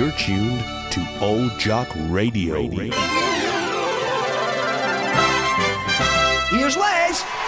[0.00, 2.66] You're tuned to Old Jock Radio.
[6.48, 7.39] Here's Les.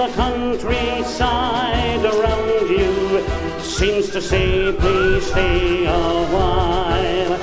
[0.00, 3.20] The countryside around you
[3.60, 7.38] seems to say, please stay a while.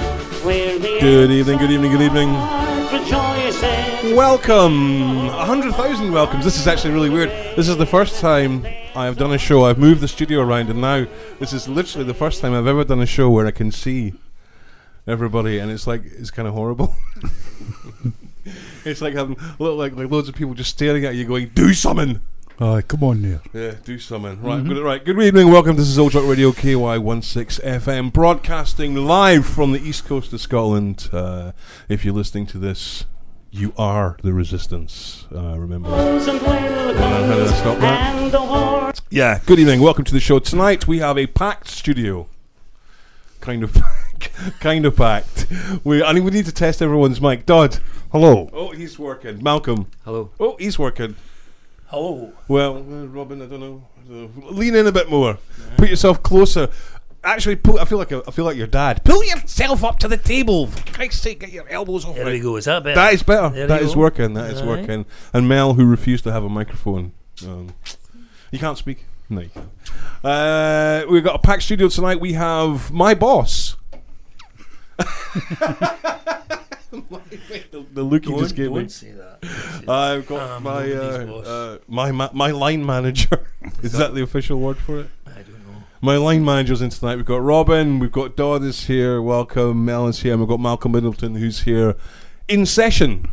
[1.00, 2.34] Good evening, good evening, good evening.
[4.16, 5.28] Welcome!
[5.28, 6.44] 100,000 welcomes.
[6.44, 7.30] This is actually really weird.
[7.56, 9.66] This is the first time I have done a show.
[9.66, 11.05] I've moved the studio around, and now
[11.38, 14.16] this is literally the first time I've ever done a show where I can see
[15.05, 16.96] everybody, and it's like, it's kind of horrible.
[18.84, 21.76] it's like having lo- like, like loads of people just staring at you going, Do
[21.76, 22.20] something!
[22.60, 23.41] Aye, come on there.
[23.54, 24.41] Yeah, do something.
[24.41, 25.04] Right, good, right.
[25.05, 25.76] Good evening, welcome.
[25.76, 31.08] This is Old Jock Radio KY16 FM, broadcasting live from the east coast of Scotland.
[31.14, 31.52] Uh,
[31.88, 33.05] if you're listening to this,
[33.52, 35.27] you are the resistance.
[35.32, 35.90] Uh, remember.
[35.90, 38.16] Thousand how did I stop that?
[38.16, 39.40] and a warm Yeah.
[39.46, 39.80] Good evening.
[39.82, 40.40] Welcome to the show.
[40.40, 42.27] Tonight we have a packed studio.
[43.40, 43.77] Kind of,
[44.60, 45.46] kind of packed.
[45.84, 47.46] We I think we need to test everyone's mic.
[47.46, 47.77] Dodd.
[48.12, 48.49] Hello.
[48.52, 49.44] Oh, he's working.
[49.44, 49.92] Malcolm.
[50.05, 50.32] Hello.
[50.40, 51.16] Oh, he's working.
[51.88, 52.34] Hello.
[52.48, 53.84] Well, Robin, I don't know.
[54.52, 55.38] Lean in a bit more.
[55.77, 56.70] Put yourself closer.
[57.24, 59.04] Actually, pull, I feel like a, I feel like your dad.
[59.04, 60.68] Pull yourself up to the table.
[60.68, 62.15] For Christ's sake, get your elbows off.
[62.15, 62.58] There we go.
[62.58, 62.96] Is that better?
[62.96, 63.49] That is better.
[63.49, 64.02] There That is go.
[64.02, 64.34] working.
[64.34, 65.06] That is working.
[65.34, 67.13] And Mel, who refused to have a microphone,
[67.46, 67.74] um,
[68.52, 69.06] you can't speak.
[69.30, 69.41] No.
[69.41, 69.69] you can't.
[70.24, 72.19] Uh, we've got a packed studio tonight.
[72.19, 73.75] We have my boss.
[74.97, 75.06] the,
[77.94, 79.13] the look you just gave don't me.
[79.41, 79.47] Say
[79.85, 79.90] that.
[79.90, 83.47] I've got Um, my uh, uh, my ma- my line manager.
[83.84, 85.09] Is that the official word for it?
[85.25, 85.84] I don't know.
[86.02, 87.16] My line manager's in tonight.
[87.18, 88.00] We've got Robin.
[88.00, 89.22] We've got Dodd is here.
[89.22, 89.84] Welcome.
[89.86, 90.34] Mel is here.
[90.34, 91.96] And we've got Malcolm Middleton who's here
[92.48, 93.30] in session.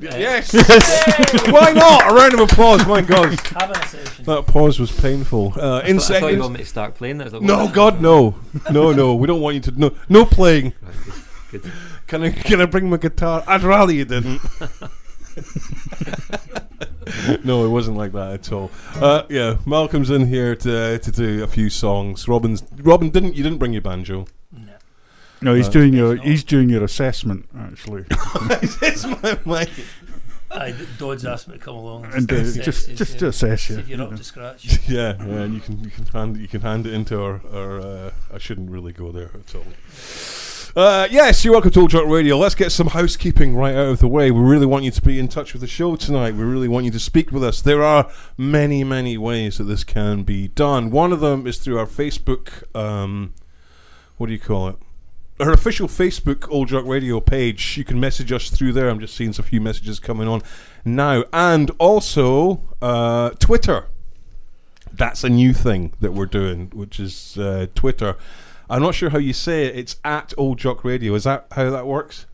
[0.00, 0.52] Yes.
[0.54, 1.46] yes.
[1.50, 2.10] Why not?
[2.10, 2.84] A round of applause.
[2.86, 4.24] My God, Having a session.
[4.24, 5.54] that pause was painful.
[5.58, 6.38] Uh, in I thought you session.
[6.40, 7.18] wanted me to start playing.
[7.18, 7.68] That was like, No.
[7.68, 8.34] God, no,
[8.70, 9.14] no, no.
[9.14, 9.70] We don't want you to.
[9.80, 10.72] No, no playing.
[10.82, 10.94] Right,
[11.52, 11.72] good, good.
[12.14, 13.42] Can I can I bring my guitar?
[13.44, 14.40] I'd rather you didn't.
[17.44, 18.70] no, it wasn't like that at all.
[18.94, 22.28] Uh, yeah, Malcolm's in here to to do a few songs.
[22.28, 24.26] Robin's Robin didn't you didn't bring your banjo?
[24.52, 24.74] No,
[25.42, 29.70] no he's Uh, doing your he's doing your assessment actually, it's my mic.
[30.52, 33.24] Aye, D- Dodds asked me to come along and uh, assess- just assess just to
[33.24, 33.78] you, assess you.
[33.78, 34.16] if you're you up know.
[34.18, 34.78] to scratch.
[34.88, 37.80] Yeah, yeah, and you can you can hand you can hand it into our our.
[37.80, 39.64] Uh, I shouldn't really go there at all.
[40.76, 42.36] Uh, yes, you're welcome to Old Jock Radio.
[42.36, 44.32] Let's get some housekeeping right out of the way.
[44.32, 46.34] We really want you to be in touch with the show tonight.
[46.34, 47.60] We really want you to speak with us.
[47.60, 50.90] There are many, many ways that this can be done.
[50.90, 52.64] One of them is through our Facebook.
[52.76, 53.34] Um,
[54.16, 54.76] what do you call it?
[55.38, 57.76] Our official Facebook Old Jock Radio page.
[57.76, 58.88] You can message us through there.
[58.88, 60.42] I'm just seeing a few messages coming on
[60.84, 63.86] now, and also uh, Twitter
[64.96, 68.16] that's a new thing that we're doing, which is uh, Twitter.
[68.68, 69.76] I'm not sure how you say it.
[69.76, 71.14] It's at Old Jock Radio.
[71.14, 72.26] Is that how that works?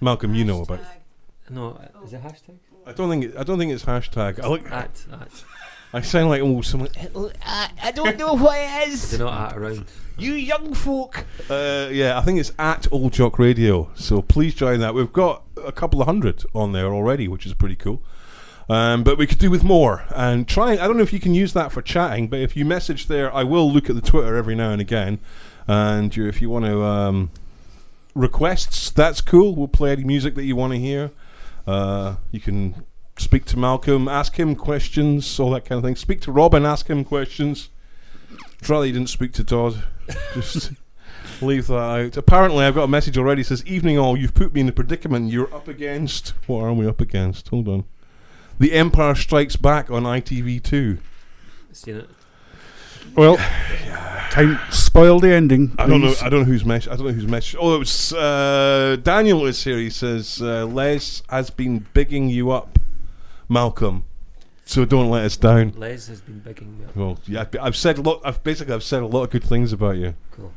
[0.00, 0.80] Malcolm, you know about.
[1.50, 2.58] No, uh, is it hashtag?
[2.86, 3.24] I don't think.
[3.24, 4.40] It, I don't think it's hashtag.
[4.40, 4.70] I look.
[4.70, 5.44] At, at.
[5.92, 6.90] I sound like oh someone.
[7.46, 9.10] I don't know what it is.
[9.10, 9.86] They're not at around.
[10.18, 11.24] You young folk.
[11.48, 13.90] Uh, yeah, I think it's at Old Jock Radio.
[13.94, 14.92] So please join that.
[14.94, 18.02] We've got a couple of hundred on there already, which is pretty cool.
[18.68, 20.04] Um, but we could do with more.
[20.14, 22.64] And trying, I don't know if you can use that for chatting, but if you
[22.64, 25.20] message there, I will look at the Twitter every now and again.
[25.68, 27.30] And you, if you want to um,
[28.14, 29.54] requests, that's cool.
[29.54, 31.10] We'll play any music that you want to hear.
[31.66, 32.86] Uh, you can
[33.18, 35.96] speak to Malcolm, ask him questions, all that kind of thing.
[35.96, 37.68] Speak to Robin, ask him questions.
[38.66, 39.84] You didn't speak to Dodd.
[40.34, 40.72] Just
[41.40, 42.16] leave that out.
[42.16, 43.42] Apparently, I've got a message already.
[43.42, 44.16] It says, "Evening all.
[44.16, 45.30] You've put me in a predicament.
[45.30, 46.30] You're up against.
[46.46, 47.48] What are we up against?
[47.48, 47.84] Hold on.
[48.58, 50.98] The Empire Strikes Back on ITV2.
[51.72, 52.10] Seen it.
[53.18, 53.36] Well,
[54.30, 55.74] time spoil the ending.
[55.78, 56.06] I don't know.
[56.08, 56.22] please.
[56.22, 56.92] I don't know who's message.
[56.92, 57.56] I don't know who's message.
[57.58, 59.78] Oh, it was uh, Daniel is here.
[59.78, 62.78] He says uh, Les has been bigging you up,
[63.48, 64.04] Malcolm.
[64.64, 65.72] So don't let us down.
[65.76, 66.94] Les has been bigging me up.
[66.96, 68.20] Well, yeah, I've- I've said a lot.
[68.24, 70.14] I've basically I've said a lot of good things about you.
[70.32, 70.52] Cool.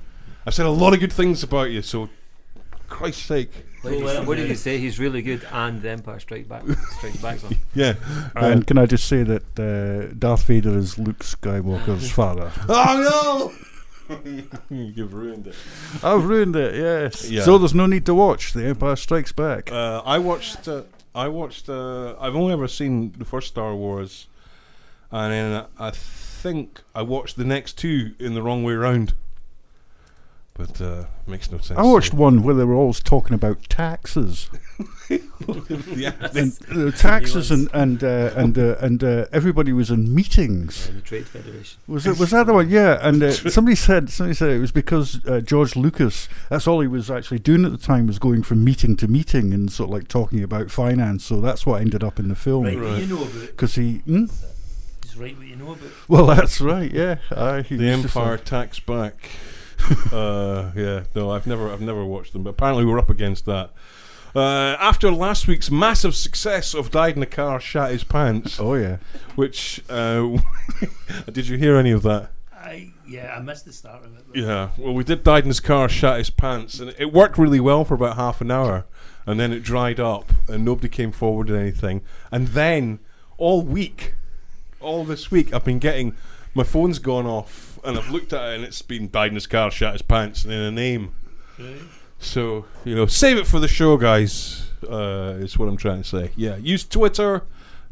[0.46, 1.81] I've said a lot of good things about you.
[1.81, 2.10] So,
[2.90, 4.78] Christ's sake, What did, you, what did you say?
[4.78, 6.63] He's really good, and the Empire Strike Back
[6.98, 7.44] Strikes Back.
[7.44, 7.57] on.
[7.74, 7.95] yeah.
[8.36, 12.51] And can I just say that uh, Darth Vader is Luke Skywalker's father?
[12.69, 13.51] Oh
[14.10, 14.16] no!
[14.69, 15.56] You've ruined it.
[16.04, 16.75] I've ruined it.
[16.75, 17.30] Yes.
[17.30, 17.42] Yeah.
[17.44, 19.72] So there's no need to watch The Empire Strikes Back.
[19.72, 20.68] Uh, I watched.
[20.68, 20.84] Uh,
[21.16, 21.68] I watched.
[21.68, 24.27] Uh, I've only ever seen the first Star Wars,
[25.12, 29.13] and then I think I watched the next two in the wrong way round.
[30.53, 31.80] But uh, makes no sense.
[31.80, 34.50] I watched one where they were always talking about taxes,
[35.95, 40.89] yeah, and uh, taxes, and and uh, and uh, and uh, everybody was in meetings.
[40.89, 41.80] Uh, the Trade Federation.
[41.88, 42.19] Was it?
[42.19, 42.69] Was that the one?
[42.69, 43.00] Yeah.
[43.01, 46.27] And uh, somebody said somebody said it was because uh, George Lucas.
[46.50, 49.53] That's all he was actually doing at the time was going from meeting to meeting
[49.53, 51.24] and sort of like talking about finance.
[51.25, 52.65] So that's what ended up in the film.
[52.65, 53.01] Right, what Right.
[53.03, 53.25] you know.
[53.48, 54.25] Because he, hmm?
[55.01, 55.89] Just write what you know about.
[56.07, 56.92] well, that's right.
[56.92, 59.30] Yeah, Aye, he the used to say- Empire Tax Back.
[60.12, 63.72] uh, yeah, no, I've never, I've never watched them, but apparently we're up against that.
[64.33, 68.75] Uh, after last week's massive success of died in a car, shat his pants, Oh
[68.75, 68.98] yeah.
[69.36, 70.38] which uh,
[71.31, 72.31] did you hear any of that?
[72.54, 74.24] I yeah, I missed the start of it.
[74.28, 77.38] but- Yeah, well, we did died in his car, shat his pants, and it worked
[77.38, 78.86] really well for about half an hour,
[79.25, 82.01] and then it dried up, and nobody came forward with anything.
[82.31, 83.00] And then
[83.38, 84.13] all week,
[84.80, 86.16] all this week, I've been getting
[86.56, 89.48] my phone's gone off, and I've looked at it, and it's been died in his
[89.48, 91.13] car, shat his pants, and then a name.
[91.60, 91.81] Right.
[92.19, 94.68] So you know, save it for the show, guys.
[94.88, 96.31] Uh, is what I'm trying to say.
[96.36, 97.44] Yeah, use Twitter,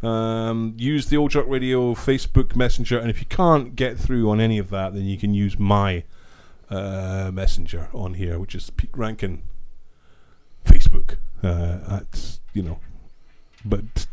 [0.02, 4.40] um, use the Old Jock Radio Facebook Messenger, and if you can't get through on
[4.42, 6.04] any of that, then you can use my
[6.70, 9.44] uh, messenger on here, which is Pete Rankin
[10.66, 11.18] Facebook.
[11.44, 12.80] Uh, at you know,
[13.64, 14.08] but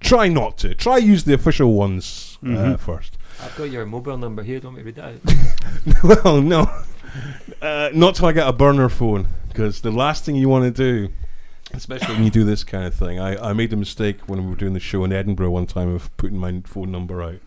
[0.00, 0.74] try not to.
[0.74, 2.78] Try use the official ones uh, Mhm.
[2.80, 3.16] first.
[3.42, 4.60] I've got your mobile number here.
[4.60, 5.04] Don't we read that
[6.04, 6.24] out?
[6.24, 6.70] well, no,
[7.60, 10.70] uh, not till I get a burner phone, because the last thing you want to
[10.70, 11.12] do,
[11.72, 14.50] especially when you do this kind of thing, I, I made a mistake when we
[14.50, 17.40] were doing the show in Edinburgh one time of putting my phone number out,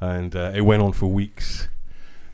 [0.00, 1.68] and uh, it went on for weeks.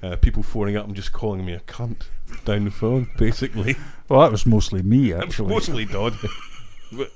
[0.03, 2.05] Uh, people phoning up and just calling me a cunt
[2.45, 3.77] down the phone, basically.
[4.09, 5.49] Well, that was mostly me actually.
[5.49, 6.15] mostly Dodd.
[6.93, 7.13] but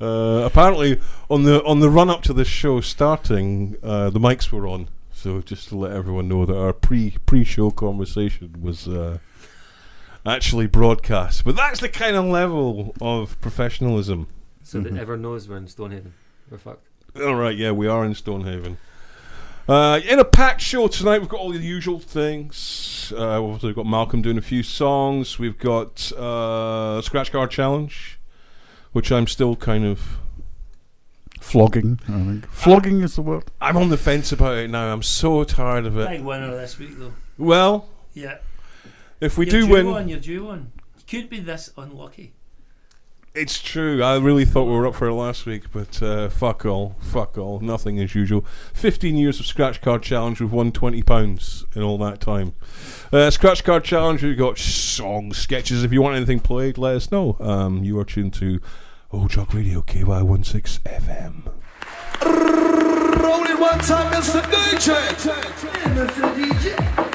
[0.00, 4.50] uh, apparently, on the on the run up to this show starting, uh, the mics
[4.50, 4.88] were on.
[5.20, 9.18] So just to let everyone know that our pre pre show conversation was uh,
[10.24, 11.44] actually broadcast.
[11.44, 14.28] But that's the kind of level of professionalism.
[14.62, 14.84] So Mhm.
[14.84, 16.14] that everyone knows we're in Stonehaven.
[16.50, 16.86] We're fucked.
[17.20, 18.78] All right, yeah, we are in Stonehaven.
[19.68, 23.12] Uh, in a packed show tonight, we've got all the usual things.
[23.14, 25.38] Uh, we've got Malcolm doing a few songs.
[25.38, 28.18] We've got uh, Scratch Card Challenge,
[28.92, 30.16] which I'm still kind of.
[31.40, 32.46] Flogging, I think.
[32.50, 33.44] Flogging is the word.
[33.60, 34.92] I'm on the fence about it now.
[34.92, 36.08] I'm so tired of it.
[36.08, 37.12] Big winner this week though.
[37.38, 38.38] Well, Yeah.
[39.20, 40.72] if we you're do due win, one, you're due one.
[40.98, 42.34] You could be this unlucky.
[43.34, 44.02] it's true.
[44.02, 47.38] I really thought we were up for it last week, but uh, fuck all, fuck
[47.38, 48.44] all, nothing as usual.
[48.74, 50.40] 15 years of Scratch Card Challenge.
[50.40, 52.52] We've won 20 pounds in all that time.
[53.12, 54.22] Uh, Scratch Card Challenge.
[54.22, 55.84] We've got songs, sketches.
[55.84, 57.36] If you want anything played, let us know.
[57.40, 58.60] Um, you are tuned to
[59.12, 61.42] Old Jock Radio KY16 FM.
[63.20, 64.40] Rolling one time, Mr.
[64.42, 64.94] DJ.
[65.96, 67.09] Return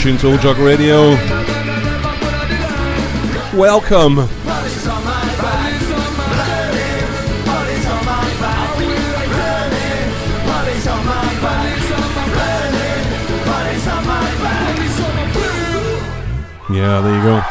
[0.00, 1.10] tuned to Old Jock Radio.
[3.54, 4.16] Welcome.
[16.70, 17.42] Yeah, there you go.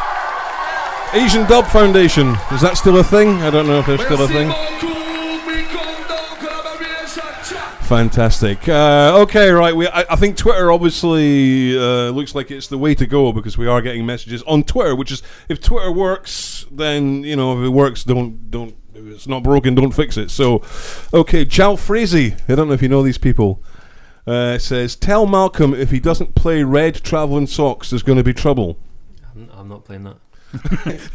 [1.13, 2.29] Asian Dub Foundation.
[2.51, 3.43] Is that still a thing?
[3.43, 4.68] I don't know if there's still a thing.
[7.89, 8.69] Fantastic.
[8.69, 9.75] Uh, okay, right.
[9.75, 13.57] We, I, I think Twitter obviously uh, looks like it's the way to go because
[13.57, 14.95] we are getting messages on Twitter.
[14.95, 18.75] Which is, if Twitter works, then you know if it works, don't don't.
[18.93, 20.29] If it's not broken, don't fix it.
[20.29, 20.61] So,
[21.15, 22.35] okay, Jal Frazee.
[22.47, 23.63] I don't know if you know these people.
[24.27, 28.35] Uh, says, tell Malcolm if he doesn't play red traveling socks, there's going to be
[28.35, 28.77] trouble.
[29.33, 30.17] I'm, I'm not playing that.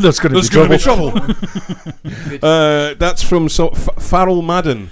[0.00, 1.12] That's going to be trouble.
[1.12, 2.42] be trouble.
[2.42, 4.90] uh, that's from so, F- Farrell Madden.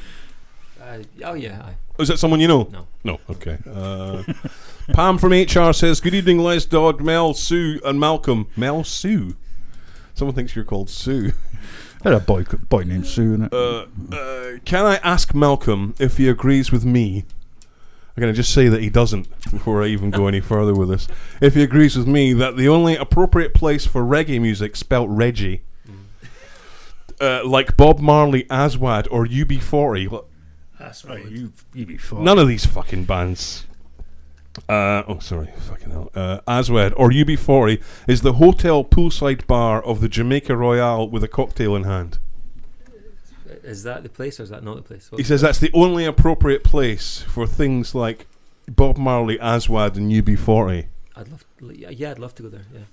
[0.93, 1.75] Uh, oh yeah, aye.
[1.99, 2.69] Is that someone you know?
[2.73, 2.87] No.
[3.05, 3.59] No, okay.
[3.71, 4.23] Uh,
[4.93, 8.47] Pam from HR says, Good evening, Les Dodd, Mel, Sue, and Malcolm.
[8.57, 9.37] Mel Sue?
[10.15, 11.33] Someone thinks you're called Sue.
[12.05, 13.53] Had a boy, boy named Sue in it.
[13.53, 17.25] Uh, uh, can I ask Malcolm if he agrees with me?
[18.17, 20.89] I'm going to just say that he doesn't before I even go any further with
[20.91, 21.09] this.
[21.41, 25.63] If he agrees with me that the only appropriate place for reggae music, spelt Reggie,
[27.21, 30.25] uh, like Bob Marley, Aswad, or UB40, l-
[30.83, 31.25] That's right.
[31.25, 32.23] you, you be fucked.
[32.23, 33.67] None of these fucking bands.
[34.69, 36.11] Uh, oh, sorry, fucking hell.
[36.15, 41.29] Uh, Aswad or UB40 is the hotel poolside bar of the Jamaica Royale with a
[41.29, 42.19] cocktail in hand.
[43.63, 45.09] Is that the place or is that not the place?
[45.17, 48.27] He says that's the only appropriate place for things like
[48.69, 50.87] Bob Marley, Aswad, and UB40.
[51.15, 51.45] I'd love.
[51.61, 52.67] Yeah, yeah, I'd love to go there.
[52.75, 52.81] Yeah.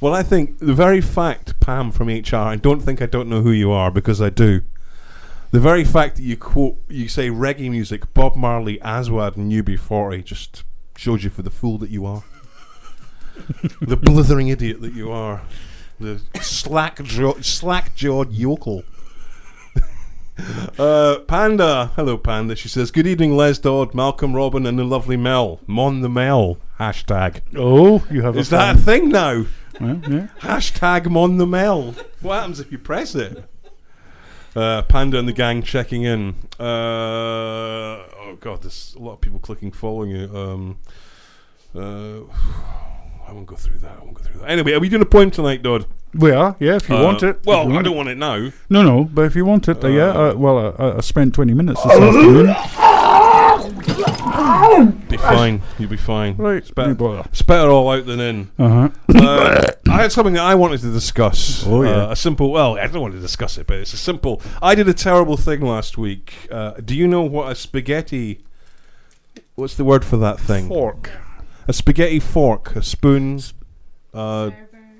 [0.00, 3.40] Well, I think the very fact, Pam from HR, I don't think I don't know
[3.40, 4.62] who you are because I do.
[5.54, 10.24] The very fact that you quote, you say reggae music, Bob Marley, Aswad, and UB40
[10.24, 10.64] just
[10.96, 12.24] shows you for the fool that you are.
[13.80, 15.42] the blithering idiot that you are.
[16.00, 18.82] The slack jaw, slack jawed yokel.
[20.76, 22.56] uh, Panda, hello Panda.
[22.56, 25.60] She says, "Good evening, Les Dodd, Malcolm, Robin, and the lovely Mel.
[25.68, 27.42] Mon the Mel hashtag.
[27.56, 29.46] Oh, you have Is a that a thing now?
[29.80, 30.26] Well, yeah.
[30.40, 31.94] Hashtag Mon the Mel.
[32.22, 33.44] What happens if you press it?
[34.56, 36.34] Uh, Panda and the gang checking in.
[36.60, 40.36] Uh, oh god, there's a lot of people clicking, following you.
[40.36, 40.76] Um,
[41.74, 42.20] uh,
[43.26, 43.96] I won't go through that.
[44.00, 44.50] I won't go through that.
[44.50, 45.86] Anyway, are we doing a poem tonight, Dodd?
[46.14, 47.40] We are, yeah, if you Uh, want it.
[47.44, 48.50] Well, I don't want it now.
[48.70, 50.04] No, no, but if you want it, uh, yeah.
[50.10, 52.54] Uh, well, I, I spent 20 minutes this afternoon.
[55.08, 55.62] Be fine.
[55.78, 56.36] You'll be fine.
[56.36, 58.50] Right, It's better, it's better all out than in.
[58.58, 58.90] Uh-huh.
[59.14, 61.64] Uh, I had something that I wanted to discuss.
[61.74, 61.90] Oh, yeah.
[62.06, 62.50] Uh, a simple.
[62.52, 64.42] Well, I don't want to discuss it, but it's a simple.
[64.60, 66.34] I did a terrible thing last week.
[66.50, 68.44] Uh, do you know what a spaghetti?
[69.54, 70.68] What's the word for that thing?
[70.68, 71.10] Fork.
[71.66, 73.40] A spaghetti fork, a spoon,
[74.12, 74.50] uh,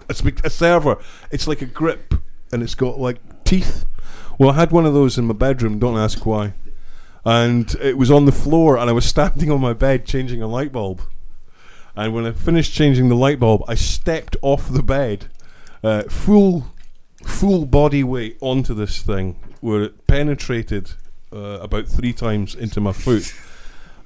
[0.08, 0.96] a, sp- a server.
[1.30, 2.14] It's like a grip,
[2.52, 3.84] and it's got like teeth.
[4.38, 5.78] Well, I had one of those in my bedroom.
[5.78, 6.54] Don't ask why.
[7.24, 10.46] And it was on the floor, and I was standing on my bed changing a
[10.46, 11.00] light bulb.
[11.96, 15.26] And when I finished changing the light bulb, I stepped off the bed,
[15.82, 16.66] uh, full,
[17.24, 20.92] full body weight onto this thing, where it penetrated
[21.32, 23.32] uh, about three times into my foot,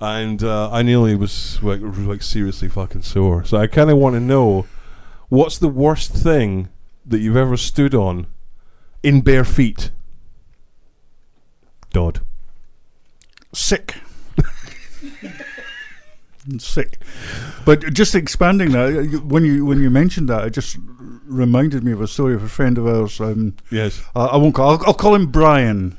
[0.00, 3.44] and uh, I nearly was like, like seriously fucking sore.
[3.44, 4.66] So I kind of want to know,
[5.28, 6.68] what's the worst thing
[7.04, 8.28] that you've ever stood on
[9.02, 9.90] in bare feet?
[11.92, 12.20] Dodd.
[13.58, 13.96] Sick.
[16.58, 16.98] Sick.
[17.66, 20.78] But just expanding that, uh, when you when you mentioned that, it just
[21.26, 23.20] reminded me of a story of a friend of ours.
[23.20, 24.00] Um, Yes.
[24.14, 24.70] I, I won't call.
[24.70, 25.98] I'll, I'll call him Brian.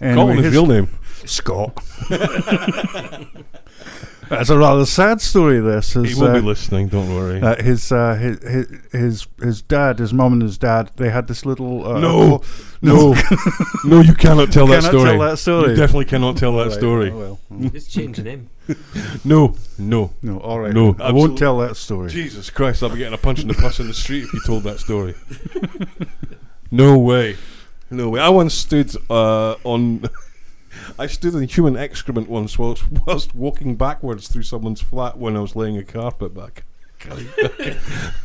[0.00, 0.88] Call him his real name.
[1.24, 1.82] Scott.
[4.30, 5.58] It's a rather sad story.
[5.60, 6.88] This He is will be uh, listening.
[6.88, 7.40] Don't worry.
[7.40, 10.90] uh, his, uh, his his his his dad, his mum and his dad.
[10.96, 12.42] They had this little uh, No.
[12.82, 13.14] no.
[13.84, 15.10] no, you cannot tell that Cannot story.
[15.10, 15.70] tell that story.
[15.70, 17.10] You definitely cannot tell that Right, story.
[17.10, 17.70] oh, well.
[17.72, 18.50] Just change the name.
[19.24, 20.12] No, no.
[20.22, 20.74] No, all right.
[20.74, 22.10] No, I won't tell that story.
[22.10, 24.40] Jesus Christ, I'll be getting a punch in the puss in the street if you
[24.44, 25.14] told that story.
[26.70, 27.36] no way.
[27.90, 28.20] No way.
[28.20, 30.02] I once stood uh, on.
[30.98, 35.40] I stood in human excrement once whilst, whilst walking backwards through someone's flat when I
[35.40, 36.64] was laying a carpet back.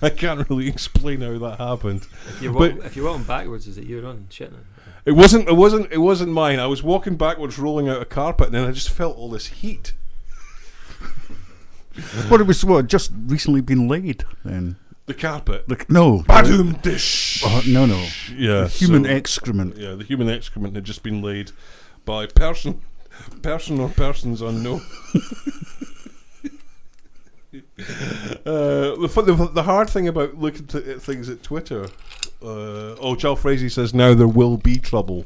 [0.01, 2.07] I can't really explain how that happened.
[2.29, 4.27] If you're, But- walking, if you're walking backwards, is it you running?
[4.29, 4.51] Shit.
[4.51, 4.57] no.
[5.05, 5.47] It wasn't.
[5.49, 5.91] It wasn't.
[5.91, 6.59] It wasn't mine.
[6.59, 9.47] I was walking backwards, rolling out a carpet, and then I just felt all this
[9.47, 9.93] heat.
[12.29, 14.23] what it was what just recently been laid.
[14.43, 15.67] Then The carpet.
[15.67, 17.43] the, no, Badum dish.
[17.45, 18.07] uh, no, no.
[18.35, 18.67] Yeah.
[18.69, 19.77] Human so- excrement.
[19.77, 21.51] Yeah, the human excrement had just been laid
[22.05, 22.81] by person,
[23.41, 24.81] person or persons unknown.
[27.53, 31.85] uh, the, the the hard thing about looking at things at Twitter.
[32.41, 35.25] Uh, oh, Joel Frazee says now there will be trouble.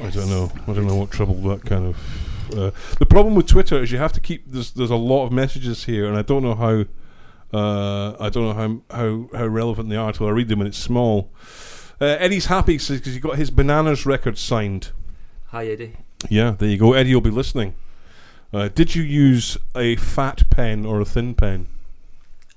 [0.00, 0.50] I don't know.
[0.66, 2.56] I don't know what trouble that kind of.
[2.56, 4.44] Uh, the problem with Twitter is you have to keep.
[4.46, 6.84] There's there's a lot of messages here, and I don't know how.
[7.54, 10.68] Uh, I don't know how how how relevant they are until I read them, and
[10.68, 11.30] it's small.
[12.02, 14.90] Uh, Eddie's happy because he got his bananas record signed.
[15.50, 15.92] Hi, Eddie.
[16.28, 16.94] Yeah, there you go.
[16.94, 17.74] Eddie will be listening.
[18.52, 21.68] Uh, did you use a fat pen or a thin pen?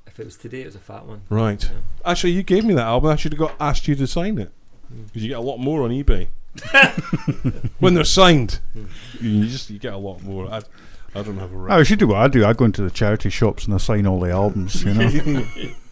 [0.07, 1.21] If it was today, it was a fat one.
[1.29, 1.63] Right.
[1.63, 1.77] Yeah.
[2.03, 3.11] Actually, you gave me that album.
[3.11, 4.51] I should have got asked you to sign it
[4.89, 6.27] because you get a lot more on eBay
[7.79, 8.61] when they're signed.
[9.21, 10.47] You just you get a lot more.
[10.51, 10.63] I,
[11.13, 11.79] I don't have a Oh, right.
[11.81, 12.43] I should do what I do.
[12.43, 14.83] I go into the charity shops and I sign all the albums.
[14.83, 15.45] You know.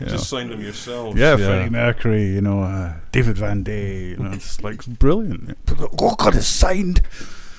[0.00, 0.08] Yeah.
[0.08, 1.18] Just sign them yourselves.
[1.18, 5.56] Yeah, Freddie Mercury, you know, uh, David Van Day, you know, it's like brilliant.
[6.00, 7.00] Oh God, it's signed,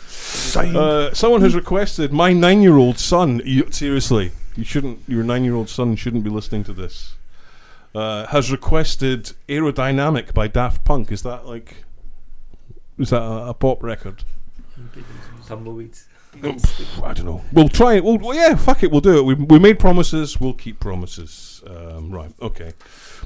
[0.07, 0.75] signed.
[0.75, 3.41] Uh, someone has requested my nine-year-old son.
[3.45, 4.99] You, seriously, you shouldn't.
[5.07, 7.15] Your nine-year-old son shouldn't be listening to this.
[7.95, 11.11] Uh, has requested "Aerodynamic" by Daft Punk.
[11.11, 11.85] Is that like?
[12.97, 14.23] Is that a, a pop record?
[15.47, 16.05] Tumbleweeds.
[16.43, 17.43] I don't know.
[17.51, 18.03] We'll try it.
[18.03, 18.91] We'll, well, yeah, fuck it.
[18.91, 19.23] We'll do it.
[19.23, 20.39] We, we made promises.
[20.39, 21.48] We'll keep promises.
[21.67, 22.31] Um, right.
[22.41, 22.73] Okay.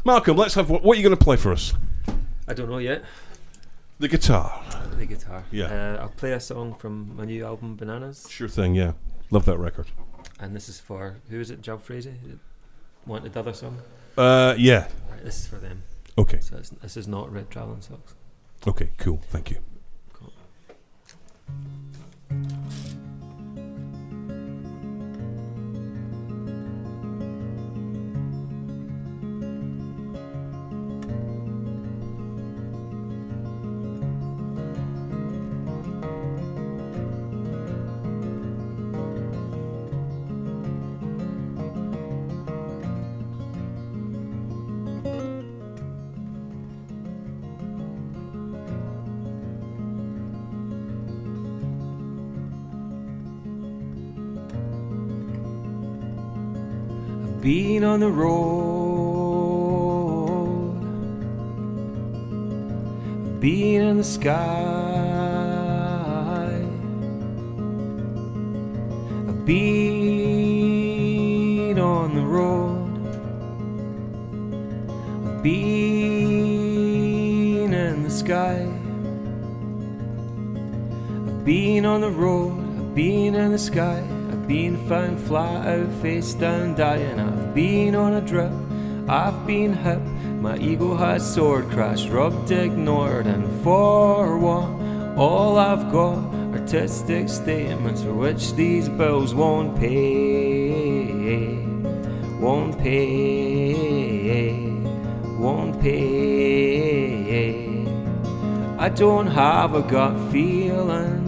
[0.06, 1.74] Malcolm, let's have what, what are you going to play for us?
[2.48, 3.04] I don't know yet.
[4.00, 4.63] The guitar.
[4.98, 5.43] The guitar.
[5.52, 5.65] Yeah.
[5.65, 8.28] Uh, I'll play a song from my new album, Bananas.
[8.30, 8.76] Sure thing.
[8.76, 8.93] Yeah.
[9.32, 9.88] Love that record.
[10.39, 12.15] And this is for, who is it, Job Frazee?
[13.06, 13.78] Wanted the other song?
[14.17, 14.88] Uh, yeah.
[15.10, 15.84] Right, this is for them.
[16.17, 16.39] Okay.
[16.39, 18.15] So it's, this is not Red Traveling Socks.
[18.67, 18.89] Okay.
[18.98, 19.22] Cool.
[19.30, 19.58] Thank you.
[20.13, 20.34] Cool.
[57.43, 59.03] Been on the road.
[63.41, 64.34] Been in the sky.
[69.27, 70.23] I've been
[71.79, 72.97] on the road.
[75.27, 76.63] I've been
[77.73, 78.65] in the sky.
[81.27, 84.01] I've been on the road, I've been in the sky,
[84.47, 87.19] been found flat out, face down, dying.
[87.19, 88.51] I've been on a drip,
[89.08, 90.01] I've been hip,
[90.41, 94.69] my ego has soared, crashed, rubbed, ignored, and for what?
[95.17, 96.17] All I've got
[96.53, 101.56] artistic statements for which these bills won't pay,
[102.39, 104.53] won't pay,
[105.38, 107.34] won't pay.
[108.77, 111.22] I don't have a gut feeling.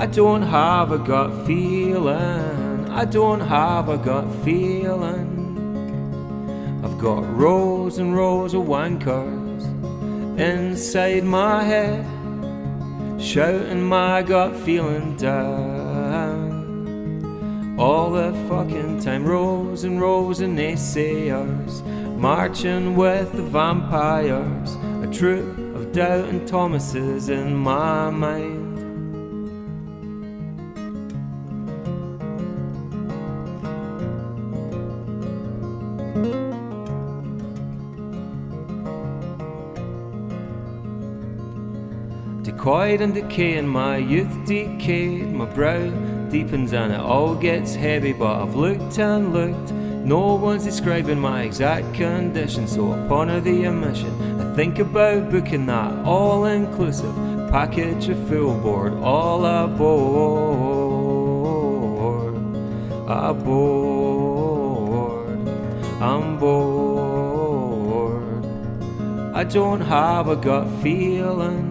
[0.00, 2.88] I don't have a gut feeling.
[2.88, 5.28] I don't have a gut feeling.
[6.82, 9.62] I've got rows and rows of wankers
[10.40, 12.06] inside my head,
[13.20, 16.56] shouting my gut feeling down.
[17.78, 21.84] All the fucking time, rows and rows of naysayers,
[22.16, 28.49] marching with the vampires, a troop of doubting Thomases in my mind.
[42.70, 45.90] Decoyed and decay, and my youth decayed, my brow
[46.30, 48.12] deepens and it all gets heavy.
[48.12, 52.68] But I've looked and looked, no one's describing my exact condition.
[52.68, 57.12] So upon the omission, I think about booking that all inclusive
[57.50, 59.80] package of full board, all aboard,
[63.08, 64.28] aboard,
[66.00, 67.50] I'm bored.
[69.34, 71.69] I don't have a gut feeling.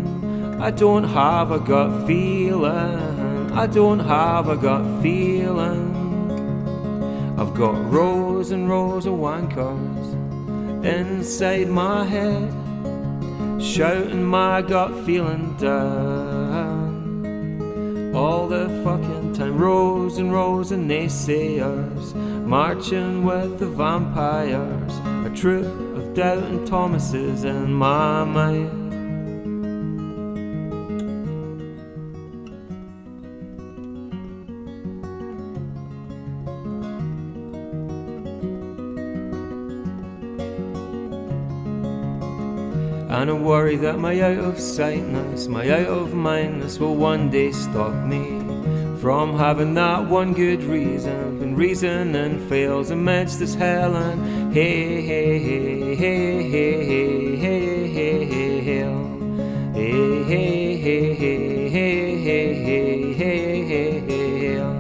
[0.62, 3.52] I don't have a gut feeling.
[3.54, 5.96] I don't have a gut feeling.
[7.40, 10.14] I've got rows and rows of wankers
[10.84, 12.52] inside my head,
[13.62, 17.00] shouting my gut feeling down.
[18.14, 22.14] All the fucking time, rows and rows of naysayers
[22.46, 24.94] marching with the vampires.
[25.26, 28.79] A troop of doubting Thomases in my mind.
[43.20, 47.52] And I worry that my out of sightness, my out of mindness will one day
[47.52, 48.40] stop me
[49.02, 51.38] from having that one good reason.
[51.38, 58.26] When reasoning fails amidst this hell and hey, hey, hey, hey, hey, hey, hey, hey,
[58.26, 59.20] hey, hell.
[59.74, 64.78] Hey, hey, hey, hey, hey, hey, hey, hey, hey, hell.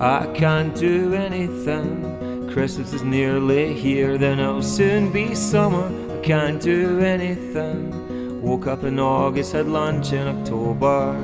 [0.00, 2.50] I can't do anything.
[2.52, 6.01] Christmas is nearly here, then it'll soon be summer.
[6.22, 8.40] Can't do anything.
[8.42, 11.18] Woke up in August, had lunch in October.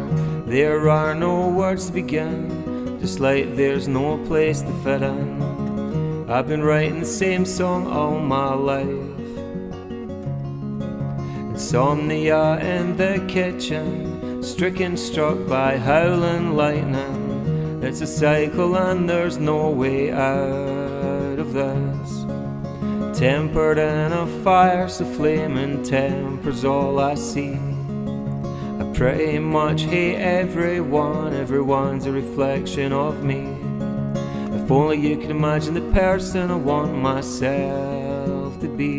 [0.45, 6.29] There are no words to begin, just like there's no place to fit in.
[6.29, 9.19] I've been writing the same song all my life.
[11.51, 17.81] Insomnia in the kitchen, stricken struck by howling lightning.
[17.85, 22.28] It's a cycle and there's no way out of this.
[23.19, 27.55] Tempered in a fire so flaming temper's all I see.
[27.55, 33.57] I pretty much hate everyone, everyone's a reflection of me.
[34.57, 38.99] If only you could imagine the person I want myself to be.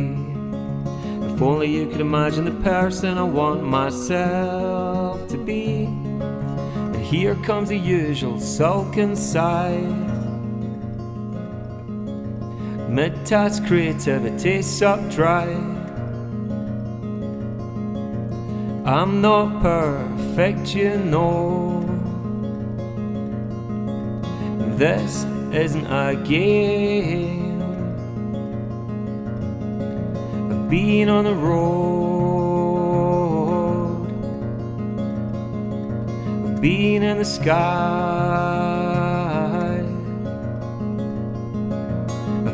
[1.33, 5.85] If only you could imagine the person I want myself to be.
[5.85, 10.08] And here comes the usual sulking sigh.
[12.99, 15.47] Task creativity sucked dry.
[18.85, 21.85] I'm not perfect, you know.
[24.75, 27.61] This isn't a game.
[30.51, 31.69] I've been on the road.
[36.47, 38.78] I've been in the sky.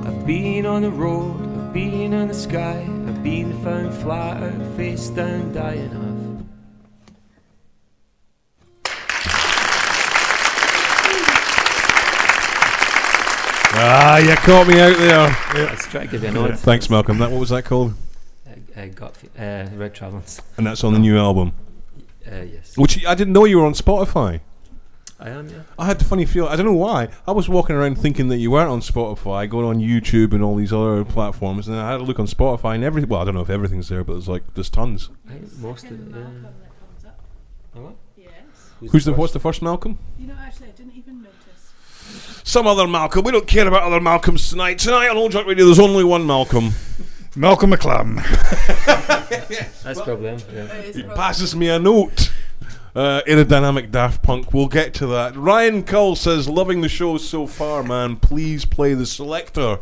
[0.06, 1.40] I've been on the road.
[1.40, 2.86] I've been in the sky.
[3.06, 6.12] I've been found flat out, face down, dying of.
[13.74, 15.36] Ah, you caught me out there.
[15.54, 16.58] Let's try to give you a nod.
[16.58, 17.18] Thanks, Malcolm.
[17.18, 17.94] That what was that called?
[18.76, 20.40] Uh, got uh, Red Travels.
[20.56, 21.52] And that's on the new album.
[22.26, 24.40] Uh, yes, Which I didn't know you were on Spotify.
[25.18, 25.48] I am.
[25.48, 25.62] Yeah.
[25.78, 26.46] I had the funny feel.
[26.46, 27.08] I don't know why.
[27.28, 30.56] I was walking around thinking that you weren't on Spotify, going on YouTube and all
[30.56, 33.08] these other platforms, and I had a look on Spotify and everything.
[33.08, 35.10] Well, I don't know if everything's there, but there's like there's tons.
[35.28, 36.16] I think most of it.
[36.16, 37.10] Yeah.
[37.76, 37.94] Oh, what?
[38.16, 38.32] Yes.
[38.90, 39.98] Who's the what's the first Malcolm?
[40.18, 42.42] You know, actually, I didn't even notice.
[42.42, 43.24] Some other Malcolm.
[43.24, 44.78] We don't care about other Malcolms tonight.
[44.80, 46.72] Tonight on Old Jock Radio, there's only one Malcolm.
[47.34, 48.16] Malcolm McClam.
[49.82, 50.40] That's probably him.
[50.52, 50.82] Yeah.
[50.92, 52.32] He passes me a note.
[52.94, 54.52] Uh, aerodynamic Daft Punk.
[54.52, 55.34] We'll get to that.
[55.34, 58.16] Ryan Cull says, "Loving the show so far, man.
[58.16, 59.78] Please play the selector."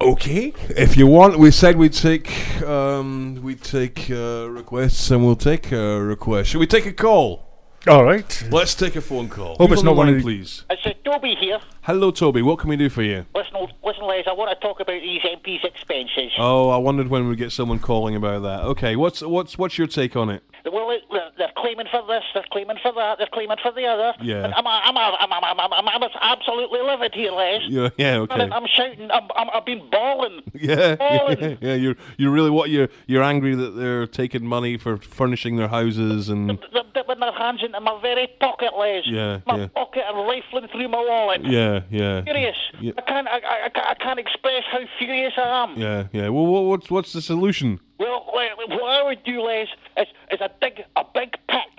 [0.00, 5.36] Okay, if you want, we said we'd take um, we'd take uh, requests, and we'll
[5.36, 6.50] take a request.
[6.50, 7.49] Should we take a call?
[7.88, 8.44] All right.
[8.50, 9.56] Let's take a phone call.
[9.56, 10.64] Hope Who's it's on not the one of line, the- please.
[10.68, 11.58] It's uh, Toby here.
[11.82, 12.42] Hello, Toby.
[12.42, 13.24] What can we do for you?
[13.34, 16.32] Listen, old- listen, Les, I want to talk about these MPs' expenses.
[16.38, 18.64] Oh, I wondered when we'd get someone calling about that.
[18.66, 20.42] Okay, what's what's what's your take on it?
[20.70, 21.04] Well, it-
[21.40, 24.14] they're, claiming for this, they're claiming for that, they're claiming for the other.
[24.22, 24.44] Yeah.
[24.44, 27.62] And I'm, I'm, I'm, I'm, I'm, I'm, I'm, absolutely livid here, Les.
[27.68, 28.48] Yeah, yeah, I'm, okay.
[28.52, 30.42] I'm shouting, I'm, I'm, I've been bawling.
[30.60, 31.40] Yeah, Bawling.
[31.40, 31.74] yeah, yeah.
[31.74, 36.28] You're you're really what you're you're angry that they're taking money for furnishing their houses
[36.28, 39.02] and They're, they're, their hands into my very pocket, Les.
[39.06, 39.66] Yeah, My yeah.
[39.68, 41.44] pocket and rifling through my wallet.
[41.44, 42.22] Yeah, yeah.
[42.22, 42.56] Furious.
[42.78, 42.92] Yeah.
[42.98, 43.28] I can't.
[43.28, 45.78] I, I, I can't- express how furious I am.
[45.78, 46.28] Yeah, yeah.
[46.28, 47.80] Well, what, what's what's the solution?
[47.98, 50.99] Well, what I would do, Les, is, is a dig a big pit.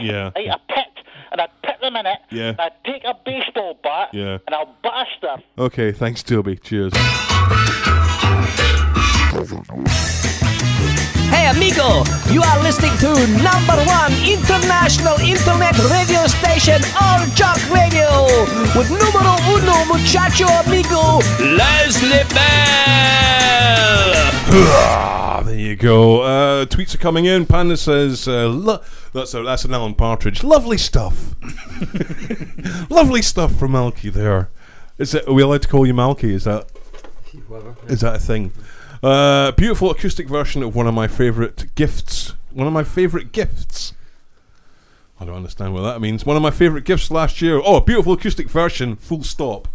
[0.04, 0.32] Yeah.
[0.36, 2.20] Right, a pit, and I'd put them in it.
[2.32, 2.50] Yeah.
[2.50, 4.10] And I'd take a baseball bat.
[4.14, 4.38] Yeah.
[4.48, 5.42] And I'll blast them.
[5.58, 6.58] Okay, thanks, Toby.
[6.58, 6.94] Cheers.
[11.42, 13.08] Hey amigo, you are listening to
[13.42, 18.26] number one international internet radio station, Old Jock Radio,
[18.78, 24.14] with numero uno muchacho amigo, Leslie Bell.
[25.46, 26.22] There you go.
[26.22, 27.48] Uh, tweets are coming in.
[27.48, 30.44] Panda says, uh, lo- "That's a, that's an Alan Partridge.
[30.44, 31.34] Lovely stuff.
[32.92, 34.52] Lovely stuff from Malky there.
[35.00, 35.28] Is it?
[35.28, 36.26] Are we allowed to call you Malky?
[36.36, 36.68] Is that
[37.48, 37.76] Whatever.
[37.88, 38.52] is that a thing?
[39.04, 42.34] Uh, beautiful acoustic version of one of my favourite gifts.
[42.52, 43.94] One of my favourite gifts.
[45.20, 46.26] I don't understand what that means.
[46.26, 47.62] One of my favourite gifts last year.
[47.64, 48.96] Oh, a beautiful acoustic version.
[48.96, 49.68] Full stop.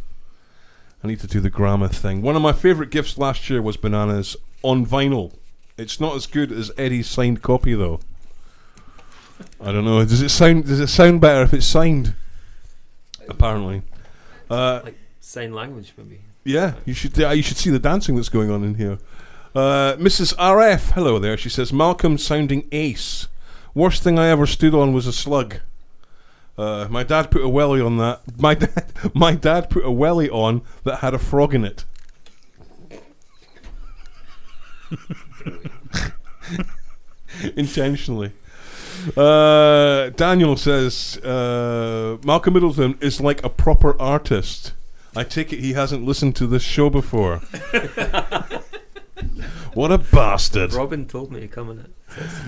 [1.03, 2.23] I need to do the grammar thing.
[2.23, 5.33] One of my favourite gifts last year was Bananas on vinyl.
[5.77, 8.01] It's not as good as Eddie's signed copy though.
[9.61, 10.05] I don't know.
[10.05, 10.67] Does it sound?
[10.67, 12.15] Does it sound better if it's signed?
[13.29, 13.83] Apparently.
[14.49, 16.21] Uh, Like sign language, maybe.
[16.45, 17.21] yeah, you should.
[17.21, 18.99] Uh, you should see the dancing that's going on in here.
[19.57, 20.37] Uh, Mrs.
[20.37, 21.37] RF, hello there.
[21.39, 23.27] She says Malcolm sounding ace.
[23.73, 25.61] Worst thing I ever stood on was a slug.
[26.59, 28.21] Uh, my dad put a welly on that.
[28.39, 31.87] My dad, my dad put a welly on that had a frog in it.
[37.57, 38.33] Intentionally.
[39.17, 44.75] Uh, Daniel says uh, Malcolm Middleton is like a proper artist.
[45.17, 47.41] I take it he hasn't listened to this show before.
[49.75, 50.73] what a bastard!
[50.73, 51.91] Robin told me to come in it.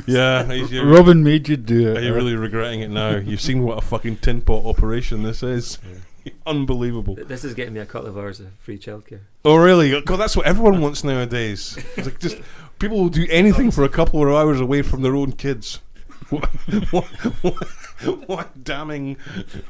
[0.06, 1.98] Yeah, he's, you're, Robin made you do it.
[1.98, 3.16] are you really regretting it now?
[3.16, 5.78] You've seen what a fucking tin pot operation this is.
[6.46, 7.16] Unbelievable.
[7.16, 9.20] This is getting me a couple of hours of free childcare.
[9.44, 10.00] Oh really?
[10.02, 11.78] God, that's what everyone wants nowadays.
[11.96, 12.38] It's like just
[12.78, 15.80] people will do anything for a couple of hours away from their own kids.
[16.28, 16.44] What,
[16.90, 17.04] what,
[17.42, 19.16] what, what damning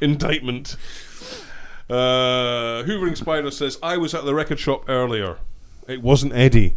[0.01, 0.77] indictment.
[1.89, 5.39] Uh, Hoovering Spider says, I was at the record shop earlier.
[5.87, 6.75] It wasn't Eddie.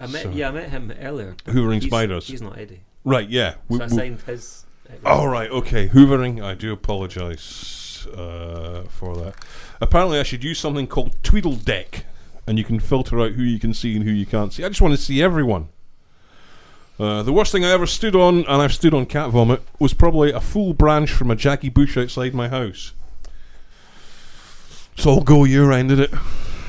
[0.00, 1.36] I met, So- yeah, I met him earlier.
[1.44, 2.26] Hoovering He's- spiders.
[2.26, 2.80] He's not Eddie.
[3.04, 3.54] Right, yeah.
[3.68, 4.64] We- So I signed his.
[5.04, 5.88] Oh, right, okay.
[5.88, 9.34] Hoovering, I do apologise uh, for that.
[9.80, 12.02] Apparently, I should use something called TweetDeck,
[12.46, 14.64] and you can filter out who you can see and who you can't see.
[14.64, 15.68] I just want to see everyone.
[16.98, 19.94] Uh, the worst thing I ever stood on, and I've stood on cat vomit, was
[19.94, 22.92] probably a full branch from a Jackie bush outside my house.
[24.96, 26.10] It's all go year round, did it?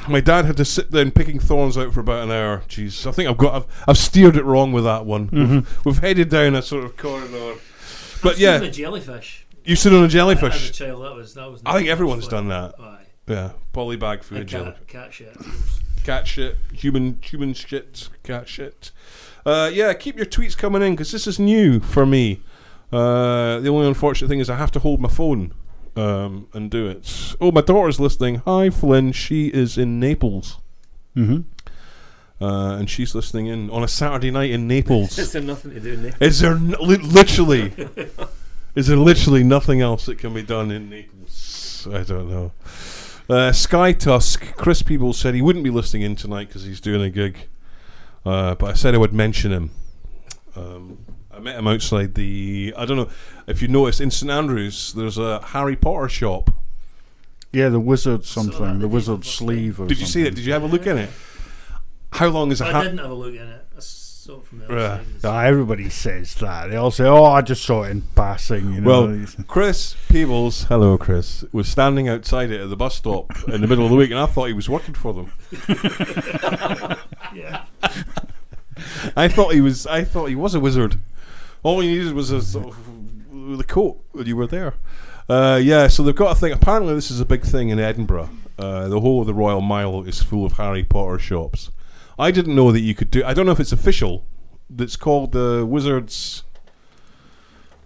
[0.09, 2.63] My dad had to sit there picking thorns out for about an hour.
[2.67, 5.29] Jeez, I think I've got, I've, I've steered it wrong with that one.
[5.31, 7.55] We've, we've headed down a sort of corridor.
[8.23, 9.45] But Stood on yeah, a jellyfish.
[9.63, 10.55] you sit on a jellyfish.
[10.55, 10.77] As a jellyfish.
[10.77, 11.61] child, that was that was.
[11.65, 12.75] I think everyone's done that.
[12.79, 12.97] Aye.
[13.27, 14.71] Yeah, polybag food And jelly.
[14.71, 15.37] cat, cat shit.
[16.03, 18.91] Cat shit, human human shit, cat shit.
[19.45, 22.41] Uh, yeah, keep your tweets coming in because this is new for me.
[22.91, 25.53] Uh, the only unfortunate thing is I have to hold my phone
[25.95, 27.35] um, and do it.
[27.39, 28.41] Oh, my daughter's listening.
[28.45, 29.11] Hi, Flynn.
[29.11, 30.57] She is in Naples.
[31.15, 31.41] Mm-hmm.
[32.43, 35.17] Uh, and she's listening in on a Saturday night in Naples.
[35.19, 36.13] Is there nothing to do in there?
[36.19, 37.71] Is there n- li- literally?
[38.75, 41.87] is there literally nothing else that can be done in Naples?
[41.91, 42.51] I don't know.
[43.29, 47.01] Uh, Sky Tusk, Chris Peebles said he wouldn't be listening in tonight because he's doing
[47.01, 47.47] a gig,
[48.25, 49.71] uh, but I said I would mention him.
[50.55, 51.10] Um, I
[51.43, 52.73] met him outside the.
[52.77, 53.09] I don't know
[53.47, 54.93] if you noticed in St Andrews.
[54.93, 56.51] There's a Harry Potter shop.
[57.51, 59.79] Yeah, the wizard something, that the the wizard sleeve.
[59.81, 60.35] Or Did you see it?
[60.35, 61.09] Did you have a look in it?
[62.13, 63.65] How long is a I ha- didn't have a look in it.
[63.75, 64.99] I saw it from the Right.
[65.15, 65.47] outside.
[65.47, 66.69] Everybody says that.
[66.69, 69.05] They all say, "Oh, I just saw it in passing." You know.
[69.07, 73.67] Well, Chris Peebles, hello Chris, was standing outside it at the bus stop in the
[73.67, 75.31] middle of the week, and I thought he was working for them.
[77.33, 77.63] Yeah.
[79.15, 79.87] I thought he was.
[79.87, 80.97] I thought he was a wizard.
[81.63, 84.75] All he needed was a sort of, the coat when you were there.
[85.29, 86.51] Uh, yeah, so they've got a thing.
[86.51, 88.29] Apparently, this is a big thing in Edinburgh.
[88.57, 91.71] Uh, the whole of the Royal Mile is full of Harry Potter shops.
[92.19, 93.23] I didn't know that you could do.
[93.23, 94.25] I don't know if it's official.
[94.69, 96.43] That's called the Wizards.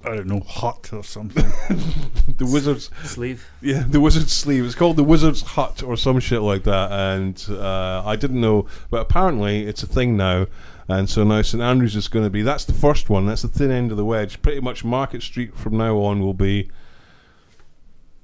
[0.03, 1.51] I don't know, hut or something.
[2.37, 2.89] The Wizards.
[3.03, 3.47] Sleeve.
[3.61, 4.65] Yeah, the Wizard's Sleeve.
[4.65, 6.91] It's called the Wizard's Hut or some shit like that.
[6.91, 10.47] And uh, I didn't know, but apparently it's a thing now.
[10.87, 12.41] And so now St Andrews is going to be.
[12.41, 13.25] That's the first one.
[13.25, 14.41] That's the thin end of the wedge.
[14.41, 16.69] Pretty much Market Street from now on will be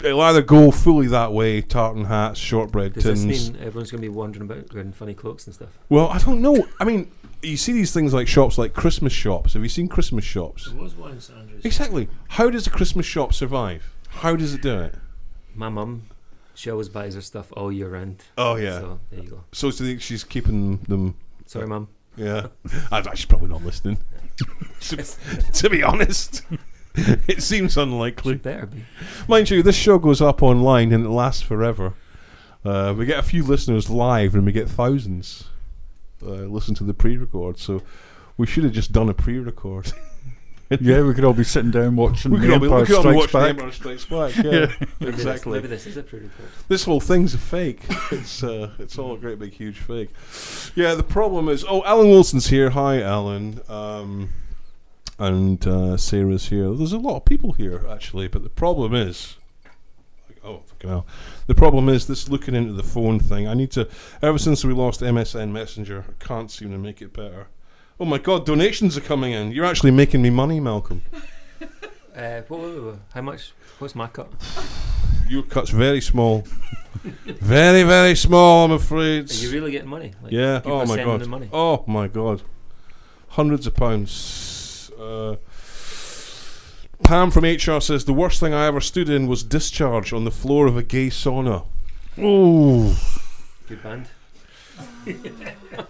[0.03, 3.25] it'll either go fully that way, tartan hats, shortbread Does tins.
[3.25, 5.69] this mean everyone's going to be wandering about wearing funny cloaks and stuff?
[5.89, 6.67] Well, I don't know.
[6.79, 9.53] I mean, you see these things like shops, like Christmas shops.
[9.53, 10.65] Have you seen Christmas shops?
[10.65, 11.65] There was one in St Andrews.
[11.65, 12.09] Exactly.
[12.29, 13.93] How does a Christmas shop survive?
[14.09, 14.95] How does it do it?
[15.55, 16.03] My mum,
[16.53, 18.23] she always buys her stuff all year round.
[18.37, 18.79] Oh yeah.
[18.79, 19.43] So there you go.
[19.51, 21.15] So, do you think she's keeping them?
[21.45, 21.89] Sorry, mum.
[22.15, 22.47] Yeah.
[22.91, 23.97] I, she's probably not listening.
[24.81, 24.97] to,
[25.53, 26.43] to be honest,
[26.95, 28.35] it seems unlikely.
[28.35, 28.85] Better be.
[29.27, 31.93] Mind you, this show goes up online and it lasts forever.
[32.63, 35.45] Uh, we get a few listeners live and we get thousands
[36.23, 37.57] uh, listen to the pre-record.
[37.57, 37.81] So
[38.37, 39.91] we should have just done a pre-record.
[40.81, 42.85] yeah, we could all be sitting down watching we The could all be, we Empire
[42.85, 43.49] could all be watching Back.
[43.49, 44.35] Empire Strikes Back.
[44.43, 44.65] Yeah, Yeah.
[44.99, 45.51] Maybe this- exactly.
[45.53, 46.45] Maybe this is a pre-record.
[46.67, 47.81] This whole thing's a fake.
[48.11, 50.09] It's uh, it's all a great big huge fake.
[50.75, 51.65] Yeah, the problem is.
[51.67, 52.69] Oh, Alan Wilson's here.
[52.71, 53.59] Hi, Alan.
[53.69, 54.29] Um,
[55.19, 56.73] and uh, Sarah's here.
[56.73, 59.37] There's a lot of people here actually, but the problem is.
[60.43, 61.05] Oh, fucking hell.
[61.45, 63.47] The problem is this looking into the phone thing.
[63.47, 63.87] I need to.
[64.23, 67.47] Ever since we lost MSN Messenger, I can't seem to make it better.
[68.01, 69.51] Oh my god, donations are coming in.
[69.51, 71.03] You're actually making me money, Malcolm.
[72.13, 73.53] Uh, what, what, what, how much?
[73.79, 74.29] What's my cut?
[75.29, 76.43] Your cut's very small.
[77.25, 79.31] very, very small, I'm afraid.
[79.31, 80.11] Are you really getting money?
[80.21, 80.59] Like, yeah.
[80.59, 81.27] people Oh my sending god.
[81.27, 81.49] money.
[81.53, 82.41] Oh my god.
[83.29, 84.91] Hundreds of pounds.
[84.99, 85.37] Uh,
[87.05, 90.31] Pam from HR says the worst thing I ever stood in was discharge on the
[90.31, 91.65] floor of a gay sauna.
[92.17, 92.99] Oh,
[93.69, 94.09] Good band.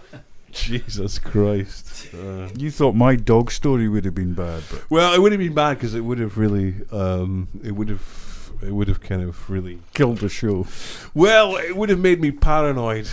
[0.68, 2.08] Jesus Christ.
[2.14, 5.38] Uh, You thought my dog story would have been bad, but well, it would have
[5.40, 9.22] been bad because it would have really, um, it would have, it would have kind
[9.22, 10.66] of really killed the show.
[11.14, 13.06] Well, it would have made me paranoid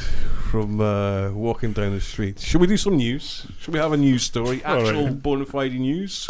[0.52, 2.40] from uh, walking down the street.
[2.40, 3.48] Should we do some news?
[3.60, 4.64] Should we have a news story?
[4.66, 4.88] All right.
[4.88, 6.28] Actual bona fide news?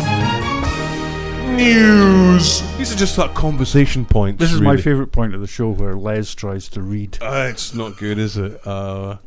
[1.56, 2.62] News!
[2.78, 4.39] These are just like conversation points.
[4.39, 7.17] This is my favourite point of the show where Les tries to read.
[7.22, 8.65] Uh, it's not good, is it?
[8.65, 9.17] Uh,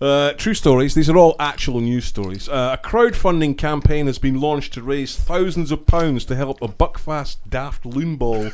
[0.00, 0.94] uh, true stories.
[0.94, 2.48] These are all actual news stories.
[2.48, 6.68] Uh, a crowdfunding campaign has been launched to raise thousands of pounds to help a
[6.68, 8.52] Buckfast daft loonball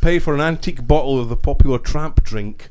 [0.00, 2.70] pay for an antique bottle of the popular tramp drink.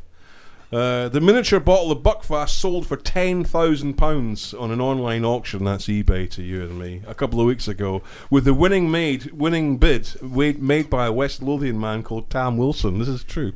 [0.72, 5.66] Uh, the miniature bottle of Buckfast sold for ten thousand pounds on an online auction.
[5.66, 7.02] That's eBay to you and me.
[7.06, 11.44] A couple of weeks ago, with the winning made winning bid made by a West
[11.44, 13.00] Lothian man called Tam Wilson.
[13.00, 13.52] This is true.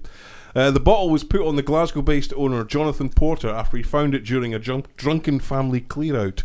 [0.56, 4.24] Uh, the bottle was put on the Glasgow-based owner Jonathan Porter after he found it
[4.24, 6.44] during a drunk, drunken family clear-out.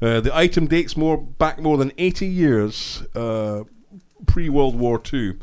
[0.00, 3.64] Uh, the item dates more back more than 80 years uh,
[4.26, 5.38] pre-World War Two.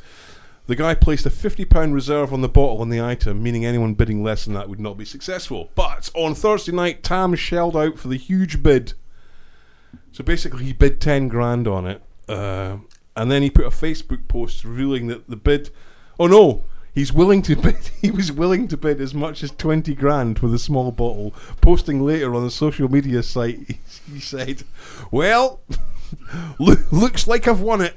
[0.68, 4.24] The guy placed a £50 reserve on the bottle and the item, meaning anyone bidding
[4.24, 5.70] less than that would not be successful.
[5.76, 8.94] But on Thursday night, Tam shelled out for the huge bid.
[10.12, 12.02] So basically, he bid 10 grand on it.
[12.28, 12.78] Uh,
[13.16, 15.70] and then he put a Facebook post revealing that the bid.
[16.20, 16.64] Oh no!
[16.96, 17.56] He's willing to.
[18.02, 21.34] He was willing to bid as much as twenty grand for the small bottle.
[21.60, 23.80] Posting later on the social media site, he,
[24.14, 24.64] he said,
[25.12, 25.60] "Well,
[26.60, 27.96] loo- looks like I've won it.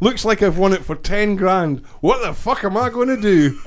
[0.00, 1.80] looks like I've won it for ten grand.
[2.00, 3.58] What the fuck am I going to do?"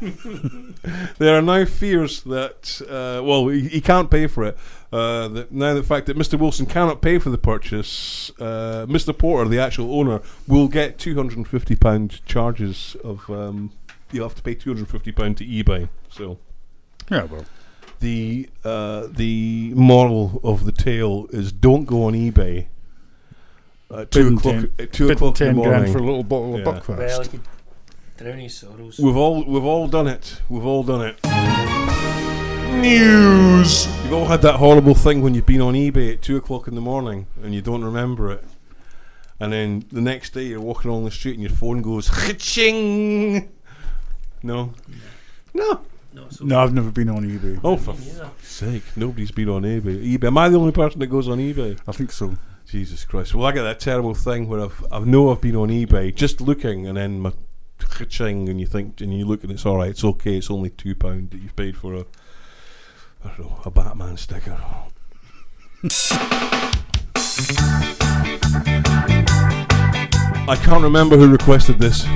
[1.18, 4.56] there are now fears that, uh, well, he, he can't pay for it.
[4.92, 6.38] Uh, that now the fact that Mr.
[6.38, 9.16] Wilson cannot pay for the purchase, uh, Mr.
[9.16, 13.28] Porter, the actual owner, will get two hundred and fifty pound charges of.
[13.28, 13.72] Um,
[14.12, 15.90] you'll have to pay two hundred and fifty pound to eBay.
[16.08, 16.38] So
[17.10, 17.44] Yeah, well,
[18.00, 22.68] the uh, the moral of the tale is don't go on eBay.
[23.94, 24.54] At two bidding o'clock.
[24.54, 25.92] ten, At two bidding o'clock in ten the grand morning.
[25.92, 26.68] for a little bottle Yeah.
[26.68, 27.32] of Buckfast.
[27.32, 27.42] Well,
[28.18, 28.98] he could drown his sorrows.
[28.98, 30.40] We've all we've all done it.
[30.48, 31.18] We've all done it.
[32.80, 33.86] News.
[34.04, 36.74] You've all had that horrible thing when you've been on eBay at two o'clock in
[36.74, 38.44] the morning and you don't remember it,
[39.40, 43.48] and then the next day you're walking along the street and your phone goes ching.
[44.42, 44.72] No,
[45.54, 45.80] no.
[46.12, 47.60] Not so no, I've never been on eBay.
[47.62, 48.30] Oh, for Yeah.
[48.42, 48.82] sake!
[48.96, 50.16] Nobody's been on eBay.
[50.16, 50.24] eBay.
[50.28, 51.78] Am I the only person that goes on eBay?
[51.86, 52.34] I think so.
[52.66, 53.34] Jesus Christ!
[53.34, 56.40] Well, I get that terrible thing where I've I know I've been on eBay just
[56.40, 57.32] looking, and then my
[58.08, 59.90] ching, and you think, and you look, and it's all right.
[59.90, 60.36] It's okay.
[60.38, 62.04] It's only two pound that you've paid for a
[63.24, 64.56] I don't know a Batman sticker.
[70.50, 72.06] I can't remember who requested this.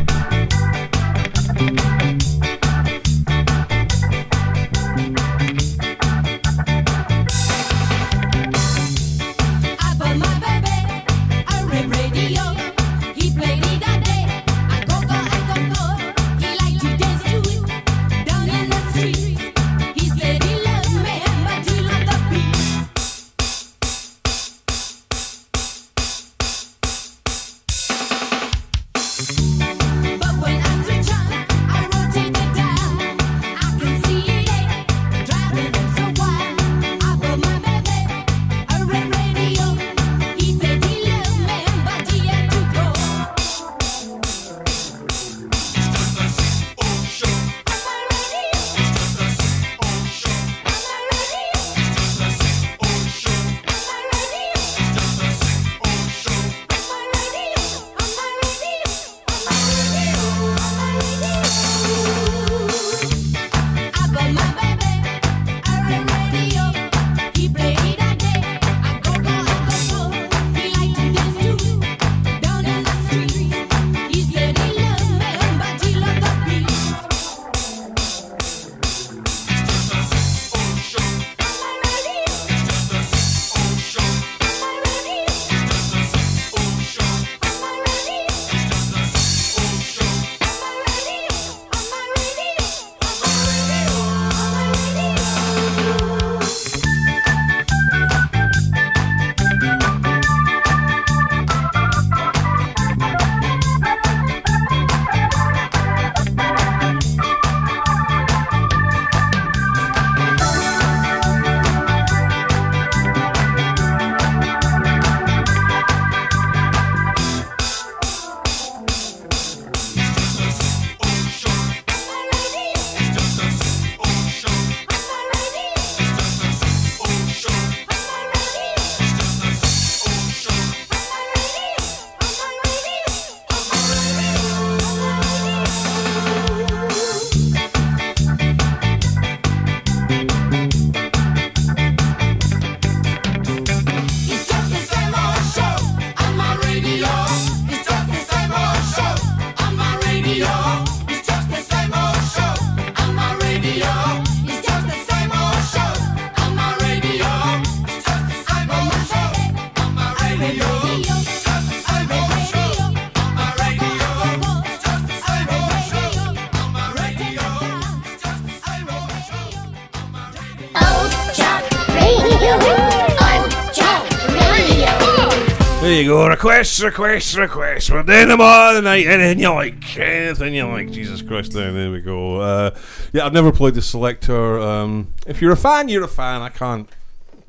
[176.03, 176.27] You go.
[176.27, 177.89] Request, request, request.
[177.89, 179.07] We're doing them all the night.
[179.07, 179.97] Anything you like.
[179.97, 180.91] Anything you like.
[180.91, 181.53] Jesus Christ.
[181.53, 182.41] There, there we go.
[182.41, 182.77] Uh,
[183.13, 184.61] yeah, I've never played the Selecter.
[184.61, 186.43] Um, if you're a fan, you're a fan.
[186.43, 186.89] I can't.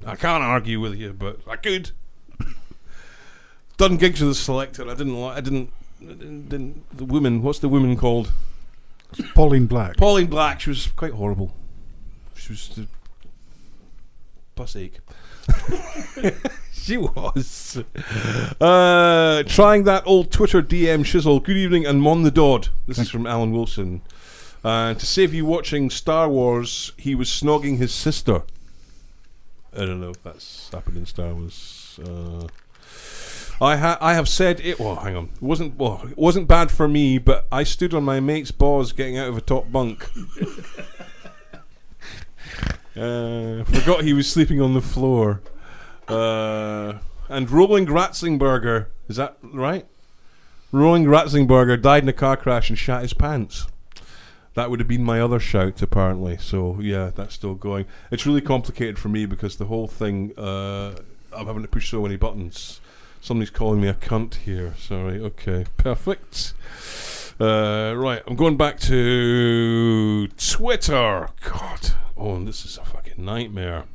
[0.06, 1.89] I can't argue with you, but I could.
[3.78, 4.88] Done gigs with the Selecter.
[4.88, 5.36] I didn't like.
[5.36, 5.72] I didn't.
[5.99, 6.95] I didn't, didn't.
[6.95, 7.41] The woman.
[7.41, 8.32] What's the woman called?
[9.34, 9.97] Pauline Black.
[9.97, 10.62] Pauline Black.
[10.62, 11.56] She was quite horrible.
[12.36, 12.70] She was.
[12.70, 12.86] the
[14.54, 14.99] bus ache.
[16.84, 17.82] she was.
[18.60, 21.42] Uh, trying that old Twitter DM shizzle.
[21.42, 22.68] Good evening and mon the Dodd.
[22.88, 24.02] This is from Alan Wilson.
[24.66, 28.44] Uh, to save you watching Star Wars, he was snogging his sister.
[29.74, 32.00] I don't know if that's happened in Star Wars.
[32.04, 32.48] Uh,
[33.64, 34.78] I ha- I have said it.
[34.78, 35.30] Well, hang on.
[35.36, 36.06] It wasn't well.
[36.10, 39.38] It wasn't bad for me, but I stood on my mate's balls getting out of
[39.38, 40.10] a top bunk.
[42.96, 45.42] Uh, forgot he was sleeping on the floor.
[46.14, 46.99] Uh,
[47.30, 49.86] and Roland Ratzenberger, is that right?
[50.72, 53.68] Roland Ratzenberger died in a car crash and shat his pants.
[54.55, 56.38] That would have been my other shout, apparently.
[56.38, 57.86] So yeah, that's still going.
[58.11, 60.38] It's really complicated for me because the whole thing.
[60.38, 60.95] Uh,
[61.36, 62.80] I'm having to push so many buttons.
[63.22, 64.76] Somebody's calling me a cunt here.
[64.78, 65.20] Sorry.
[65.20, 65.66] Okay.
[65.78, 66.53] Perfect.
[67.39, 68.22] Uh, right.
[68.28, 71.30] I'm going back to Twitter.
[71.43, 71.91] God.
[72.16, 73.86] Oh, this is a fucking nightmare.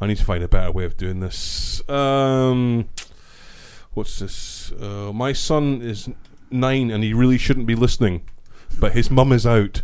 [0.00, 1.86] I need to find a better way of doing this.
[1.88, 2.88] Um,
[3.94, 4.72] what's this?
[4.72, 6.08] Uh, my son is
[6.50, 8.28] nine and he really shouldn't be listening,
[8.78, 9.82] but his mum is out.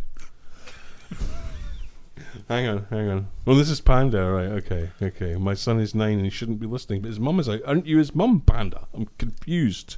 [2.48, 3.28] hang on, hang on.
[3.46, 4.48] Well, this is Panda, right?
[4.48, 5.36] Okay, okay.
[5.36, 7.60] My son is nine and he shouldn't be listening, but his mum is out.
[7.66, 8.86] Aren't you his mum, Panda?
[8.92, 9.96] I'm confused.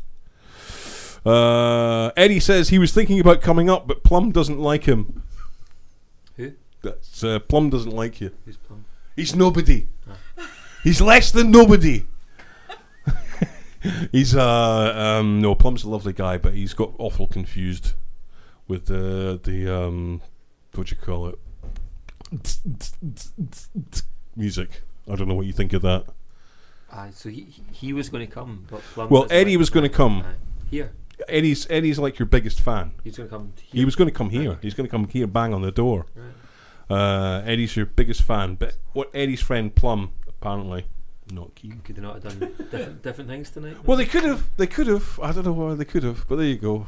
[1.26, 5.22] Uh, Eddie says he was thinking about coming up, but Plum doesn't like him.
[6.36, 6.52] Who?
[6.82, 8.30] That's uh, Plum doesn't like you.
[8.44, 8.84] Who's Plum?
[9.16, 9.86] He's nobody.
[10.84, 12.04] He's less than nobody.
[14.12, 17.94] he's uh um no Plum's a lovely guy, but he's got awful confused
[18.68, 20.20] with the the um
[20.74, 21.38] what do you call it
[24.36, 24.82] music.
[25.10, 26.06] I don't know what you think of that.
[26.92, 29.70] Ah, so he he- he was going to come, but Plum Well, Eddie like was
[29.70, 30.20] going to come.
[30.22, 30.34] Aye.
[30.70, 30.92] here.
[31.28, 32.92] Eddie's Eddie's like your biggest fan.
[33.04, 33.52] He's going to come.
[33.62, 33.80] Here.
[33.80, 34.58] He was going to come here.
[34.62, 36.06] He's going to come here, bang on the door.
[36.90, 40.12] Uh, Eddie's your biggest fan, but what Eddie's friend Plum
[40.44, 40.84] apparently
[41.32, 41.80] not keen.
[41.84, 43.76] Could they not have done different different things tonight?
[43.84, 44.44] Well, they could have.
[44.58, 45.18] They could have.
[45.22, 46.86] I don't know why they could have, but there you go.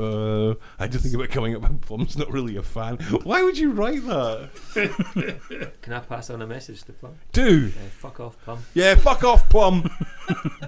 [0.00, 1.80] Uh, I did think about coming up.
[1.82, 2.96] Plum's not really a fan.
[3.22, 4.48] Why would you write that?
[5.82, 7.12] Can I pass on a message to Plum?
[7.32, 7.70] Do.
[7.76, 8.64] Uh, fuck off, Plum.
[8.72, 9.90] Yeah, fuck off, Plum.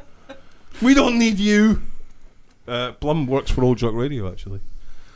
[0.82, 1.80] we don't need you.
[2.68, 4.61] Uh, Plum works for Old Jock Radio, actually.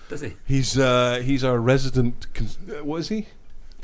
[0.08, 0.32] Does he?
[0.46, 2.32] He's uh, he's our resident.
[2.32, 3.26] Cons- uh, what is he?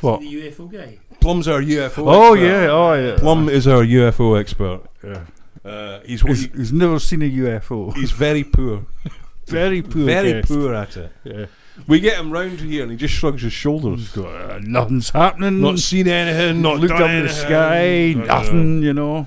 [0.01, 0.21] What?
[0.21, 0.99] The UFO guy.
[1.21, 2.05] Plum's our UFO.
[2.07, 2.45] Oh, expert.
[2.47, 3.17] yeah, oh, yeah.
[3.19, 4.83] Plum is our UFO expert.
[5.03, 5.25] Yeah.
[5.65, 7.95] Uh, he's, He's, he- he's never seen a UFO.
[7.95, 8.87] he's very poor.
[9.47, 10.05] very poor.
[10.05, 10.49] very guest.
[10.49, 11.13] poor at it.
[11.25, 11.47] Yeah.
[11.87, 14.17] We get him round here and he just shrugs his shoulders.
[14.17, 15.61] Uh, nothing's happening.
[15.61, 16.63] Not seen anything.
[16.63, 17.79] Not Looked done up in the sky.
[17.81, 18.83] I don't Nothing.
[18.83, 19.21] You know.
[19.23, 19.27] know.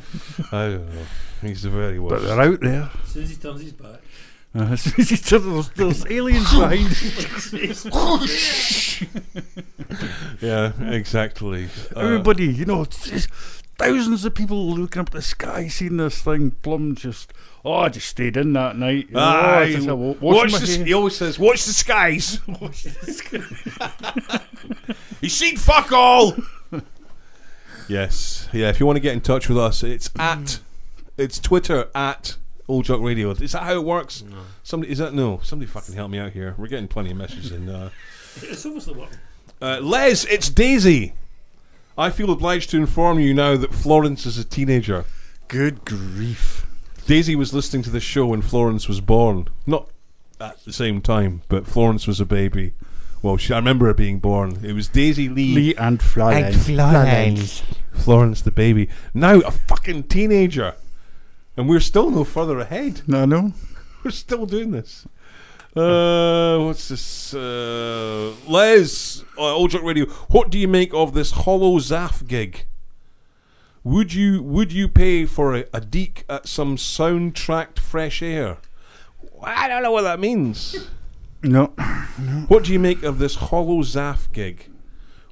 [0.52, 1.02] I don't know.
[1.42, 2.24] He's the very worst.
[2.24, 2.90] But they're out there.
[3.04, 4.00] As soon as he turns his back.
[4.56, 4.66] Uh,
[4.98, 5.30] there's,
[5.76, 6.90] there's aliens behind.
[10.42, 11.66] yeah, exactly.
[11.96, 16.52] Uh, Everybody, you know, thousands of people looking up at the sky, seeing this thing.
[16.52, 17.32] Plum just,
[17.64, 19.10] oh, I just stayed in that night.
[19.10, 20.86] You know, I Aye, just, wa- washing watch the, hair.
[20.86, 22.40] he always says, "Watch the skies."
[25.22, 26.36] He's seen fuck all.
[27.88, 28.70] yes, yeah.
[28.70, 30.60] If you want to get in touch with us, it's at
[31.18, 32.38] it's Twitter at
[32.70, 33.32] Old Jock Radio.
[33.32, 34.24] Is that how it works?
[34.64, 35.40] Somebody is that no?
[35.44, 36.54] Somebody fucking help me out here.
[36.58, 37.68] We're getting plenty of messages in.
[37.68, 37.90] Uh,
[38.44, 39.18] It's obviously working.
[39.62, 41.14] uh, Les, it's Daisy.
[41.98, 45.04] I feel obliged to inform you now that Florence is a teenager.
[45.50, 46.66] Good grief.
[47.08, 49.48] Daisy was listening to the show when Florence was born.
[49.66, 49.90] Not
[50.40, 52.74] at the same time, but Florence was a baby.
[53.24, 54.60] Well, she, I remember her being born.
[54.64, 56.68] It was Daisy Lee, Lee and Florence.
[56.68, 57.64] Florence.
[57.94, 58.88] Florence the baby.
[59.14, 60.76] Now a fucking teenager.
[61.60, 63.02] And we're still no further ahead.
[63.06, 63.52] No, no.
[64.06, 65.06] We're still doing this.
[65.76, 67.34] Uh, what's this?
[67.34, 70.06] Uh, Les, uh, Old Jock Radio.
[70.30, 72.66] What do you make of this Hollow Zaff gig?
[73.84, 78.60] Would you would you pay for a, a deek at some soundtracked fresh air?
[79.44, 80.90] I don't know what that means.
[81.44, 81.66] No.
[82.48, 84.70] What do you make of this Hollow Zaff gig?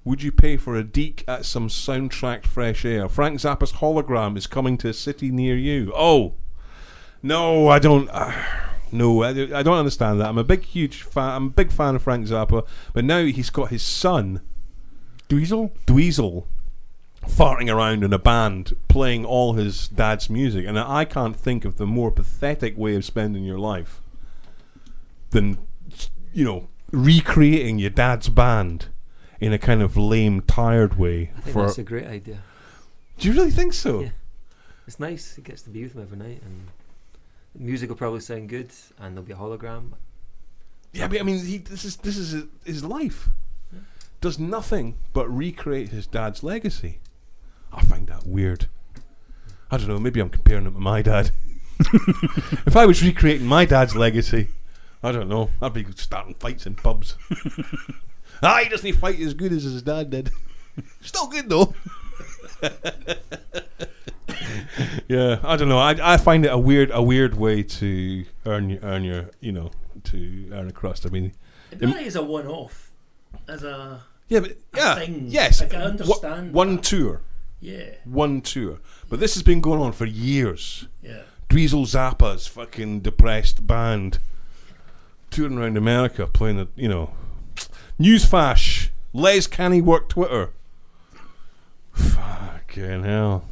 [0.07, 3.09] Would you pay for a deek at some soundtracked fresh air?
[3.09, 5.91] Frank Zappa's hologram is coming to a city near you.
[5.93, 6.35] Oh,
[7.21, 8.07] no, I don't.
[8.13, 8.31] Uh,
[8.89, 10.29] no, I, I don't understand that.
[10.29, 11.31] I'm a big, huge fan.
[11.31, 14.39] I'm a big fan of Frank Zappa, but now he's got his son,
[15.27, 15.71] Dweezil?
[15.85, 16.45] Dweezil,
[17.25, 20.65] farting around in a band playing all his dad's music.
[20.65, 24.01] And I can't think of the more pathetic way of spending your life
[25.31, 25.57] than,
[26.31, 28.87] you know, recreating your dad's band
[29.39, 31.31] in a kind of lame, tired way.
[31.37, 32.39] I think for that's a great idea.
[33.17, 34.01] Do you really think so?
[34.01, 34.09] Yeah.
[34.87, 35.35] It's nice.
[35.35, 36.67] He gets to be with him every night, and
[37.55, 39.91] the music will probably sound good, and there'll be a hologram.
[40.93, 43.29] Yeah, but I mean, he, this is this is his- his life.
[44.21, 46.99] Does nothing but recreate his dad's legacy.
[47.71, 48.67] I find that weird.
[49.69, 49.99] I don't know.
[49.99, 51.31] Maybe I'm comparing him to my dad.
[52.65, 54.47] if I was recreating my dad's legacy,
[55.03, 55.51] I don't know.
[55.61, 57.15] I'd be starting fights in pubs.
[58.43, 60.31] ah, he doesn't fight as good as his dad did.
[61.01, 61.73] Still good though.
[65.07, 65.79] yeah, I don't know.
[65.79, 69.51] I, I find it a weird a weird way to earn your, earn your you
[69.51, 69.71] know
[70.05, 71.05] to earn a crust.
[71.05, 71.33] I mean,
[71.71, 72.91] It really is a one-off,
[73.47, 75.25] as a yeah, but a yeah, thing.
[75.27, 76.53] yes, Like, I Wha- understand.
[76.53, 76.83] one that.
[76.83, 77.21] tour,
[77.59, 78.79] Yeah, one tour,
[79.09, 80.87] but this has been going on for years.
[81.01, 81.21] yeah.
[81.49, 84.19] Dweezil Zappa's fucking depressed band
[85.29, 87.11] touring around America playing the you know
[87.99, 88.89] newsflash.
[89.13, 90.51] Les canny work Twitter.
[91.93, 93.45] Fucking hell,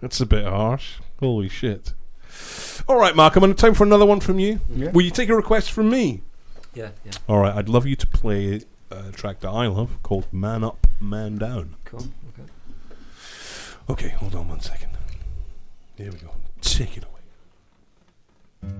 [0.00, 0.94] that's a bit harsh.
[1.20, 1.92] Holy shit.
[2.88, 3.36] All right, Mark.
[3.36, 4.60] I'm on time for another one from you.
[4.74, 4.90] Yeah.
[4.90, 6.22] Will you take a request from me?
[6.74, 7.12] Yeah, yeah.
[7.28, 7.54] All right.
[7.54, 11.76] I'd love you to play a track that I love called "Man Up, Man Down."
[11.84, 12.08] Cool.
[12.30, 12.48] Okay.
[13.88, 14.90] Okay, hold on one second.
[15.96, 16.30] Here we go.
[16.60, 18.72] Take it away.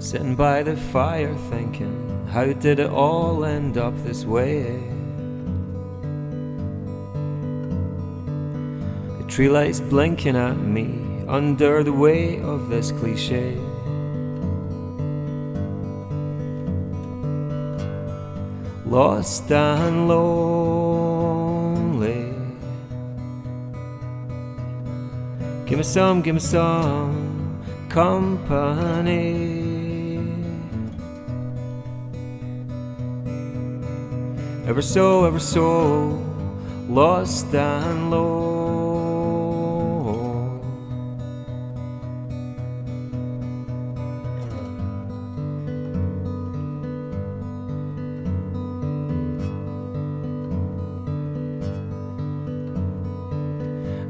[0.00, 4.80] Sitting by the fire thinking, how did it all end up this way?
[9.18, 13.56] The tree lights blinking at me under the weight of this cliche.
[18.86, 21.18] Lost and lonely.
[25.66, 29.47] Give me some, give me some company.
[34.68, 36.22] Ever so, ever so
[36.90, 39.40] lost and low.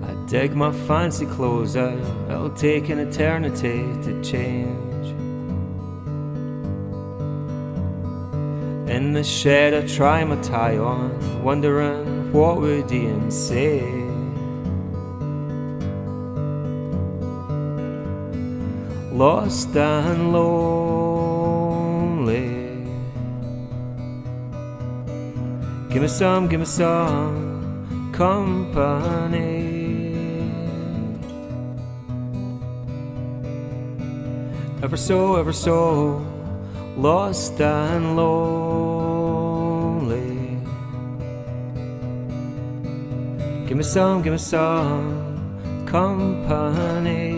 [0.03, 1.97] I dig my fancy clothes out,
[2.29, 4.88] it'll take an eternity to change.
[9.19, 13.83] The shed, I try my tie on, wondering what would Ian say.
[19.11, 21.09] Lost and lonely.
[25.91, 29.57] Give me some, give me some company.
[34.81, 36.25] Ever so, ever so
[36.97, 38.88] lost and lonely.
[43.79, 47.31] Give me some, give me some company.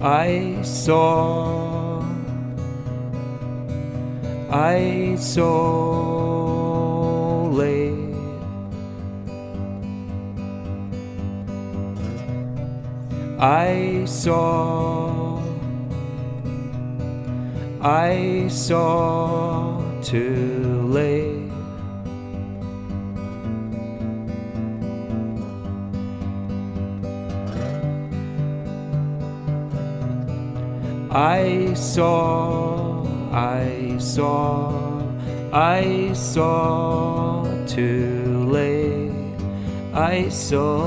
[0.00, 2.02] I saw,
[4.50, 5.50] I saw
[7.52, 8.14] late.
[13.38, 15.23] I saw,
[17.86, 21.52] I saw too late.
[31.10, 35.02] I saw, I saw,
[35.52, 39.12] I saw too late.
[39.94, 40.84] Isolation.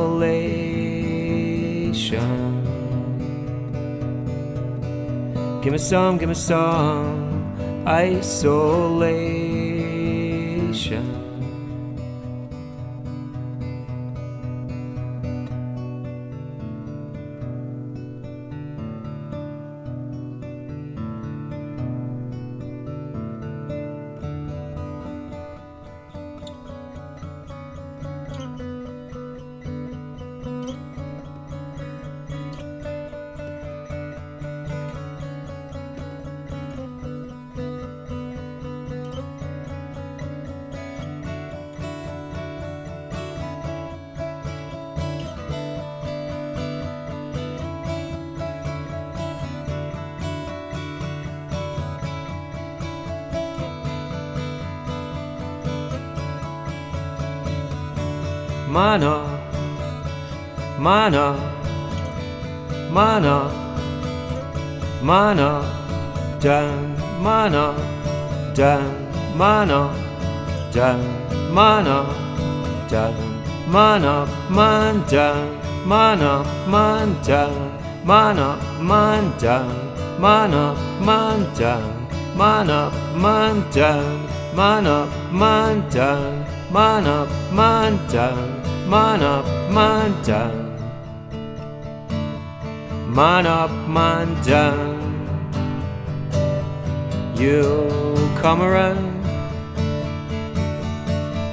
[5.61, 9.36] Give me some, give me some isolation.
[58.77, 59.13] Mana,
[60.77, 61.25] mana,
[62.91, 63.35] mana,
[65.01, 65.49] mana,
[66.39, 66.93] down,
[67.25, 67.65] mana,
[68.53, 68.85] down,
[69.35, 69.81] mana,
[70.71, 71.01] down,
[71.57, 71.97] mana,
[72.87, 73.17] down,
[73.67, 74.13] mana,
[74.47, 76.31] man down, mana,
[76.67, 79.73] man down, mana, man down,
[80.19, 80.63] mana,
[81.01, 82.07] man down,
[82.37, 82.91] mana,
[83.23, 88.56] man down, mana, man down, mana, man down,
[88.87, 90.67] mana, man down.
[93.13, 94.95] Man up, man down.
[97.35, 99.21] You'll come around.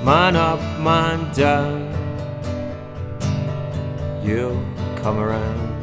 [0.05, 1.91] Man up, man down.
[4.23, 4.63] You'll
[5.03, 5.75] come around.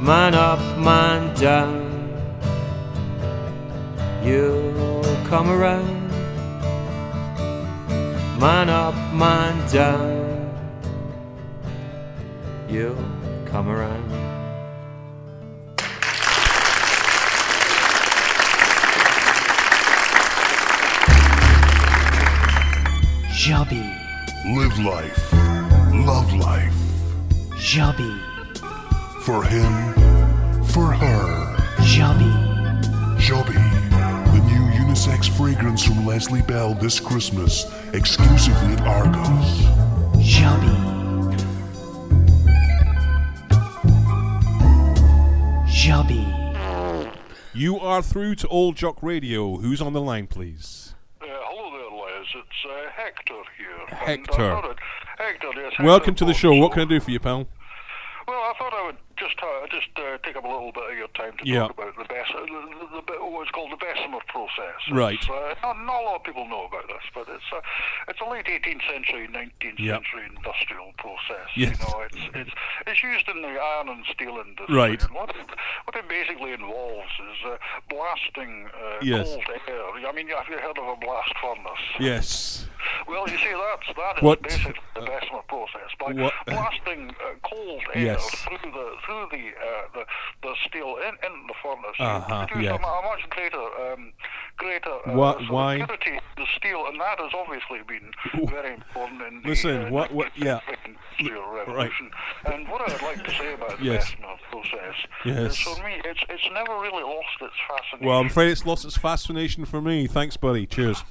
[0.00, 1.82] Man up, man down.
[4.22, 6.01] You'll come around.
[8.42, 10.50] Man up, man down.
[12.68, 12.96] You'll
[13.44, 14.10] come around.
[23.30, 23.84] Jobby,
[24.56, 25.32] Live life.
[25.92, 26.74] Love life.
[27.60, 28.12] Jobby,
[29.20, 29.94] For him.
[30.64, 31.56] For her.
[31.78, 32.41] Jobby, Joby.
[32.41, 32.41] The
[34.92, 37.66] new unisex fragrance from Leslie Bell this Christmas.
[37.94, 39.62] Exclusively at Argos.
[40.18, 40.78] Jobby.
[45.66, 47.14] Jobby.
[47.54, 49.56] You are through to Old Jock Radio.
[49.56, 50.94] Who's on the line, please?
[51.20, 52.26] Uh, hello there, Les.
[52.34, 53.86] It's uh, Hector here.
[53.88, 54.32] And I Hector.
[54.32, 54.78] thought it-
[55.18, 55.72] Hector, yes.
[55.78, 56.54] Welcome Hector to the show.
[56.54, 57.46] What can I do for you, pal?
[58.26, 60.96] Well, I thought I would just uh, just uh, take up a little bit of
[60.98, 61.60] your time to Yeah.
[61.70, 62.60] talk about the best, uh, the,
[62.90, 64.80] the, the, what's called the Bessemer process.
[64.90, 65.14] Right.
[65.20, 67.60] It's, uh, not, not a lot of people know about this, but it's uh,
[68.08, 69.94] it's a late 18th century, 19th Yeah.
[70.02, 71.46] century industrial process.
[71.54, 71.78] Yes.
[71.78, 72.50] You know, it's it's
[72.86, 74.74] it's used in the iron and steel industry.
[74.74, 75.00] Right.
[75.02, 75.46] And what it,
[75.86, 77.56] what it basically involves is uh,
[77.88, 79.26] blasting uh, Yes.
[79.28, 79.82] cold air.
[80.08, 81.86] I mean, have you heard of a blast furnace?
[82.00, 82.66] Yes.
[83.08, 87.34] Well, you see, that's that is What- basically the Bessemer process by What- blasting uh,
[87.48, 88.30] cold air Yes.
[88.44, 90.04] through the through the uh, the,
[90.42, 91.96] the steel in, in the furnace.
[91.98, 92.72] Uh-huh, you yeah.
[92.72, 94.12] a, a much greater um,
[94.56, 95.78] greater uh, Wha- sort of why?
[95.78, 98.10] the steel, and that has obviously been
[98.48, 100.60] very important in the Listen, uh, what- what- yeah.
[100.84, 102.10] industrial revolution.
[102.46, 104.10] And what I'd like to say about the Yes.
[104.10, 105.52] Bessemer process Yes.
[105.52, 108.06] is, for me, it's it's never really lost its fascination.
[108.06, 110.06] Well, I'm afraid it's lost its fascination for me.
[110.06, 110.66] Thanks, buddy.
[110.66, 111.04] Cheers.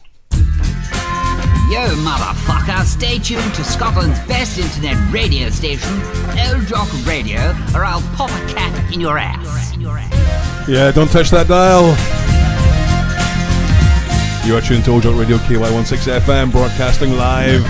[1.72, 5.93] Yo, motherfucker, stay tuned to Scotland's best internet radio station,
[6.49, 7.39] Old Jock Radio,
[7.74, 9.74] or I'll pop a cat in your ass.
[10.68, 11.95] Yeah, don't touch that dial.
[14.45, 17.62] You are tuned to Old Jock Radio KY16 FM, broadcasting live.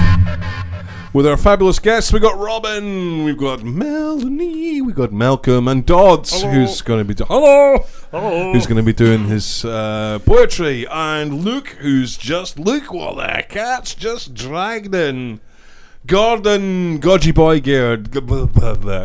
[1.14, 6.42] With our fabulous guests, we got Robin, we've got Melanie, we got Malcolm, and Dodds,
[6.42, 6.54] Hello.
[6.54, 7.80] who's going to be do- hello,
[8.12, 8.54] Hello.
[8.54, 13.44] who's going to be doing his uh, poetry, and Luke, who's just look what the
[13.44, 15.42] cat's just dragged in.
[16.08, 18.10] Gordon Godgy Boy Baird.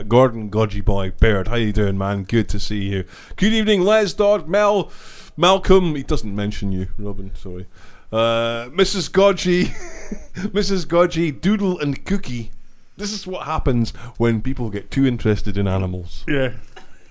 [0.09, 2.23] Gordon Godgy Boy Baird, how you doing, man?
[2.23, 3.05] Good to see you.
[3.35, 4.93] Good evening, Les, Dodd, Mel,
[5.37, 5.97] Malcolm.
[5.97, 7.33] He doesn't mention you, Robin.
[7.35, 7.67] Sorry,
[8.13, 9.11] uh, Mrs.
[9.11, 9.67] Godgy,
[10.37, 10.87] Mrs.
[10.87, 12.51] Godgy, Doodle and Cookie.
[12.97, 16.25] This is what happens when people get too interested in animals.
[16.27, 16.53] Yeah.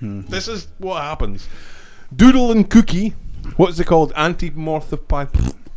[0.02, 1.48] This is what happens.
[2.16, 3.14] Doodle and Cookie.
[3.58, 4.12] What's it called?
[4.16, 5.08] Anthropomorphic.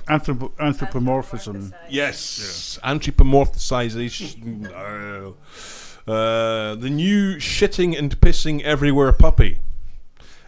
[0.09, 1.75] Anthrop- anthropomorphism.
[1.91, 2.79] Yes.
[2.83, 4.67] Anthropomorphization.
[4.73, 9.61] uh, uh, the new shitting and pissing everywhere puppy.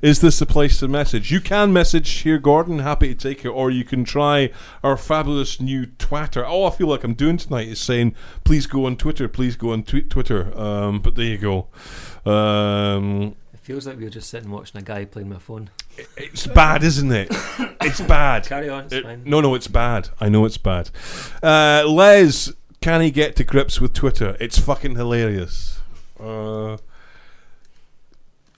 [0.02, 1.30] Is this the place to message?
[1.30, 2.78] You can message here, Gordon.
[2.78, 3.48] Happy to take it.
[3.48, 4.50] Or you can try
[4.82, 6.44] our fabulous new Twitter.
[6.44, 9.72] All I feel like I'm doing tonight is saying, please go on Twitter, please go
[9.72, 10.56] on tw- Twitter.
[10.58, 11.68] Um, but there you go.
[12.30, 15.68] Um, It feels like we were just sitting watching a guy playing my phone.
[16.16, 17.28] it's bad, isn't it?
[17.82, 18.46] It's bad.
[18.46, 19.22] Carry on, it's It- fine.
[19.26, 20.08] No, no, it's bad.
[20.20, 20.88] I know it's bad.
[21.42, 24.36] Uh, Les, can he get to grips with Twitter?
[24.40, 25.78] It's fucking hilarious.
[26.18, 26.78] Uh,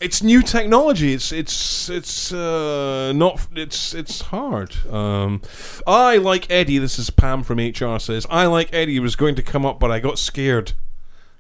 [0.03, 1.15] it's new technology.
[1.15, 3.47] It's it's it's uh, not.
[3.55, 4.75] It's it's hard.
[4.91, 5.41] Um,
[5.87, 6.79] I like Eddie.
[6.79, 8.27] This is Pam from HR says.
[8.29, 10.73] I like Eddie was going to come up, but I got scared.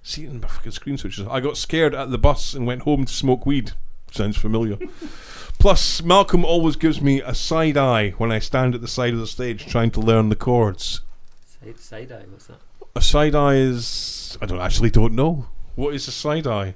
[0.03, 1.27] See it in my fucking screen switches.
[1.29, 3.73] I got scared at the bus and went home to smoke weed.
[4.11, 4.79] Sounds familiar.
[5.59, 9.21] Plus, Malcolm always gives me a side eye when I stand at the side of
[9.21, 11.03] the stage trying to learn the chords.
[11.47, 12.59] Side, side eye, what's that?
[12.97, 15.47] A side eye is I don't actually don't know.
[15.75, 16.75] What is a side eye?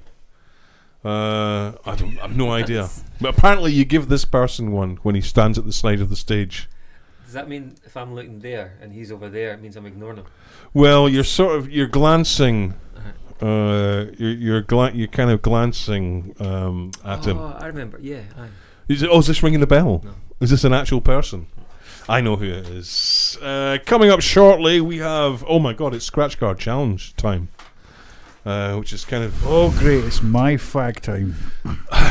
[1.05, 2.19] Uh, I don't.
[2.19, 2.89] I've no idea.
[3.21, 6.15] But apparently, you give this person one when he stands at the side of the
[6.15, 6.69] stage.
[7.23, 10.17] Does that mean if I'm looking there and he's over there, it means I'm ignoring
[10.17, 10.25] him?
[10.73, 12.73] Well, you're sort of you're glancing.
[13.39, 17.37] Uh, you're you're, gla- you're kind of glancing um, at him.
[17.37, 17.99] Oh, I remember.
[18.01, 18.21] Yeah.
[18.35, 18.47] Aye.
[18.87, 20.01] Is it, oh, is this ringing the bell?
[20.03, 20.15] No.
[20.39, 21.47] Is this an actual person?
[22.09, 23.37] I know who it is.
[23.41, 25.43] Uh, coming up shortly, we have.
[25.47, 27.49] Oh my god, it's Scratch Card Challenge time.
[28.47, 29.45] Uh, which is kind of.
[29.45, 30.05] Oh, great!
[30.05, 31.35] It's my fag time.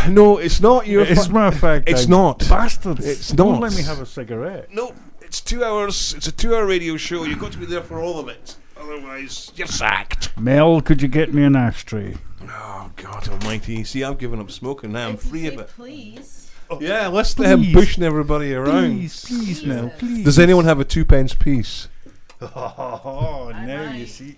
[0.12, 1.00] no, it's not your.
[1.00, 1.94] It's fa- my fag time.
[1.94, 2.40] It's not.
[2.40, 3.06] bastards.
[3.06, 4.70] It's Don't let me have a cigarette.
[4.70, 6.12] No, it's two hours.
[6.12, 7.24] It's a two-hour radio show.
[7.24, 8.56] You've got to be there for all of it.
[8.78, 10.36] Otherwise, you're sacked.
[10.36, 12.16] Mel, could you get me an ashtray?
[12.42, 13.82] Oh God Almighty!
[13.84, 15.08] See, I've given up smoking now.
[15.08, 15.68] I'm free of it.
[15.68, 16.50] Please.
[16.80, 17.72] Yeah, let's them Please.
[17.72, 18.98] pushing everybody around.
[18.98, 20.26] Please, please, Mel, please.
[20.26, 21.88] Does anyone have a two pence piece?
[22.42, 24.36] Oh, now you see.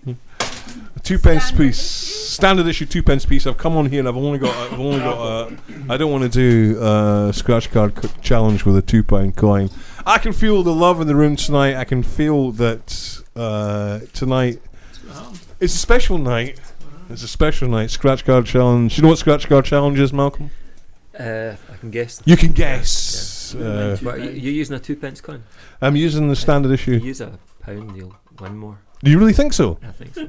[0.99, 3.47] A two pence piece, standard issue two pence piece.
[3.47, 5.17] I've come on here and I've only got, I've only got.
[5.17, 5.49] Uh,
[5.89, 9.69] I don't want to do uh, scratch card c- challenge with a two pound coin.
[10.05, 11.75] I can feel the love in the room tonight.
[11.77, 14.61] I can feel that uh, tonight.
[15.61, 16.59] It's a special night.
[17.09, 17.91] It's a special night.
[17.91, 18.97] Scratch card challenge.
[18.97, 20.51] You know what scratch card challenge is, Malcolm?
[21.17, 22.21] Uh, I can guess.
[22.25, 23.55] You can guess.
[23.55, 25.43] Uh, But you- you're using a two pence coin.
[25.81, 27.05] I'm using the standard If you issue.
[27.05, 28.77] use a pound, you'll win more.
[29.01, 29.79] Do you really think so?
[29.81, 30.27] I think so.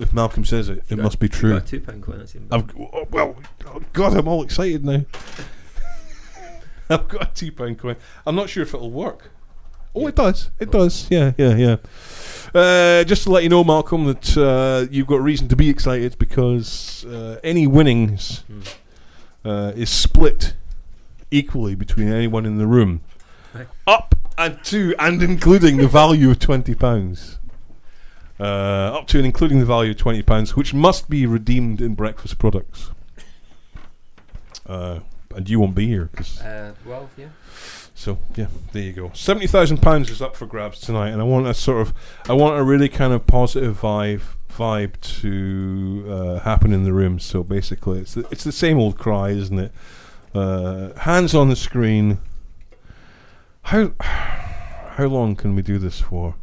[0.00, 1.52] If Malcolm says it, it got- must be true.
[1.52, 2.26] got a two pound coin.
[2.50, 3.36] I've oh, well,
[3.66, 5.04] oh God, I'm all excited now.
[6.90, 7.96] I've got a two pound coin.
[8.26, 9.30] I'm not sure if it'll work.
[9.94, 10.50] Oh, it does.
[10.58, 11.08] It does.
[11.10, 11.76] Yeah, yeah, yeah.
[12.54, 16.16] Uh, just to let you know, Malcolm, that uh, you've got reason to be excited
[16.18, 18.44] because uh, any winnings
[19.44, 20.54] uh, is split
[21.32, 23.00] equally between anyone in the room,
[23.52, 23.66] Right.
[23.86, 27.38] up and to and including the value of twenty pounds.
[28.40, 31.94] Uh, up to and including the value of twenty pounds, which must be redeemed in
[31.94, 32.90] breakfast products.
[34.66, 35.00] Uh,
[35.34, 37.26] and you won't be here because Uh, well, yeah.
[37.94, 39.10] so yeah, there you go.
[39.14, 41.92] Seventy thousand pounds is up for grabs tonight, and I want a sort of,
[42.28, 47.18] I want a really kind of positive vibe vibe to uh, happen in the room.
[47.18, 49.72] So basically, it's the, it's the same old cry, isn't it?
[50.34, 52.18] Uh, hands on the screen.
[53.64, 56.36] How how long can we do this for?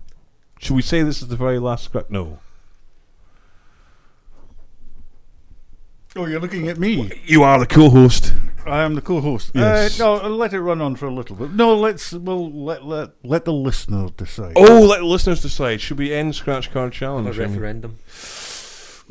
[0.60, 2.10] Should we say this is the very last script?
[2.12, 2.39] No.
[6.16, 7.12] Oh, you're looking at me.
[7.26, 8.34] You are the co-host.
[8.66, 9.51] I am the co-host.
[9.53, 9.99] Yes.
[9.99, 11.51] Uh, no, let it run on for a little bit.
[11.53, 12.12] No, let's.
[12.12, 14.53] Well, let let let the listener decide.
[14.55, 15.80] Oh, let the listeners decide.
[15.80, 17.28] Should we end Scratch Card Challenge?
[17.28, 17.99] A I mean- referendum.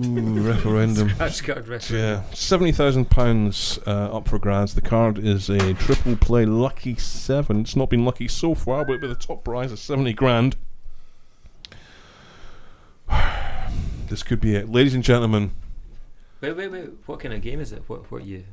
[0.05, 1.09] Ooh, referendum.
[1.15, 2.25] Scratch card referendum.
[2.27, 4.75] Yeah, seventy thousand pounds uh, up for grabs.
[4.75, 7.61] The card is a triple play lucky seven.
[7.61, 10.57] It's not been lucky so far, but with a top prize of seventy grand.
[14.09, 15.53] This could be it, ladies and gentlemen.
[16.41, 16.91] Wait, wait, wait.
[17.07, 17.83] What kind of game is it?
[17.87, 18.45] What, what you?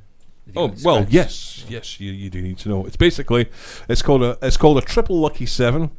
[0.55, 2.85] Oh well, yes, yes, you, you do need to know.
[2.85, 3.49] It's basically
[3.87, 5.91] it's called a it's called a triple lucky seven.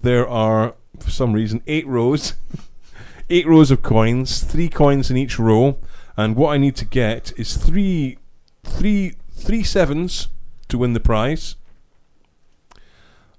[0.00, 2.34] There are for some reason eight rows,
[3.30, 5.78] eight rows of coins, three coins in each row,
[6.16, 8.18] and what I need to get is three,
[8.64, 10.28] three, three sevens
[10.68, 11.56] to win the prize.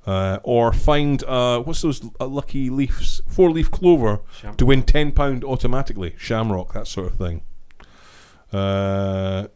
[0.06, 3.22] Uh, or find uh, what's those uh, lucky leaves?
[3.28, 4.22] Four leaf clover
[4.58, 6.16] to win ten pound automatically.
[6.18, 7.44] Shamrock, that sort of thing.
[8.52, 9.48] Uh,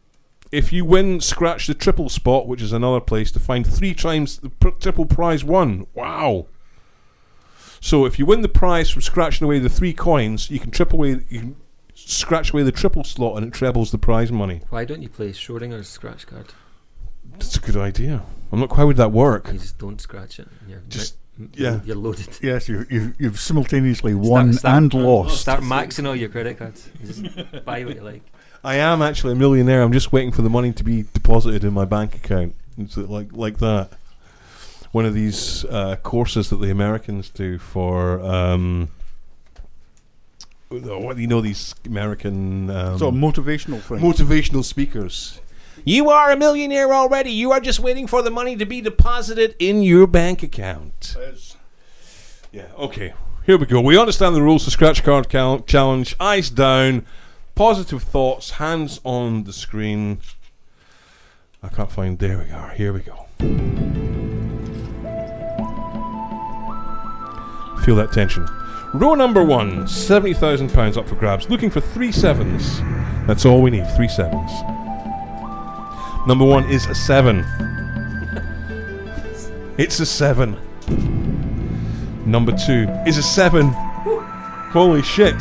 [0.52, 4.38] if you win, scratch the triple spot, which is another place to find three times
[4.38, 5.88] the pr- triple prize won.
[5.96, 6.46] Wow!
[7.82, 11.00] So if you win the prize from scratching away the three coins, you can triple
[11.00, 11.24] away.
[11.30, 11.56] You can
[11.96, 14.62] scratch away the triple slot, and it trebles the prize money.
[14.70, 16.54] Why don't you play Schrodinger's scratch card?
[17.32, 18.22] That's a good idea.
[18.52, 18.84] I'm not quite.
[18.86, 19.48] Would that work?
[19.52, 20.48] You just don't scratch it.
[20.68, 21.80] You're Just- mi- yeah.
[21.86, 22.28] You're loaded.
[22.42, 25.42] Yes, you, you, you've simultaneously won Start- and start- lost.
[25.42, 26.88] Start maxing all your credit cards.
[27.04, 27.24] Just
[27.66, 28.22] buy what you like.
[28.64, 29.82] I am actually a millionaire.
[29.84, 32.56] I'm just waiting for the money to be deposited in my bank account.
[32.78, 33.90] It's like like that.
[34.92, 38.90] One of these uh, courses that the Americans do for um,
[40.70, 44.00] what do you know these American um, Sort of motivational thing.
[44.00, 45.40] motivational speakers.
[45.88, 47.30] You are a millionaire already.
[47.30, 51.16] You are just waiting for the money to be deposited in your bank account.
[52.52, 52.66] Yeah.
[52.76, 53.14] Okay.
[53.46, 53.80] Here we go.
[53.82, 54.66] We understand the rules.
[54.66, 55.28] The scratch card
[55.68, 56.16] challenge.
[56.20, 57.06] Eyes down.
[57.54, 58.52] Positive thoughts.
[58.52, 60.22] Hands on the screen.
[61.62, 62.18] I can't find.
[62.18, 62.72] There we are.
[62.72, 63.28] Here we go.
[67.84, 68.48] Feel that tension.
[68.96, 71.48] Row number one, seventy thousand pounds up for grabs.
[71.48, 72.80] Looking for three sevens.
[73.28, 73.86] That's all we need.
[73.96, 74.52] Three sevens.
[76.28, 77.46] Number one is a seven.
[79.78, 80.58] it's a seven.
[82.26, 83.70] Number two is a seven.
[84.72, 85.40] Holy shit.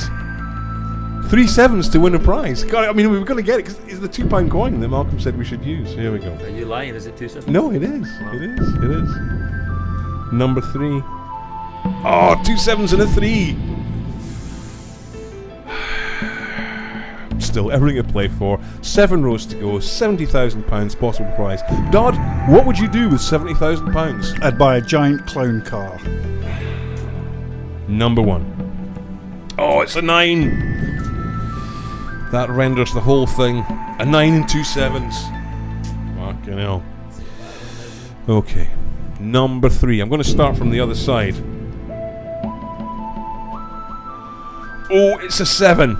[1.30, 2.62] Three sevens to win a prize.
[2.64, 4.89] God, I mean, we've got to get it because it's the two pound coin that
[4.89, 5.91] Malcolm said we should use.
[5.95, 6.32] Here we go.
[6.35, 6.95] Are you lying?
[6.95, 7.47] Is it two sevens?
[7.47, 8.07] No, it is.
[8.20, 8.32] Wow.
[8.35, 8.74] It is.
[8.74, 10.32] It is.
[10.32, 11.01] Number three.
[12.05, 13.57] Oh, two sevens and a three.
[17.45, 18.59] Still, everything to play for.
[18.83, 19.79] Seven rows to go.
[19.79, 21.61] Seventy thousand pounds possible prize.
[21.91, 22.17] Dodd,
[22.51, 24.33] what would you do with seventy thousand pounds?
[24.43, 25.99] I'd buy a giant clown car.
[27.87, 28.51] Number one.
[29.59, 30.51] Oh, it's a nine.
[32.33, 33.65] That renders the whole thing
[33.99, 35.15] a nine and two sevens.
[36.17, 36.83] Fucking hell.
[38.29, 38.71] Okay.
[39.21, 40.01] Number three.
[40.01, 41.37] I'm going to start from the other side.
[44.91, 45.97] Oh, it's a seven.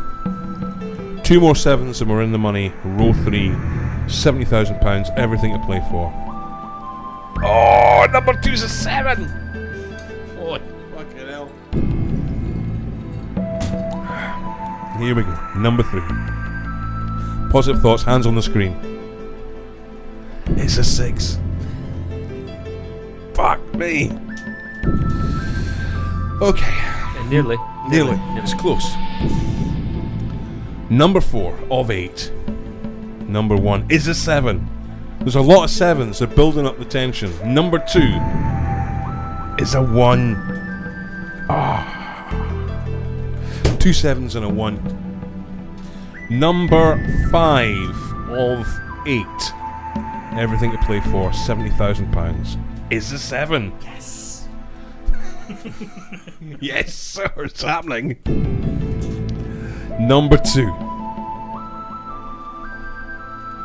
[1.25, 2.71] Two more sevens and we're in the money.
[2.85, 3.49] Row three.
[3.49, 5.17] £70,000.
[5.17, 6.13] Everything to play for.
[7.43, 9.25] Oh, number two's a seven.
[10.39, 10.59] Oh,
[10.95, 11.49] fucking hell.
[14.99, 15.53] Here we go.
[15.57, 16.03] Number three.
[17.51, 18.77] Positive thoughts, hands on the screen.
[20.59, 21.39] It's a six.
[23.33, 24.11] Fuck me.
[26.43, 26.67] Okay.
[26.71, 27.57] Yeah, nearly.
[27.89, 28.19] Nearly.
[28.37, 28.85] it was close.
[30.91, 32.31] Number four of eight.
[33.27, 34.69] Number one is a seven.
[35.21, 36.19] There's a lot of sevens.
[36.19, 37.33] They're building up the tension.
[37.55, 38.21] Number two
[39.59, 40.37] is a one.
[41.49, 41.91] Ah.
[43.81, 44.77] Two sevens and a one.
[46.31, 46.97] Number
[47.31, 47.97] five
[48.31, 48.67] of
[49.07, 49.53] eight.
[50.37, 52.93] Everything to play for, £70,000.
[52.93, 53.73] Is a seven.
[53.83, 54.49] Yes.
[56.61, 58.17] yes, sir, it's happening.
[59.99, 60.73] Number two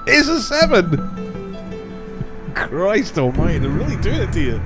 [0.08, 0.98] is a seven.
[2.56, 4.62] Christ almighty, they're really doing it to you.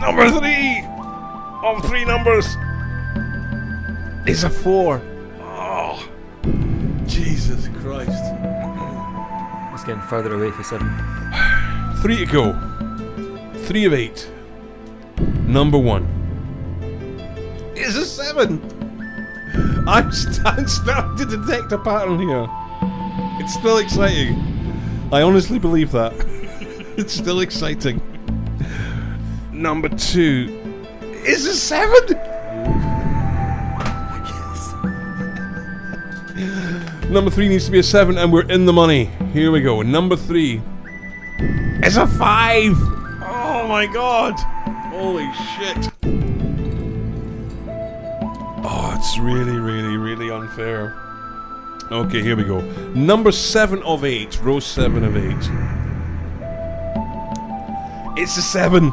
[0.00, 0.84] Number three
[1.62, 2.46] of three numbers
[4.26, 5.00] is a four.
[5.40, 6.08] Oh,
[7.06, 8.10] Jesus Christ.
[9.72, 10.90] It's getting further away for seven.
[12.00, 12.52] Three to go.
[13.64, 14.30] Three of eight.
[15.46, 16.04] Number one
[17.76, 18.60] is a seven.
[19.86, 22.48] I'm, st- I'm starting to detect a pattern here.
[23.40, 24.34] It's still exciting.
[25.12, 26.12] I honestly believe that.
[26.96, 28.00] it's still exciting.
[29.52, 30.60] Number two
[31.24, 32.18] is a seven.
[37.12, 39.04] Number three needs to be a seven, and we're in the money.
[39.32, 39.82] Here we go.
[39.82, 40.60] Number three
[41.84, 42.74] is a five.
[43.22, 44.34] Oh my god!
[44.90, 45.93] Holy shit!
[48.94, 50.94] Oh, it's really, really, really unfair.
[51.90, 52.60] Okay, here we go.
[52.92, 55.50] Number seven of eight, row seven of eight.
[58.16, 58.92] It's a seven.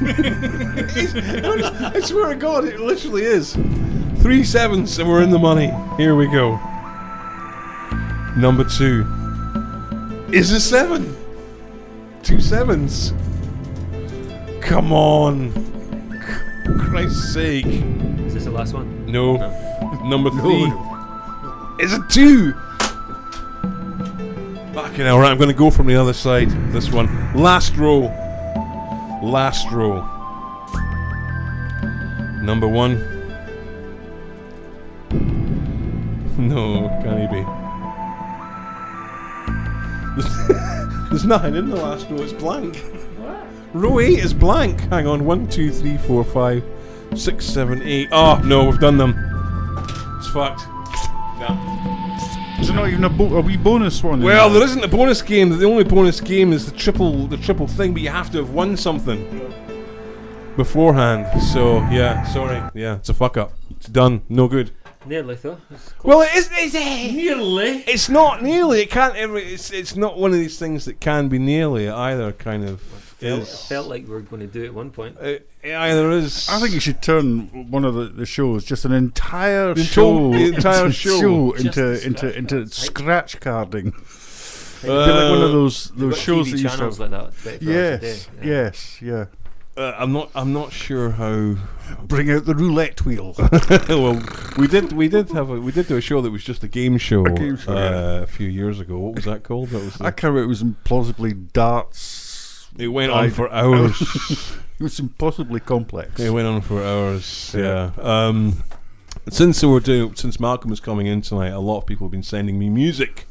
[1.94, 3.56] I swear to God, it literally is.
[4.20, 5.72] Three sevens, and we're in the money.
[5.96, 6.56] Here we go.
[8.36, 9.06] Number two
[10.32, 11.16] is a seven.
[12.24, 13.12] Two sevens.
[14.60, 15.52] Come on.
[16.80, 17.84] Christ's sake.
[18.48, 19.04] Is this the last one?
[19.06, 19.36] No.
[20.08, 20.72] Number three
[21.84, 22.52] is a two.
[24.72, 26.48] Fucking hell, right, I'm going to go from the other side.
[26.72, 27.08] This one.
[27.34, 28.04] Last row.
[29.22, 30.00] Last row.
[32.42, 33.04] Number one.
[36.38, 37.42] No, can he be?
[41.10, 42.80] There's nothing in the last row, it's blank.
[43.72, 44.80] Row 8 is blank.
[44.82, 46.62] Hang on, one, two, three, four, five,
[47.14, 48.08] six, seven, eight.
[48.12, 49.14] Oh, no, we've done them.
[50.18, 50.62] It's fucked.
[52.60, 54.20] Is there not even a, bo- a wee bonus one?
[54.20, 54.58] Well, there?
[54.58, 55.56] there isn't a bonus game.
[55.56, 58.50] The only bonus game is the triple, the triple thing, but you have to have
[58.50, 59.52] won something
[60.56, 61.40] beforehand.
[61.40, 63.52] So yeah, sorry, yeah, it's a fuck up.
[63.70, 64.22] It's done.
[64.28, 64.72] No good.
[65.06, 65.58] Nearly though.
[65.70, 65.94] It's.
[66.02, 66.50] Well, it is.
[66.58, 67.12] Is it?
[67.14, 67.84] Nearly.
[67.86, 68.82] It's not nearly.
[68.82, 69.38] It can't ever.
[69.38, 71.88] It's it's not one of these things that can be nearly.
[71.88, 73.66] Either kind of felt, is.
[73.66, 75.16] felt like we were going to do it at one point.
[75.20, 76.48] It either is.
[76.48, 80.32] I think you should turn one of the, the shows, just an entire The show,
[80.32, 81.52] entire- the entire show.
[81.54, 83.92] into Just into into scratch carding.
[84.80, 87.10] Uh, be like one of those They've those shows TV that used to channels have.
[87.12, 87.60] like that.
[87.60, 88.46] 24 hours a yes, yeah.
[88.48, 89.24] yes, yeah.
[89.76, 90.30] Uh, I'm not.
[90.34, 91.54] I'm not sure how.
[92.02, 93.34] Bring out the roulette wheel.
[93.88, 94.20] well,
[94.56, 94.92] we did.
[94.92, 95.50] We did have.
[95.50, 97.72] A, we did do a show that was just a game show, A game show,
[97.72, 98.22] uh, yeah.
[98.22, 98.98] a few years ago.
[98.98, 99.68] What was that called?
[99.68, 100.00] That was.
[100.00, 100.42] I can't remember.
[100.42, 102.27] It was implausibly darts.
[102.76, 104.00] It went on for hours.
[104.78, 106.20] it was impossibly complex.
[106.20, 107.54] It went on for hours.
[107.56, 107.90] Yeah.
[107.96, 108.26] Yeah.
[108.26, 108.62] Um,
[109.30, 112.12] since we were doing, since Malcolm was coming in tonight, a lot of people have
[112.12, 113.26] been sending me music,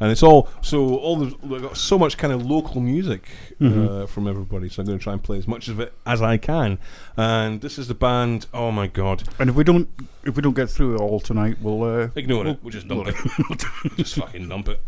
[0.00, 3.28] and it's all so all the we got so much kind of local music
[3.60, 4.08] uh, Mhm.
[4.08, 4.68] from everybody.
[4.68, 6.78] So I'm going to try and play as much of it as I can.
[7.16, 8.46] And this is the band.
[8.52, 9.22] Oh my god!
[9.38, 9.88] And if we don't
[10.24, 12.58] if we don't get through it all tonight, we'll uh, Ignore we'll, it.
[12.62, 13.14] We'll just dump it.
[13.96, 14.80] just fucking dump it.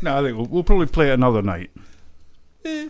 [0.00, 1.70] no, I think we'll, we'll probably play it another night.
[2.64, 2.88] Eh,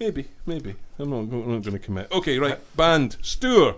[0.00, 0.74] Maybe, maybe.
[0.98, 2.10] I'm not, I'm not going to commit.
[2.12, 2.58] Okay, right.
[2.76, 3.76] Band Stour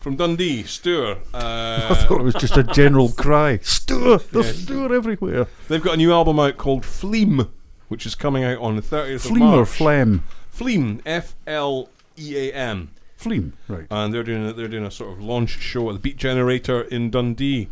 [0.00, 0.62] from Dundee.
[0.62, 1.16] Stour.
[1.34, 3.58] Uh, I thought it was just a general cry.
[3.58, 4.64] Stour, there's Yeah.
[4.66, 5.46] Stour everywhere.
[5.68, 7.48] They've got a new album out called Fleam,
[7.88, 9.58] which is coming out on the 30th of Fleam March.
[9.58, 10.24] or phlegm?
[10.50, 12.90] Fleam, F L E A M.
[13.16, 13.86] Fleam, right.
[13.90, 16.82] And they're doing a, they're doing a sort of launch show at the Beat Generator
[16.82, 17.68] in Dundee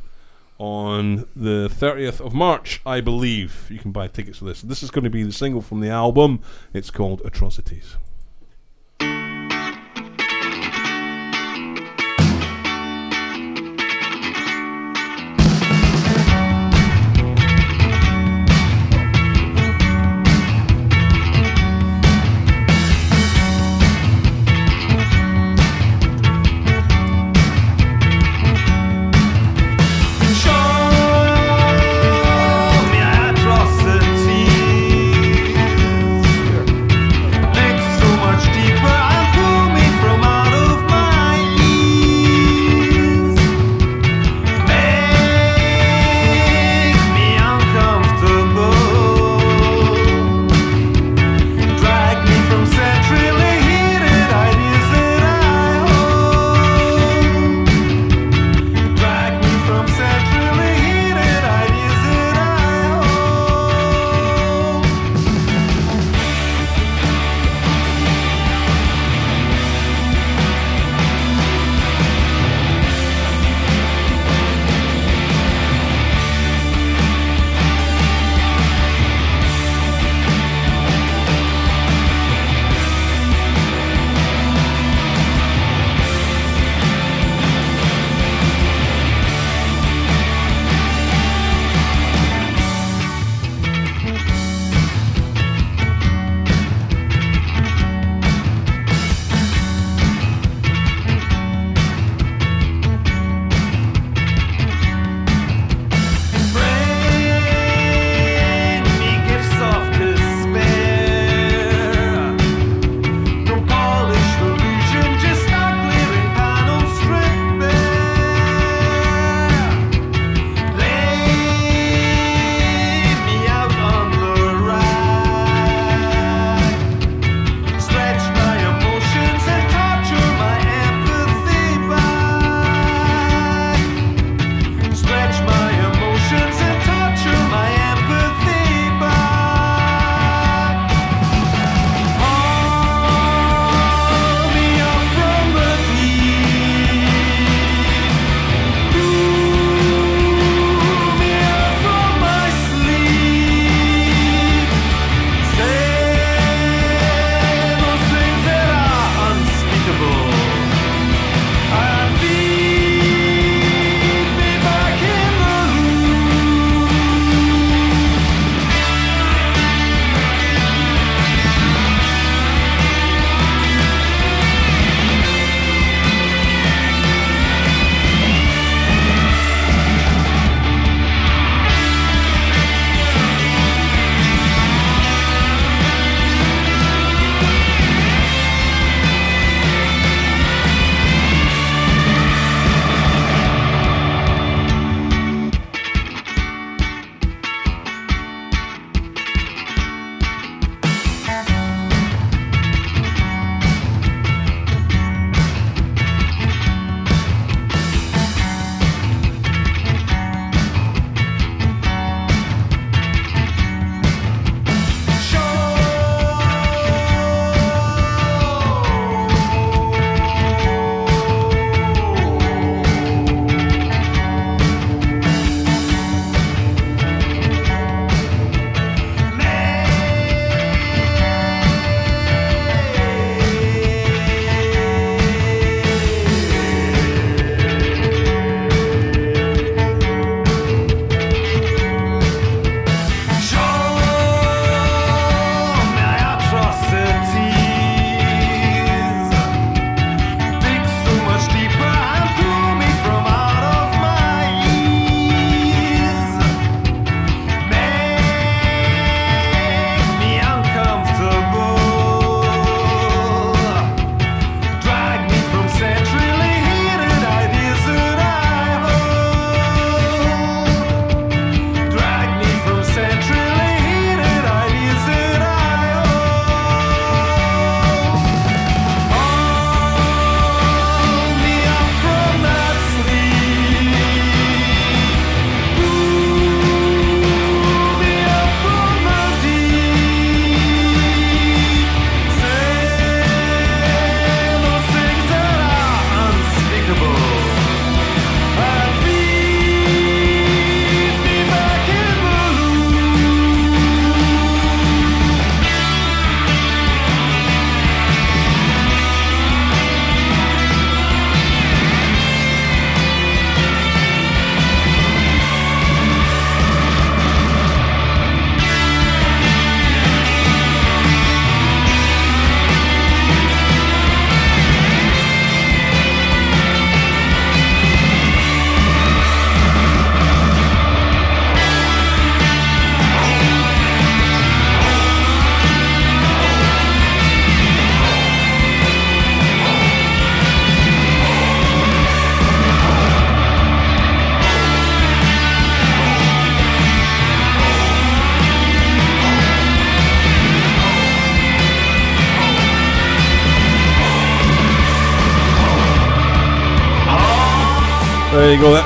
[0.61, 3.67] on the 30th of March, I believe.
[3.71, 4.61] You can buy tickets for this.
[4.61, 6.41] This is going to be the single from the album.
[6.75, 7.97] It's called Atrocities.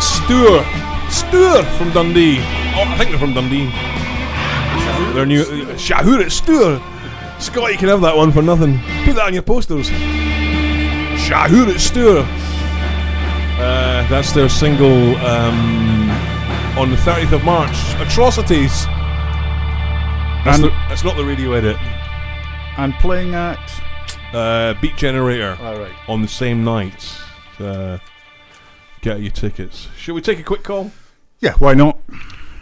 [0.05, 0.65] Stour.
[1.11, 2.39] Stour from Dundee.
[2.77, 3.71] Oh, I think they're from Dundee.
[5.15, 5.43] They're new.
[5.43, 6.81] Uh, Shahoor at Stour.
[7.41, 8.79] Scott, you can have that one for nothing.
[9.05, 9.89] Put that on your posters.
[9.89, 12.25] Shahoor at Stour.
[13.57, 16.11] Uh, that's their single um,
[16.79, 17.77] on the 30th of March.
[18.01, 18.87] Atrocities.
[20.45, 21.77] That's, the, that's not the radio edit.
[22.77, 23.59] And playing at
[24.33, 25.57] Uh, Beat Generator.
[25.61, 25.93] All right.
[26.09, 27.15] On the same night.
[27.59, 27.99] Uh,
[29.05, 29.89] get your tickets.
[29.99, 30.91] Shall we take a quick call?
[31.41, 32.01] Yeah, why not?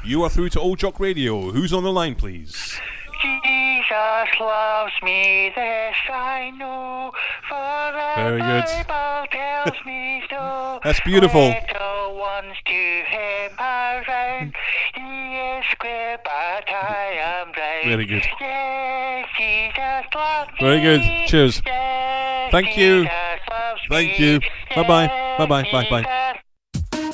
[0.05, 1.53] You are through to Old Jock Radio.
[1.53, 2.77] Who's on the line, please?
[3.23, 7.13] Jesus loves me, this I know,
[7.49, 8.65] for the Very good.
[8.89, 10.81] Bible tells me so.
[10.85, 11.49] That's beautiful.
[11.49, 14.55] Little ones to him are round,
[14.95, 17.85] he is square, but I am round.
[17.85, 18.25] Very good.
[18.41, 20.59] Yes, Jesus loves me.
[20.61, 21.29] Very good.
[21.29, 21.63] Cheers.
[21.65, 23.03] Yes, Thank you.
[23.03, 24.33] Jesus loves Thank me.
[24.33, 24.41] you.
[24.75, 25.37] Bye bye.
[25.39, 25.63] Bye bye.
[25.71, 26.03] Bye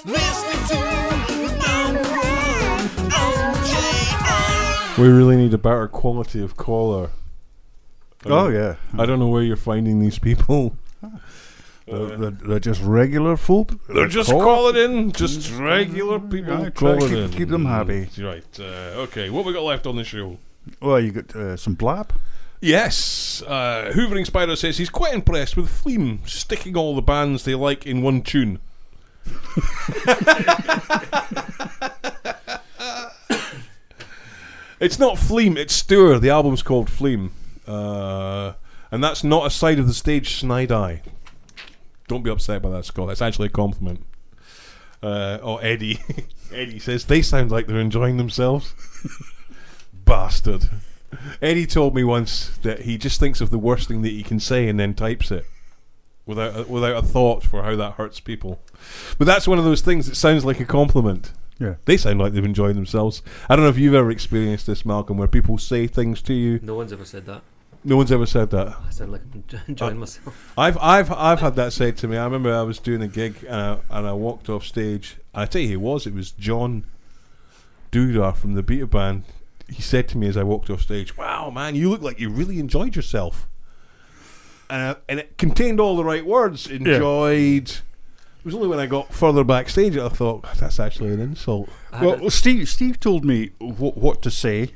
[0.06, 0.54] bye.
[4.98, 7.10] We really need a better quality of caller.
[8.24, 8.74] I Oh, don't- yeah.
[8.98, 10.76] I don't know where you're finding these people.
[11.86, 13.72] They're, they're, they're just regular folk.
[13.88, 17.30] They're just Call- calling in, just regular people calling keep- in.
[17.30, 18.10] keep them happy.
[18.18, 18.44] Right.
[18.60, 19.30] Uh, okay.
[19.30, 20.36] What we got left on the show?
[20.82, 22.12] Well, you got uh, some blab.
[22.60, 23.42] Yes.
[23.46, 27.86] Uh, Hoovering Spider says he's quite impressed with Fleam sticking all the bands they like
[27.86, 28.58] in one tune.
[34.80, 36.18] it's not Fleam, it's Stour.
[36.18, 37.32] The album's called Fleam.
[37.66, 38.54] Uh,
[38.90, 41.02] and that's not a side of the stage snide eye.
[42.06, 43.08] Don't be upset by that, Scott.
[43.08, 44.04] That's actually a compliment.
[45.02, 46.00] Uh, oh, Eddie.
[46.52, 48.74] Eddie says they sound like they're enjoying themselves.
[49.92, 50.70] Bastard.
[51.42, 54.40] Eddie told me once that he just thinks of the worst thing that he can
[54.40, 55.44] say and then types it
[56.26, 58.60] without a, without a thought for how that hurts people.
[59.18, 61.32] But that's one of those things that sounds like a compliment.
[61.58, 61.74] Yeah.
[61.86, 63.22] They sound like they've enjoyed themselves.
[63.48, 66.60] I don't know if you've ever experienced this, Malcolm, where people say things to you.
[66.62, 67.42] No one's ever said that.
[67.84, 68.76] No one's ever said that.
[68.86, 70.52] I sound like I'm enj- enjoying myself.
[70.58, 72.16] I've I've I've had that said to me.
[72.16, 75.16] I remember I was doing a gig and I, and I walked off stage.
[75.34, 76.84] I tell you, who it was it was John
[77.92, 79.24] Dudar from the Beta Band.
[79.68, 82.30] He said to me as I walked off stage, "Wow, man, you look like you
[82.30, 83.46] really enjoyed yourself."
[84.70, 86.66] And I, and it contained all the right words.
[86.66, 87.70] Enjoyed.
[87.70, 87.82] It
[88.48, 91.68] was only when I got further backstage that I thought that's actually an insult.
[91.92, 94.72] Well, well, Steve Steve told me what, what to say.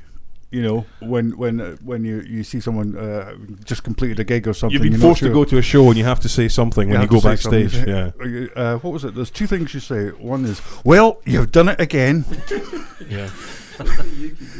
[0.51, 3.33] You know, when when uh, when you, you see someone uh,
[3.65, 5.63] just completed a gig or something, You've been you're not forced to go to a
[5.63, 7.85] show and you have to say something when you have go to say something.
[7.85, 7.87] backstage.
[7.87, 8.47] Yeah.
[8.55, 9.15] Uh, what was it?
[9.15, 10.09] There's two things you say.
[10.09, 12.25] One is, "Well, you've done it again."
[13.09, 13.29] Yeah.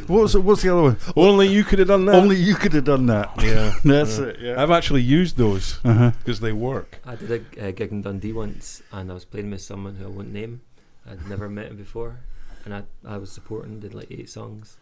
[0.07, 0.39] What was it?
[0.43, 0.97] What's the other one?
[1.15, 2.15] Only you could have done that.
[2.15, 3.31] Only you could have done that.
[3.41, 4.25] Yeah, that's yeah.
[4.25, 4.39] it.
[4.39, 4.61] Yeah.
[4.61, 6.11] I've actually used those Uh-huh.
[6.19, 6.99] because they work.
[7.05, 10.05] I did a uh, gig in Dundee once, and I was playing with someone who
[10.05, 10.61] I won't name.
[11.09, 12.19] I'd never met him before,
[12.65, 14.77] and I I was supporting, did like eight songs,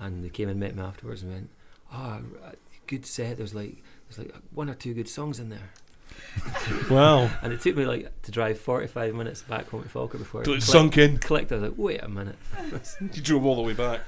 [0.00, 1.50] and they came and met me afterwards and went,
[1.92, 2.20] "Oh,
[2.86, 3.36] good set.
[3.36, 5.70] There's like there's like one or two good songs in there."
[6.90, 7.30] Wow.
[7.42, 10.54] And it took me like to drive 45 minutes back home to Falkirk before Till
[10.54, 11.18] it clicked- sunk in.
[11.18, 11.52] Clicked.
[11.52, 12.36] I was like, "Wait a minute."
[13.00, 14.00] You drove all the way back.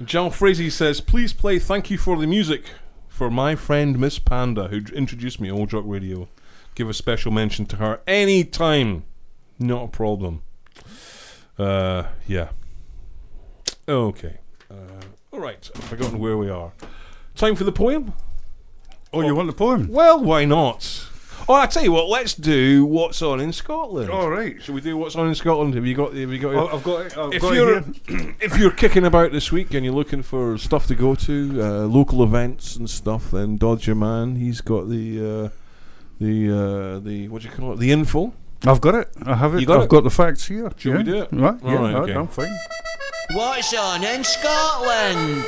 [0.04, 2.64] John Frazee says, "Please play "Thank You for the Music"
[3.08, 6.28] for my friend Miss Panda, who introduced me to Old Jock Radio.
[6.74, 9.04] Give a special mention to her anytime.
[9.58, 10.42] Not a problem.
[11.58, 12.50] Uh, yeah.
[13.88, 14.38] Okay.
[14.70, 14.74] Uh,
[15.32, 15.70] all right.
[15.74, 16.72] I've forgotten where we are.
[17.34, 18.12] Time for the poem.
[19.16, 19.88] Oh, you want the poem?
[19.88, 21.08] Well, why not?
[21.48, 22.08] Oh, I tell you what.
[22.08, 24.10] Let's do what's on in Scotland.
[24.10, 24.60] All right.
[24.62, 25.74] Should we do what's on in Scotland?
[25.74, 26.14] Have you got?
[26.14, 26.54] Have you got?
[26.54, 27.16] Oh, I've got it.
[27.16, 28.34] I've if got it you're here.
[28.40, 31.86] if you're kicking about this week and you're looking for stuff to go to, uh,
[31.86, 34.36] local events and stuff, then Dodge your man.
[34.36, 35.48] He's got the uh,
[36.20, 37.78] the uh, the what do you call it?
[37.78, 38.34] The info.
[38.66, 39.08] I've got it.
[39.24, 39.60] I have it.
[39.60, 39.90] You got I've it?
[39.90, 40.70] got the facts here.
[40.76, 40.98] Shall yeah.
[40.98, 41.28] we do it?
[41.32, 41.62] Right.
[41.62, 42.14] All yeah, right, right, okay.
[42.14, 42.54] I'm fine.
[43.32, 45.44] What's on in Scotland?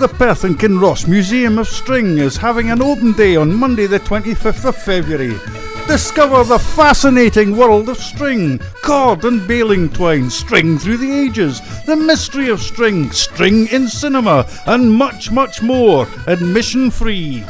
[0.00, 4.00] The Perth and Kinross Museum of String is having an open day on Monday, the
[4.00, 5.38] 25th of February.
[5.86, 11.94] Discover the fascinating world of string, cord and baling twine, string through the ages, the
[11.94, 16.08] mystery of string, string in cinema, and much, much more.
[16.26, 17.44] Admission free.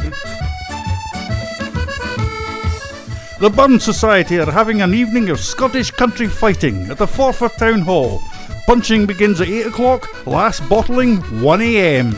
[3.40, 7.80] The Burn Society are having an evening of Scottish country fighting at the Forfar Town
[7.80, 8.20] Hall.
[8.66, 12.14] Punching begins at 8 o'clock, last bottling 1am.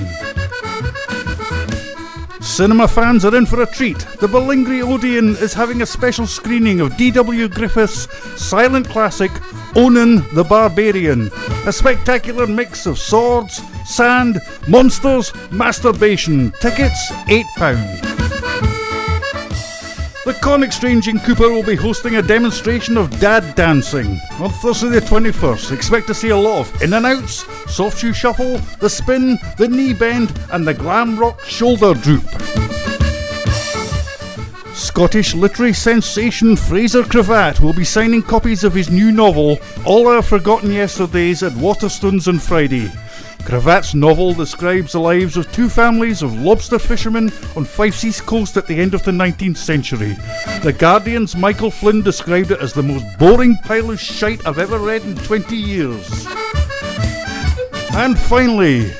[2.41, 3.99] Cinema fans are in for a treat.
[4.21, 7.49] The Ballingry Odeon is having a special screening of D.W.
[7.49, 8.09] Griffith's
[8.41, 9.33] silent classic
[9.75, 11.31] Onan the Barbarian.
[11.67, 16.53] A spectacular mix of swords, sand, monsters, masturbation.
[16.61, 18.36] Tickets £8.
[20.27, 24.89] The Corn Exchange in Cupar will be hosting a demonstration of dad dancing on Thursday
[24.89, 25.71] the 21st.
[25.71, 29.69] Expect to see a lot of in and outs, soft shoe shuffle, the spin, the
[29.69, 32.25] knee bend, and the glam rock shoulder droop.
[34.75, 40.23] Scottish literary sensation Fraser Cravat will be signing copies of his new novel, All Our
[40.23, 42.91] Forgotten Yesterdays, at Waterstones on Friday.
[43.47, 48.57] Cravat's novel describes the lives of two families of lobster fishermen on Fife's east coast
[48.57, 50.17] at the end of the 19th century.
[50.65, 54.81] The Guardian's Michael Flynn described it as the most boring pile of shite I've ever
[54.81, 56.27] read in 20 years.
[57.95, 58.91] And finally,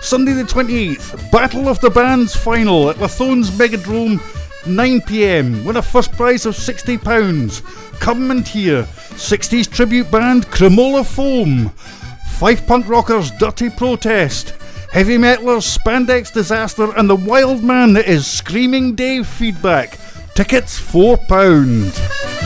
[0.00, 4.20] Sunday the 28th, Battle of the Bands final at Lathone's Megadrome,
[4.66, 5.64] 9pm.
[5.64, 7.98] Win a first prize of £60.
[7.98, 11.72] Come and hear 60s tribute band Creamola Foam,
[12.38, 14.52] Five Punk Rockers Dirty Protest,
[14.92, 19.98] Heavy Metalers Spandex Disaster, and the wild man that is Screaming Dave Feedback.
[20.34, 22.45] Tickets £4.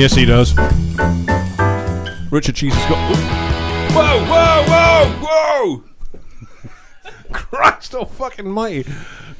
[0.00, 0.56] Yes, he does.
[2.32, 3.16] Richard Cheese has got.
[3.92, 5.84] Whoa, whoa, whoa, whoa!
[7.32, 8.90] Christ, oh fucking mighty!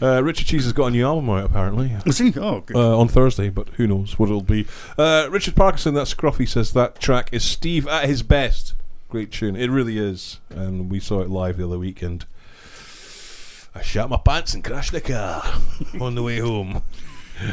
[0.02, 1.96] Uh, Richard Cheese has got a new album out apparently.
[2.04, 2.34] Is he?
[2.38, 2.76] Oh, good.
[2.76, 4.66] Uh, on Thursday, but who knows what it'll be.
[4.98, 8.74] Uh, Richard Parkinson, that scruffy, says that track is Steve at his best.
[9.08, 9.56] Great tune.
[9.56, 10.40] It really is.
[10.50, 12.26] And we saw it live the other weekend.
[13.74, 15.42] I shot my pants and crashed the car
[15.98, 16.82] on the way home.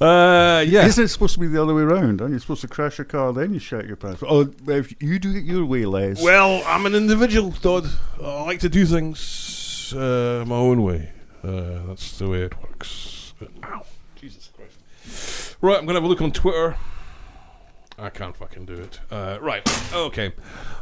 [0.00, 0.86] Uh, yeah.
[0.86, 2.22] Isn't it supposed to be the other way around?
[2.22, 4.22] Aren't you supposed to crash your car, then you shut your pants?
[4.24, 6.22] Oh, if you do it your way, Les.
[6.22, 7.88] Well, I'm an individual, Todd.
[8.22, 11.10] I like to do things uh, my own way.
[11.42, 13.34] Uh, that's the way it works.
[13.64, 13.84] Ow.
[14.14, 15.56] Jesus Christ.
[15.60, 16.76] Right, I'm going to have a look on Twitter.
[17.98, 19.00] I can't fucking do it.
[19.10, 20.32] Uh, right, okay.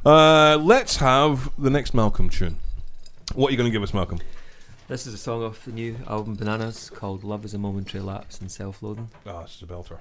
[0.05, 2.59] Uh, let's have the next Malcolm tune.
[3.35, 4.21] What are you going to give us, Malcolm?
[4.89, 8.41] This is a song off the new album Bananas called Love is a Momentary Lapse
[8.41, 9.11] in Self Loathing.
[9.27, 9.99] Ah, this is a belter.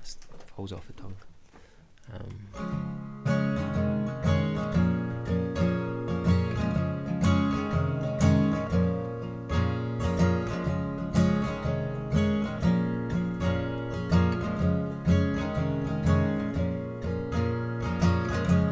[0.00, 0.18] This
[0.54, 1.16] falls off the tongue.
[2.14, 2.46] Um,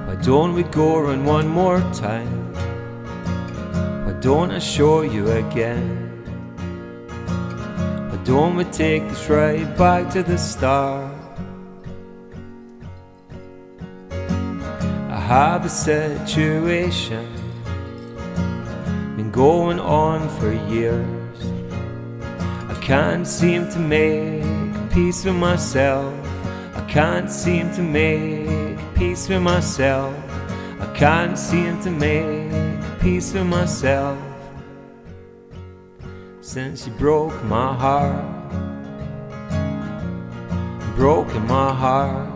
[0.07, 2.38] Why don't we go run one more time?
[4.21, 5.87] Don't assure you again?
[8.11, 11.15] Why don't we take this right back to the start?
[14.11, 17.27] I have a situation
[19.17, 21.53] been going on for years.
[22.69, 24.43] I can't seem to make
[24.91, 26.13] peace with myself.
[26.75, 30.13] I can't seem to make peace with myself.
[30.81, 32.68] I can't seem to make
[33.09, 34.19] peace with myself.
[36.43, 38.23] Since you broke my heart,
[40.95, 42.29] broken my heart,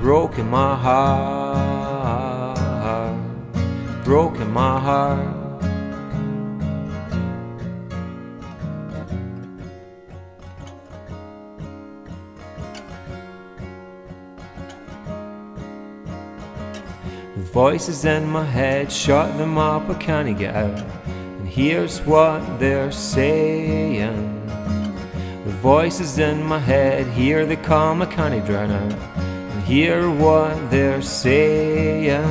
[0.00, 2.56] broken my heart,
[4.04, 5.37] broken my heart.
[17.58, 20.78] Voices in my head, shut them up, I can't get out.
[21.08, 24.46] And here's what they're saying.
[25.44, 28.92] The voices in my head, here they come, I can't drown out.
[29.18, 32.22] And hear what they're saying.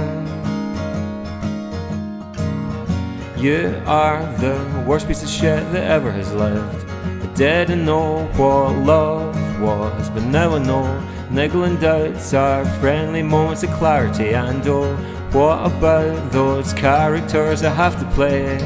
[3.37, 4.55] You are the
[4.87, 6.89] worst piece of shit that ever has lived.
[6.89, 10.87] I didn't know what love was, but now I know.
[11.29, 14.95] Niggling doubts are friendly moments of clarity, and oh,
[15.31, 18.57] what about those characters I have to play?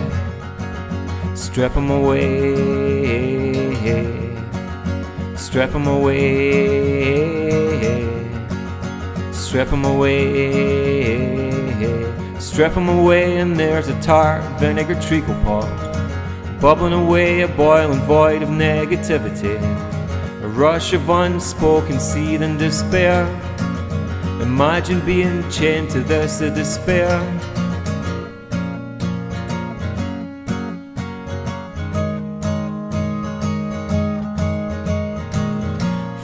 [1.35, 2.55] Strip them away,
[5.35, 6.21] strip them away,
[9.31, 11.31] strip them away,
[12.39, 15.69] strip them away, and there's a tart vinegar treacle pot,
[16.61, 19.59] bubbling away a boiling void of negativity.
[20.43, 23.27] A rush of unspoken seething despair.
[24.41, 27.22] Imagine being chained to this despair.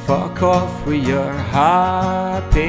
[0.07, 2.67] Fuck off with your happiness.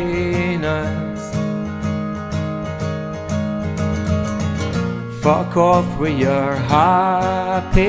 [5.22, 7.88] Fuck off with your happiness.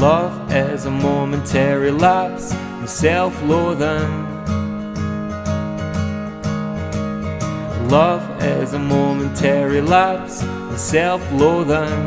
[0.00, 2.57] Love is a momentary lapse
[2.88, 4.24] in self loathing.
[7.90, 12.00] Love is a momentary lapse in self loathing.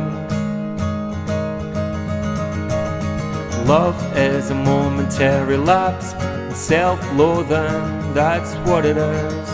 [3.67, 8.13] Love is a momentary lapse in self loathing.
[8.15, 9.47] That's what it is.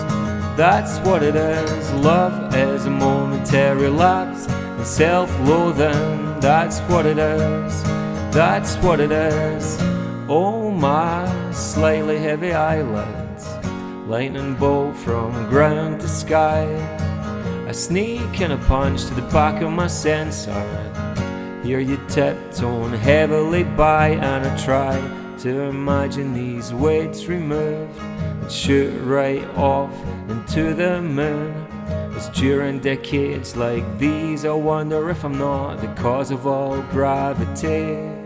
[0.56, 1.92] That's what it is.
[1.94, 6.40] Love is a momentary lapse in self loathing.
[6.40, 7.84] That's what it is.
[8.34, 9.78] That's what it is.
[10.30, 13.48] Oh, my slightly heavy eyelids,
[14.08, 16.68] lightning bolt from ground to sky.
[17.68, 20.54] I sneak in a punch to the back of my sensor.
[21.64, 24.96] Hear you tiptoeing heavily by, and I try
[25.40, 29.94] to imagine these weights removed and shoot right off
[30.30, 31.56] into the moon.
[32.16, 38.17] It's during decades like these I wonder if I'm not the cause of all gravity.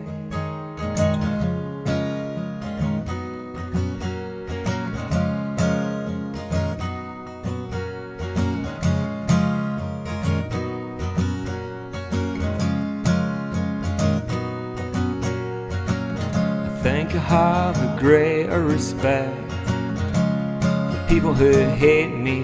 [21.34, 22.44] Who hate me.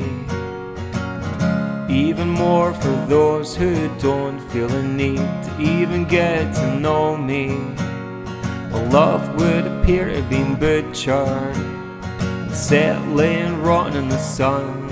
[1.90, 7.58] Even more for those who don't feel the need to even get to know me.
[8.72, 11.56] My love would appear to have been butchered,
[12.54, 14.88] set laying rotten in the sun.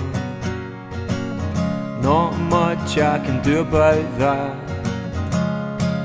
[2.02, 4.68] Not much I can do about that,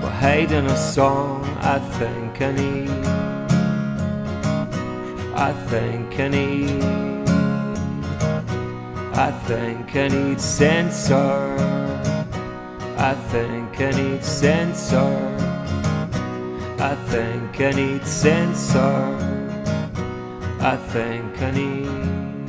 [0.03, 2.91] but hiding a song I think I need.
[5.35, 7.10] I think I need.
[9.21, 11.55] I think I need sensor.
[12.97, 15.15] I think I need sensor.
[16.79, 18.97] I think I need sensor.
[20.59, 22.49] I think I need.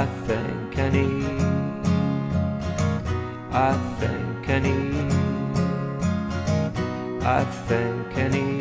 [0.00, 1.42] I think I need.
[3.52, 5.12] I think I need.
[7.22, 8.51] I think I need.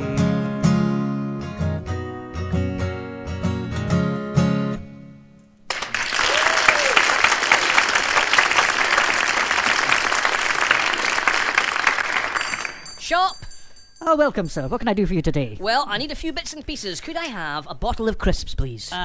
[14.14, 14.68] Oh, welcome, sir.
[14.68, 15.58] What can I do for you today?
[15.62, 17.00] Well, I need a few bits and pieces.
[17.00, 18.92] Could I have a bottle of crisps, please?
[18.92, 18.98] Uh,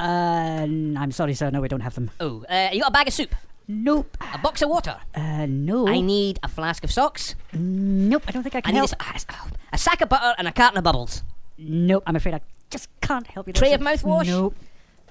[0.63, 1.49] n- I'm sorry, sir.
[1.49, 2.11] No, we don't have them.
[2.19, 3.33] Oh, uh, you got a bag of soup?
[3.69, 4.17] Nope.
[4.33, 4.97] A box of water?
[5.15, 5.87] Uh, no.
[5.87, 7.35] I need a flask of socks.
[7.53, 8.91] Nope, I don't think I I can need help.
[9.01, 9.25] a, s-
[9.71, 11.23] a sack of butter and a carton of bubbles.
[11.57, 13.53] Nope, I'm afraid I just can't help you.
[13.53, 13.75] there, Tray sir.
[13.75, 14.27] of mouthwash?
[14.27, 14.55] Nope.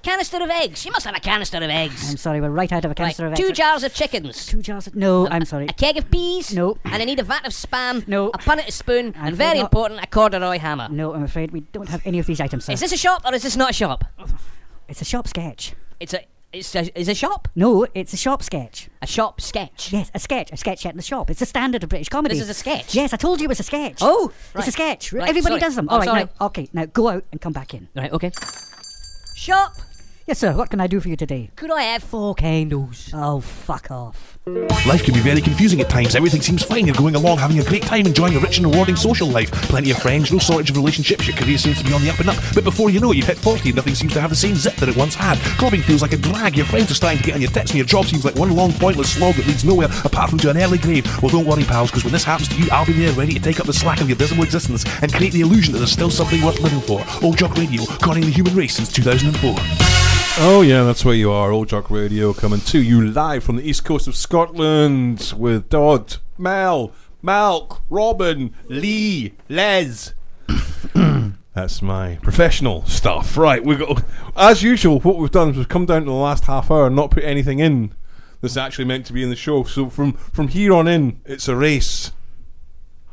[0.07, 0.85] Canister of eggs.
[0.85, 2.09] You must have a canister of eggs.
[2.09, 4.45] I'm sorry, we're right out of a canister Right, of Two jars of chickens.
[4.45, 4.95] Two jars of.
[4.95, 5.65] No, I'm sorry.
[5.65, 6.53] A keg of peas.
[6.55, 6.77] No.
[6.85, 8.07] And I need a vat of spam.
[8.07, 8.29] No.
[8.29, 9.13] A punnet spoon.
[9.17, 9.65] I'm and very not.
[9.65, 10.87] important, a corduroy hammer.
[10.89, 12.71] No, I'm afraid we don't have any of these items, sir.
[12.71, 14.05] Is this a shop or is this not a shop?
[14.87, 15.73] It's a shop sketch.
[15.99, 16.21] It's a.
[16.53, 17.49] It's a, is a shop?
[17.53, 18.87] No, it's a shop sketch.
[19.01, 19.91] A shop sketch.
[19.91, 20.53] Yes, a sketch.
[20.53, 21.29] A sketch set in the shop.
[21.29, 22.35] It's a standard of British comedy.
[22.35, 22.95] This is a sketch.
[22.95, 23.97] Yes, I told you it was a sketch.
[23.99, 25.11] Oh, It's a sketch.
[25.11, 25.59] Right, Everybody sorry.
[25.59, 25.89] does them.
[25.91, 27.89] Oh, All right, now, okay, now go out and come back in.
[27.93, 28.31] Right, okay.
[29.35, 29.73] Shop.
[30.27, 30.51] Yes, sir.
[30.51, 31.51] What can I do for you today?
[31.55, 33.11] Could I have four candles?
[33.13, 34.36] Oh, fuck off.
[34.47, 36.15] Life can be very confusing at times.
[36.15, 36.85] Everything seems fine.
[36.85, 39.51] You're going along, having a great time, enjoying a rich and rewarding social life.
[39.51, 41.27] Plenty of friends, no shortage of relationships.
[41.27, 42.37] Your career seems to be on the up and up.
[42.55, 44.55] But before you know it, you've hit 40 and nothing seems to have the same
[44.55, 45.37] zip that it once had.
[45.59, 46.55] Clubbing feels like a drag.
[46.55, 48.55] Your friends are starting to get on your tits, and your job seems like one
[48.55, 51.05] long pointless slog that leads nowhere apart from to an early grave.
[51.21, 53.41] Well, don't worry, pals, because when this happens to you, I'll be there ready to
[53.41, 56.09] take up the slack of your dismal existence and create the illusion that there's still
[56.09, 57.03] something worth living for.
[57.21, 59.55] Old Jock Radio, conning the human race since 2004.
[60.39, 61.51] Oh yeah, that's where you are.
[61.51, 66.17] Old Jock Radio coming to you live from the east coast of Scotland with Dodd,
[66.37, 66.91] Mel,
[67.23, 70.13] Malk, Robin, Lee, Les.
[71.55, 73.35] that's my professional stuff.
[73.35, 74.03] Right, we got
[74.35, 74.99] as usual.
[74.99, 77.23] What we've done is we've come down to the last half hour and not put
[77.23, 77.95] anything in
[78.41, 79.63] that's actually meant to be in the show.
[79.63, 82.11] So from from here on in, it's a race.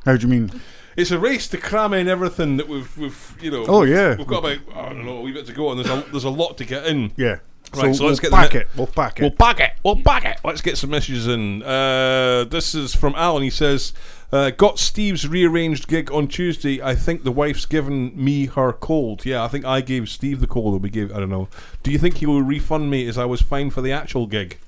[0.04, 0.60] How do you mean?
[0.94, 3.64] It's a race to cram in everything that we've, we've you know.
[3.66, 4.14] Oh, yeah.
[4.14, 6.24] we've got about I don't know a wee bit to go, and there's a there's
[6.24, 7.12] a lot to get in.
[7.16, 7.38] Yeah.
[7.76, 8.68] Right, So so, let's get the pack mi- it.
[8.76, 9.22] We'll pack it.
[9.22, 9.70] We'll pack it.
[9.84, 10.38] We'll pack it.
[10.44, 11.62] Let's get some messages in.
[11.62, 13.42] Uh, this is from Alan.
[13.42, 13.92] He says,
[14.32, 16.80] uh, "Got Steve's rearranged gig on Tuesday.
[16.82, 19.24] I think the wife's given me her cold.
[19.26, 20.74] Yeah, I think I gave Steve the cold.
[20.74, 21.12] Or we gave.
[21.12, 21.48] I don't know.
[21.82, 24.58] Do you think he will refund me as I was fine for the actual gig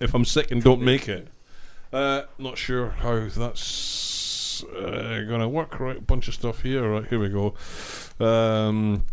[0.00, 1.28] if I'm sick and don't make it?
[1.92, 5.78] Uh, not sure how that's uh, gonna work.
[5.78, 6.88] Right, bunch of stuff here.
[6.90, 7.54] Right, here we go.
[8.24, 9.04] Um,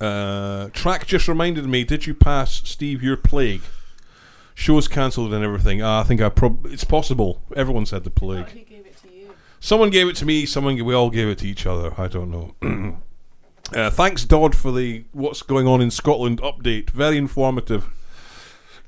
[0.00, 1.84] uh, track just reminded me.
[1.84, 3.62] Did you pass Steve your plague?
[4.54, 5.82] Shows cancelled and everything.
[5.82, 6.66] Uh, I think I prob.
[6.66, 7.42] It's possible.
[7.54, 8.48] Everyone said the plague.
[8.48, 9.30] He gave it to you.
[9.60, 10.46] Someone gave it to me.
[10.46, 11.94] Someone we all gave it to each other.
[11.96, 12.54] I don't know.
[13.72, 16.90] uh, thanks, Dodd, for the what's going on in Scotland update.
[16.90, 17.90] Very informative.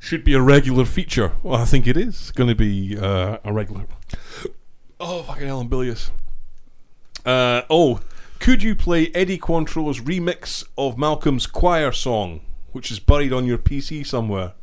[0.00, 1.32] Should be a regular feature.
[1.42, 3.84] Well, I think it is going to be uh, a regular.
[5.02, 6.10] Oh fucking hell, I'm bilious.
[7.24, 8.00] Uh, oh,
[8.40, 12.40] could you play Eddie Quantrill's remix of Malcolm's choir song,
[12.72, 14.54] which is buried on your PC somewhere?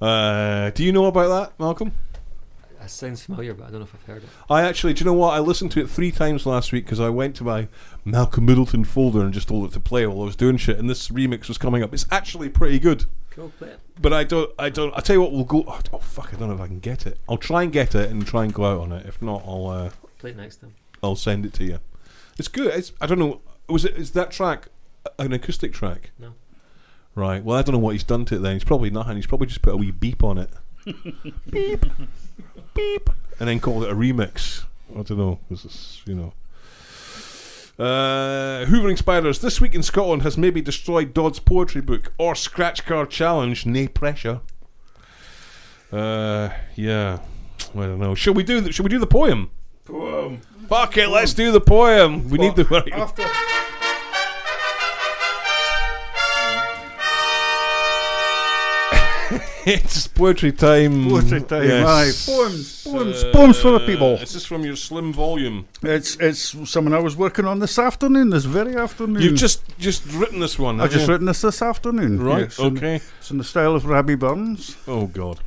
[0.00, 1.92] Uh, do you know about that, Malcolm?
[2.80, 4.28] That sounds familiar, but I don't know if I've heard it.
[4.50, 5.34] I actually, do you know what?
[5.34, 7.68] I listened to it three times last week because I went to my
[8.04, 10.90] Malcolm Middleton folder and just told it to play while I was doing shit, and
[10.90, 11.94] this remix was coming up.
[11.94, 13.04] It's actually pretty good.
[13.30, 13.80] Cool, play it.
[14.00, 14.92] But I don't, I don't.
[14.96, 15.64] I tell you what, we'll go.
[15.92, 17.18] Oh fuck, I don't know if I can get it.
[17.28, 19.06] I'll try and get it and try and go out on it.
[19.06, 20.74] If not, I'll, uh, Play it next time.
[21.04, 21.78] I'll send it to you.
[22.38, 22.68] It's good.
[22.74, 23.40] It's, I don't know.
[23.68, 23.96] Was it?
[23.96, 24.68] Is that track
[25.18, 26.10] an acoustic track?
[26.18, 26.34] No.
[27.14, 27.42] Right.
[27.44, 28.38] Well, I don't know what he's done to it.
[28.38, 29.16] Then he's probably nothing.
[29.16, 30.50] He's probably just put a wee beep on it.
[31.50, 31.84] beep,
[32.74, 34.64] beep, and then called it a remix.
[34.90, 35.38] I don't know.
[35.50, 36.32] This is, you know.
[37.78, 39.40] Uh, Hoovering Spiders.
[39.40, 43.64] This week in Scotland has maybe destroyed Dodd's poetry book or scratch card challenge.
[43.66, 44.40] Nay pressure.
[45.90, 47.20] Uh, yeah.
[47.74, 48.14] I don't know.
[48.14, 48.60] Should we do?
[48.60, 49.50] The, should we do the poem?
[49.84, 50.40] Poem.
[50.72, 52.30] Fuck it, let's do the poem.
[52.30, 52.62] We need the.
[52.94, 53.24] After-
[59.70, 61.10] it's poetry time.
[61.10, 61.86] Poetry time, yes.
[61.86, 62.32] aye.
[62.32, 64.16] Poems, poems, uh, poems for the people.
[64.16, 65.68] This is from your slim volume.
[65.82, 69.20] It's it's something I was working on this afternoon, this very afternoon.
[69.20, 70.80] You've just just written this one.
[70.80, 71.12] I've just you?
[71.12, 72.22] written this this afternoon.
[72.22, 72.44] Right.
[72.44, 72.94] Yes, okay.
[72.94, 74.78] In, it's in the style of Rabbi Burns.
[74.88, 75.40] Oh God.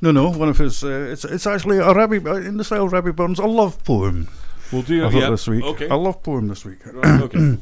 [0.00, 0.30] No, no.
[0.30, 0.82] One of his.
[0.82, 3.84] Uh, it's it's actually a Rabbi uh, in the style of Rabbi Burns, a love
[3.84, 4.26] poem.
[4.72, 5.30] We'll do I it thought yeah.
[5.30, 5.64] this week.
[5.64, 5.88] Okay.
[5.88, 6.78] A love poem this week.
[6.86, 7.38] Right, okay.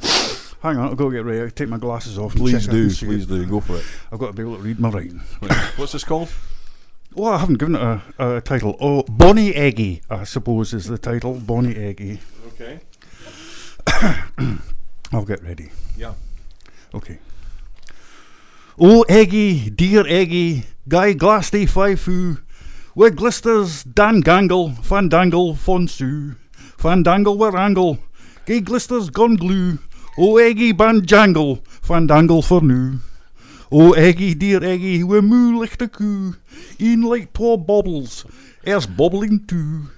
[0.63, 1.41] Hang on, I'll go get ready.
[1.41, 2.35] I'll take my glasses off.
[2.37, 3.29] Please check I can do, please it.
[3.29, 3.47] do.
[3.47, 3.85] Go for it.
[4.13, 5.19] I've got to be able to read my writing.
[5.77, 6.31] What's this called?
[7.15, 8.03] Well, I haven't given it a,
[8.37, 8.77] a title.
[8.81, 11.35] Oh, Bonnie Eggy, I suppose, is the title.
[11.35, 12.21] Bonnie Eggy.
[12.49, 12.81] Okay.
[15.13, 15.71] I'll get ready.
[15.97, 16.15] Yeah.
[16.95, 17.19] Okay.
[18.79, 22.41] Oh, Eggy, dear Eggy, Guy Glasty Fifu,
[22.95, 26.37] with glisters, Dan Gangle, Fandangle, Fonsu,
[26.81, 27.99] Fandangle where angle,
[28.47, 29.79] Gay glisters gone glue,
[30.17, 33.01] oh Eggy Banjangle, Fandangle for new.
[33.71, 36.37] Oh Eggy, dear Eggy, we moo like the coo,
[36.81, 38.25] een like twa bobbles,
[38.67, 39.91] er's bobbling too.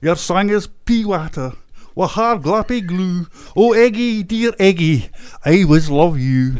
[0.00, 1.54] Your sang is pea water,
[1.96, 3.26] wi' hard glappy glue.
[3.56, 5.10] Oh Eggy, dear Eggy,
[5.44, 6.58] I was love you.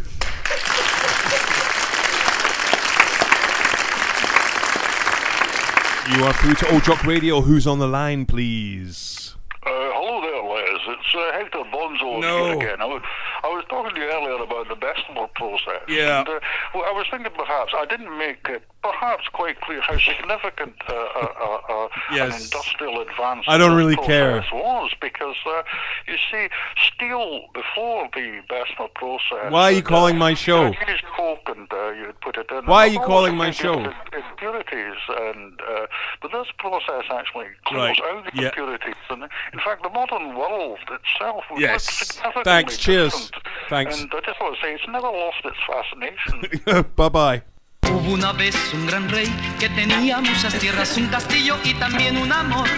[6.10, 7.42] You are through to Old Jock Radio.
[7.42, 9.36] Who's on the line, please?
[9.62, 10.96] Uh, hello there, Les.
[11.08, 12.58] It's uh, Hector Bonzo No.
[12.58, 12.80] again.
[12.80, 13.02] I was,
[13.42, 15.82] I was talking to you earlier about the Bessemer process.
[15.88, 16.20] Yeah.
[16.20, 16.40] And, uh,
[16.74, 20.92] well, I was thinking perhaps I didn't make it perhaps quite clear how significant uh,
[20.94, 24.44] uh, uh, uh, an industrial advance I don't really care.
[24.52, 25.62] was because uh,
[26.06, 26.48] you see,
[26.94, 29.50] steel before the Bessemer process.
[29.50, 30.66] Why are you calling my show?
[30.66, 32.66] You used coke and uh, you'd put it in.
[32.66, 33.78] Why are you calling my show?
[33.78, 33.94] with
[34.30, 35.86] Impurities and uh,
[36.22, 38.48] but this process actually clears Right, out the yeah.
[38.48, 38.94] impurities.
[39.10, 39.22] And
[39.52, 41.82] in fact, the modern world itself was Yes.
[41.84, 43.30] significantly Thanks, cheers.
[43.68, 44.00] Thanks.
[44.00, 46.84] And I just want to say, it's never lost its fascination.
[46.96, 47.42] bye bye.
[47.82, 49.26] Hubo una vez un gran rey
[49.58, 52.68] que tenía muchas tierras, un castillo y también un amor.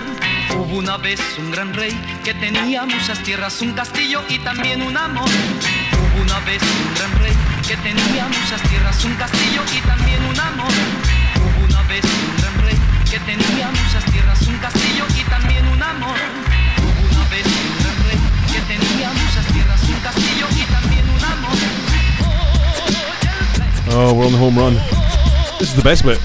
[0.55, 1.93] Hubo una vez un gran rey
[2.25, 5.29] que tenía muchas tierras, un castillo y también un amor.
[5.29, 7.33] Hubo una vez un gran rey
[7.67, 10.73] que tenía muchas tierras, un castillo y también un amor.
[13.11, 16.17] Que tenía muchas tierras, un castillo y también un amor.
[17.11, 17.45] Una vez
[18.53, 21.59] que tenía muchas tierras, un castillo y también un amor.
[23.93, 24.75] Oh, we're on the home run.
[25.59, 26.21] This is the best bit.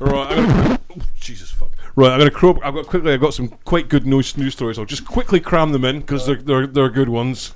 [0.00, 0.80] Right, I'm gonna.
[0.90, 1.70] oh, Jesus fuck.
[1.94, 2.58] Right, I'm gonna croak.
[2.64, 3.12] I've got quickly.
[3.12, 4.80] I've got some quite good news news stories.
[4.80, 7.54] I'll just quickly cram them in because they're, they're they're good ones.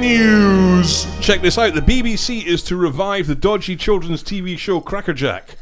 [0.00, 1.06] News.
[1.20, 1.74] Check this out.
[1.74, 5.56] The BBC is to revive the dodgy children's TV show Crackerjack.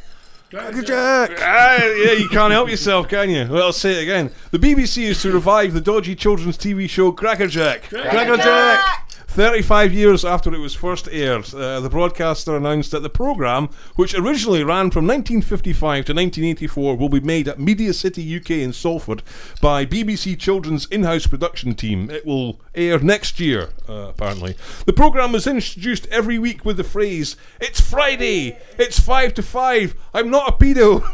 [0.50, 1.38] Crackerjack.
[1.40, 3.48] Ah, yeah, you can't help yourself, can you?
[3.50, 4.30] Well, I'll say it again.
[4.50, 7.84] The BBC is to revive the dodgy children's TV show Crackerjack.
[7.84, 8.80] Crackerjack.
[9.26, 14.14] 35 years after it was first aired, uh, the broadcaster announced that the programme, which
[14.14, 19.22] originally ran from 1955 to 1984, will be made at Media City UK in Salford
[19.60, 22.08] by BBC Children's in house production team.
[22.08, 24.56] It will air next year, uh, apparently.
[24.86, 28.56] The programme was introduced every week with the phrase, It's Friday!
[28.78, 29.94] It's 5 to 5!
[30.14, 31.06] I'm not a pedo!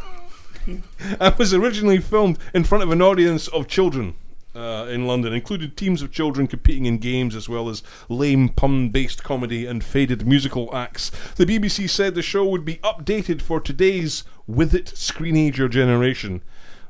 [1.20, 4.14] and was originally filmed in front of an audience of children
[4.54, 5.32] uh, in London.
[5.32, 9.82] Included teams of children competing in games as well as lame pun based comedy and
[9.82, 11.10] faded musical acts.
[11.36, 16.42] The BBC said the show would be updated for today's with it screenager generation,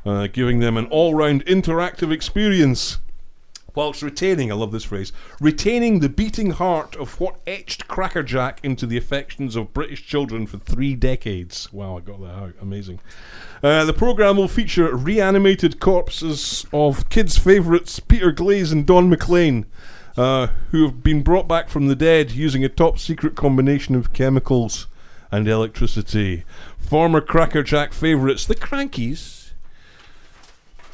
[0.04, 2.98] uh, giving them an all round interactive experience.
[3.74, 8.86] Whilst retaining, I love this phrase, retaining the beating heart of what etched Crackerjack into
[8.86, 11.72] the affections of British children for three decades.
[11.72, 12.54] Wow, I got that out.
[12.60, 13.00] Amazing.
[13.62, 19.64] Uh, the programme will feature reanimated corpses of kids' favourites Peter Glaze and Don McLean,
[20.18, 24.12] uh, who have been brought back from the dead using a top secret combination of
[24.12, 24.86] chemicals
[25.30, 26.44] and electricity.
[26.76, 29.41] Former Crackerjack favourites, the Krankies,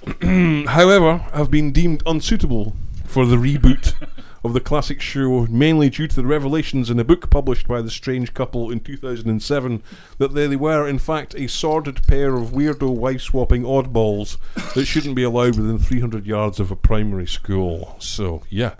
[0.69, 2.75] however, have been deemed unsuitable
[3.07, 3.95] for the reboot
[4.45, 7.91] of the classic show, mainly due to the revelations in a book published by the
[7.91, 9.83] strange couple in 2007
[10.19, 14.37] that they were, in fact, a sordid pair of weirdo wife swapping oddballs
[14.75, 17.97] that shouldn't be allowed within 300 yards of a primary school.
[17.99, 18.75] So, yeah.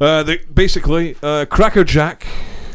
[0.00, 2.26] Uh, they, basically, uh, Crackerjack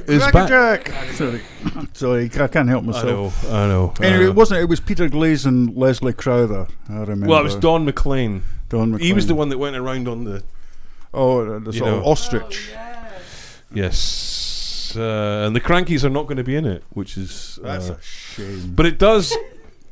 [0.10, 0.31] is back.
[0.49, 1.14] Crackerjack.
[1.14, 1.41] Sorry,
[1.94, 3.45] sorry, I can't help myself.
[3.45, 3.94] I know, I know.
[4.02, 4.61] Anyway, Uh, it wasn't.
[4.61, 6.68] It was Peter Glaze and Leslie Crowther.
[6.90, 7.27] I remember.
[7.27, 8.44] Well, it was Don McLean.
[8.69, 9.27] Don He was McLean.
[9.27, 10.44] the one that went around on the.
[11.14, 12.06] Oh, the you sort of know.
[12.06, 12.72] ostrich.
[13.73, 17.90] Yes, uh, and the Krankies are not going to be in it, which is That's
[17.90, 18.73] uh, a shame.
[18.76, 19.36] But it does.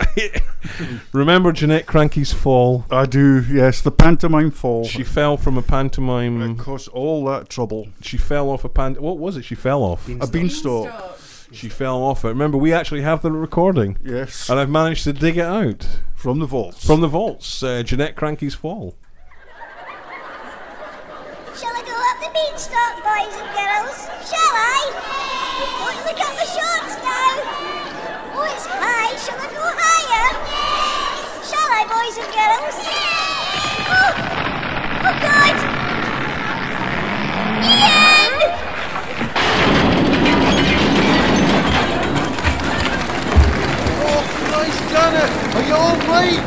[1.11, 2.85] Remember Janette Krankie's fall?
[2.91, 3.43] I do.
[3.49, 4.85] Yes, the pantomime fall.
[4.85, 6.41] She fell from a pantomime.
[6.41, 7.87] It caused all that trouble.
[8.01, 8.99] She fell off a pant.
[9.01, 9.43] What was it?
[9.45, 11.19] She fell off A beanstalk.
[11.51, 12.29] She fell off it.
[12.29, 13.97] Remember, we actually have the recording.
[14.03, 14.49] Yes.
[14.49, 15.87] And I've managed to dig it out.
[16.15, 16.85] From the vaults.
[16.85, 17.63] From the vaults.
[17.63, 18.95] Uh, Janette Krankie's fall.
[21.55, 23.97] Shall I go up the beanstalk, boys and girls?
[24.27, 24.91] Shall I?
[26.05, 27.56] Look at the shorts now.
[28.39, 29.15] Oh, it's high.
[29.17, 30.29] Shall I go higher?
[31.41, 32.77] Shall I, boys and girls?
[33.89, 34.13] Oh,
[35.07, 35.57] oh God!
[37.65, 38.33] Ian!
[44.05, 45.31] Oh, Christ, Janet!
[45.55, 46.43] Are you all right?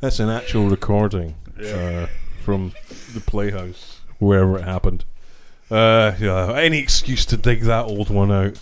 [0.00, 2.06] That's an actual recording uh,
[2.44, 2.72] from
[3.14, 5.04] the Playhouse, wherever it happened.
[5.70, 8.58] Uh, yeah, any excuse to dig that old one out.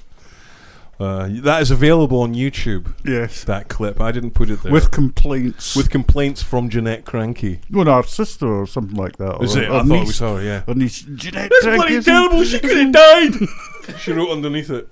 [0.99, 2.95] Uh, that is available on YouTube.
[3.05, 3.45] Yes.
[3.45, 4.01] That clip.
[4.01, 4.73] I didn't put it there.
[4.73, 5.77] With complaints.
[5.77, 7.59] With complaints from Janette Krankie.
[7.71, 9.43] Well, our sister or something like that.
[9.43, 9.69] Is or it?
[9.69, 10.61] her I thought it niece- was her, yeah.
[10.63, 12.45] her niece, Jeanette That's Cranky, bloody terrible.
[12.45, 13.35] She could have died.
[13.99, 14.91] she wrote underneath it.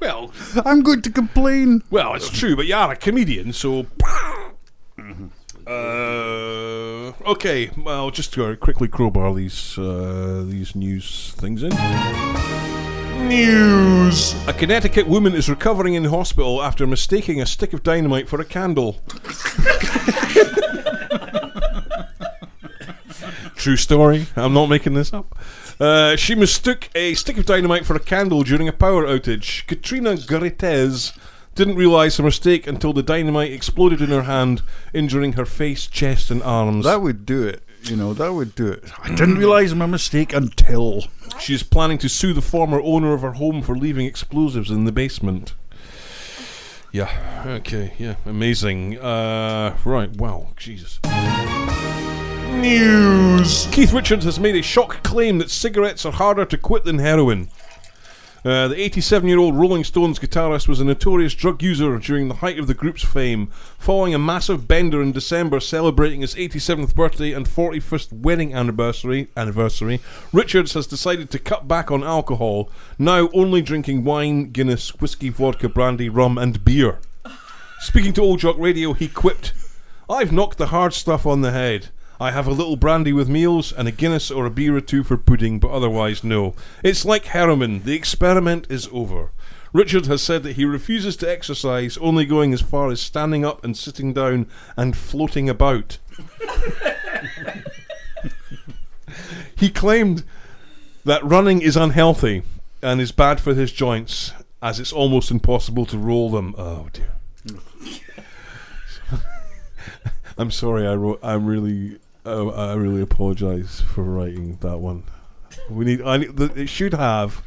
[0.00, 0.30] Well,
[0.66, 1.82] I'm going to complain.
[1.90, 3.86] Well, it's true, but you are a comedian, so.
[5.66, 11.70] Uh, okay, well, just to quickly crowbar these uh, these news things in.
[13.28, 14.34] News!
[14.46, 18.44] A Connecticut woman is recovering in hospital after mistaking a stick of dynamite for a
[18.44, 19.00] candle.
[23.56, 24.26] True story.
[24.36, 25.38] I'm not making this up.
[25.80, 29.66] Uh, she mistook a stick of dynamite for a candle during a power outage.
[29.66, 31.16] Katrina Garetez
[31.54, 34.62] didn't realize her mistake until the dynamite exploded in her hand,
[34.92, 36.84] injuring her face, chest, and arms.
[36.84, 37.62] That would do it.
[37.82, 38.84] You know, that would do it.
[39.02, 41.04] I didn't realize my mistake until.
[41.38, 44.92] She's planning to sue the former owner of her home for leaving explosives in the
[44.92, 45.54] basement.
[46.92, 48.98] Yeah, okay, yeah, amazing.
[48.98, 51.00] Uh, right, wow, Jesus.
[52.52, 53.66] News!
[53.72, 57.48] Keith Richards has made a shock claim that cigarettes are harder to quit than heroin.
[58.44, 62.34] Uh, the 87 year old Rolling Stones guitarist was a notorious drug user during the
[62.34, 63.46] height of the group's fame.
[63.78, 70.00] Following a massive bender in December celebrating his 87th birthday and 41st wedding anniversary, anniversary,
[70.30, 72.68] Richards has decided to cut back on alcohol,
[72.98, 76.98] now only drinking wine, Guinness, whiskey, vodka, brandy, rum, and beer.
[77.80, 79.54] Speaking to Old Jock Radio, he quipped,
[80.08, 81.88] I've knocked the hard stuff on the head.
[82.20, 85.02] I have a little brandy with meals and a Guinness or a beer or two
[85.02, 86.54] for pudding, but otherwise, no.
[86.82, 87.82] It's like heroin.
[87.82, 89.30] The experiment is over.
[89.72, 93.64] Richard has said that he refuses to exercise, only going as far as standing up
[93.64, 94.46] and sitting down
[94.76, 95.98] and floating about.
[99.56, 100.22] he claimed
[101.04, 102.44] that running is unhealthy
[102.82, 104.32] and is bad for his joints,
[104.62, 106.54] as it's almost impossible to roll them.
[106.56, 107.10] Oh dear.
[110.38, 110.86] I'm sorry.
[110.86, 111.18] I wrote.
[111.20, 111.98] I'm really.
[112.26, 115.04] Uh, I really apologize for writing that one.
[115.68, 116.02] We need.
[116.02, 116.36] I need.
[116.36, 117.42] The, it should have.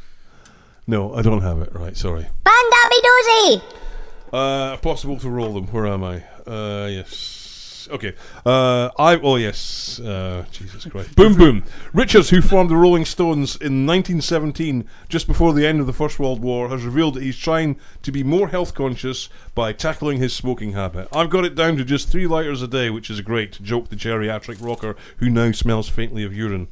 [0.86, 1.74] No, I don't have it.
[1.74, 1.96] Right.
[1.96, 2.26] Sorry.
[2.44, 3.62] Bandabby Dozy!
[4.32, 5.66] Uh, possible to roll them.
[5.68, 6.22] Where am I?
[6.46, 7.37] Uh, yes.
[7.90, 8.14] Okay.
[8.44, 9.16] Uh, I.
[9.16, 10.00] Oh yes.
[10.00, 11.14] Uh, Jesus Christ.
[11.16, 11.64] boom boom.
[11.92, 16.18] Richards, who formed the Rolling Stones in 1917, just before the end of the First
[16.18, 20.32] World War, has revealed that he's trying to be more health conscious by tackling his
[20.32, 21.08] smoking habit.
[21.12, 23.60] I've got it down to just three lighters a day, which is a great.
[23.62, 26.68] Joked the geriatric rocker, who now smells faintly of urine.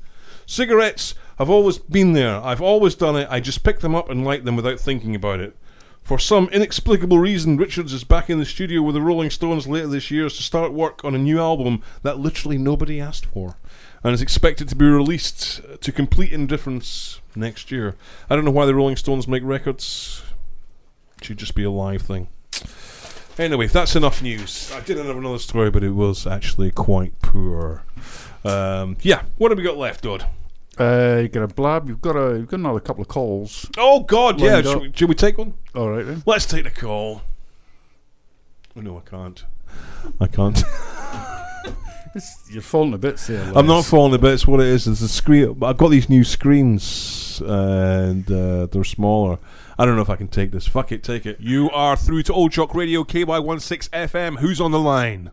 [0.47, 2.37] Cigarettes have always been there.
[2.37, 3.29] I've always done it.
[3.31, 5.57] I just pick them up and light them without thinking about it.
[6.07, 9.89] For some inexplicable reason, Richards is back in the studio with the Rolling Stones later
[9.89, 13.57] this year to start work on a new album that literally nobody asked for,
[14.05, 17.97] and is expected to be released to complete indifference next year.
[18.31, 20.23] I don't know why the Rolling Stones make records.
[21.19, 22.29] It should just be a live thing.
[23.37, 24.71] Anyway, that's enough news.
[24.73, 27.83] I did have another story, but it was actually quite poor.
[28.45, 30.27] Um, yeah, what have we got left, Dodd?
[30.79, 31.89] Uh, you got a blab.
[31.89, 32.37] You've got a.
[32.39, 33.69] You've got another couple of calls.
[33.79, 34.61] Oh God, yeah.
[34.63, 35.55] Should we, should we take one?
[35.75, 36.23] All right then.
[36.27, 37.23] Let's take the call.
[38.77, 39.45] Oh, no, I can't.
[40.21, 40.63] I can't.
[42.15, 43.53] It's- you're falling a bit there.
[43.55, 44.33] I'm not falling a bit.
[44.33, 44.87] It's what it is.
[44.87, 45.59] It's a screen.
[45.63, 49.39] I've got these new screens, and uh, they're smaller.
[49.79, 50.67] I don't know if I can take this.
[50.67, 51.39] Fuck it, take it.
[51.41, 54.39] You are through to Old Jock Radio KY16 FM.
[54.39, 55.31] Who's on the line?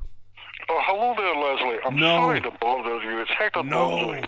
[0.68, 1.80] Oh, hello there, Leslie.
[1.86, 2.18] I'm No.
[2.18, 3.20] sorry to bother you.
[3.22, 3.90] It's Hector No.
[3.90, 4.26] Baldwin.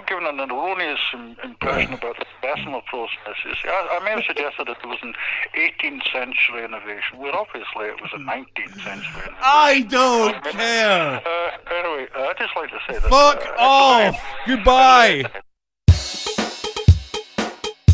[0.00, 1.00] I, I may have given an erroneous
[1.44, 3.36] impression about the Bessemer process.
[3.64, 5.14] I, I may have suggested that it was an
[5.56, 9.34] 18th century innovation, where obviously it was a 19th century innovation.
[9.42, 11.22] I don't care.
[11.24, 13.10] Uh, anyway, uh, I'd just like to say that.
[13.10, 14.20] Fuck uh, off.
[14.46, 15.24] Goodbye.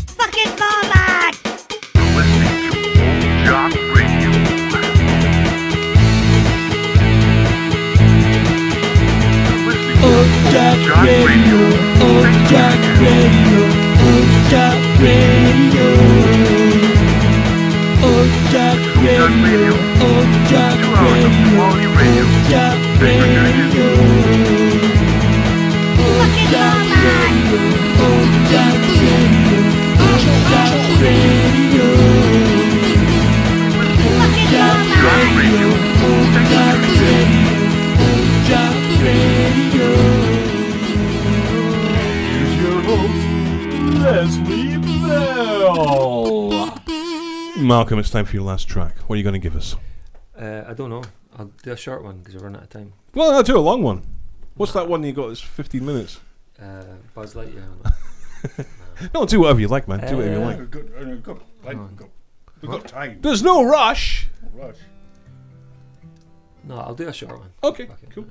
[0.07, 1.33] Fucking forward!
[3.45, 4.31] Jock Radio.
[9.99, 10.77] Oh, Radio, Old Jock
[11.25, 11.86] Radio, Old Jack
[12.99, 13.61] Radio.
[14.07, 14.33] Old
[14.99, 15.87] Radio,
[18.01, 19.17] Old Radio,
[20.07, 20.33] Old
[22.97, 23.87] Radio.
[26.03, 27.61] Old Radio,
[28.01, 29.13] Old Radio,
[29.87, 30.25] Old
[31.01, 31.87] Radio.
[35.37, 35.69] Radio,
[36.07, 37.45] Old Jock Radio,
[38.01, 40.36] Old Jock Radio.
[43.99, 46.71] Leslie Bell.
[47.59, 48.97] Malcolm, it's time for your last track.
[49.07, 49.75] What are you going to give us?
[50.39, 51.03] Uh, I don't know.
[51.37, 52.93] I'll do a short one because we're running out of time.
[53.13, 54.03] Well, I'll do a long one.
[54.55, 56.19] What's that one you got that's 15 minutes?
[56.61, 56.83] Uh,
[57.13, 57.63] Buzz Lightyear.
[59.13, 59.99] No, do whatever you like, man.
[59.99, 60.57] Do whatever you Uh, like.
[60.59, 62.09] We've got, uh, we've got, like, we've got,
[62.61, 63.19] we've got time.
[63.21, 64.27] There's no rush.
[64.55, 64.77] Rush.
[66.63, 67.51] No, I'll do a short one.
[67.63, 68.25] Okay, cool.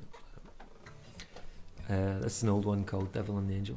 [1.89, 3.77] Uh, this is an old one called Devil and the Angel.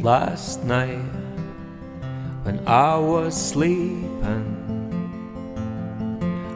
[0.00, 1.02] Last night,
[2.44, 4.54] when I was sleeping,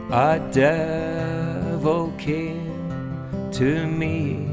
[0.09, 4.47] a devil came to me.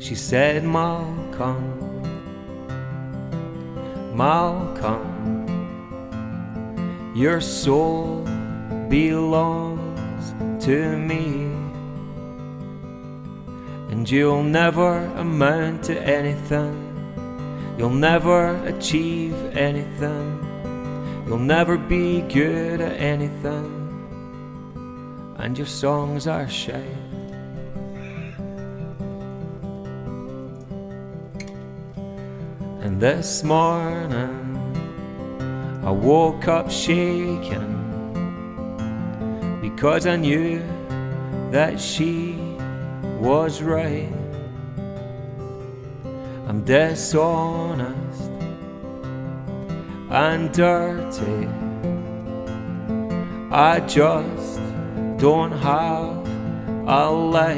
[0.00, 2.02] She said, Malcolm,
[4.16, 5.46] Malcolm,
[7.14, 8.24] your soul
[8.88, 10.34] belongs
[10.64, 11.65] to me.
[13.96, 16.76] And you'll never amount to anything.
[17.78, 21.24] You'll never achieve anything.
[21.26, 23.72] You'll never be good at anything.
[25.38, 26.84] And your songs are shite.
[32.82, 34.44] And this morning
[35.82, 37.72] I woke up shaking
[39.62, 40.62] because I knew
[41.50, 42.35] that she
[43.18, 44.12] was right.
[46.46, 48.30] I'm dishonest
[50.10, 51.48] and dirty.
[53.50, 54.60] I just
[55.18, 56.26] don't have
[56.86, 57.56] a life.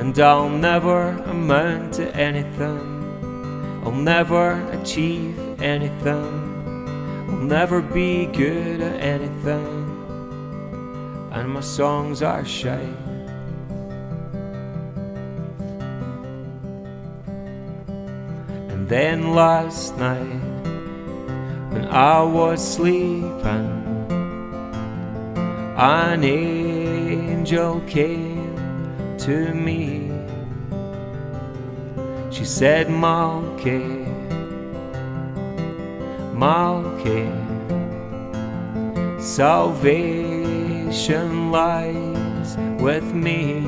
[0.00, 3.00] And I'll never amount to anything.
[3.84, 6.48] I'll never achieve anything.
[7.28, 9.99] I'll never be good at anything.
[11.32, 12.86] And my songs are shy.
[18.68, 20.42] And then last night,
[21.70, 23.80] when I was sleeping,
[25.76, 28.56] an angel came
[29.18, 30.10] to me.
[32.30, 34.04] She said, Malky,
[36.34, 37.30] Malky,
[39.20, 40.39] salvation
[41.50, 43.60] lies with me.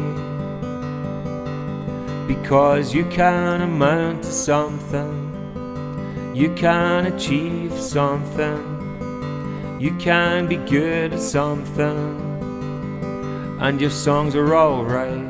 [2.26, 11.20] Because you can amount to something, you can achieve something, you can be good at
[11.20, 12.18] something,
[13.60, 15.21] and your songs are alright.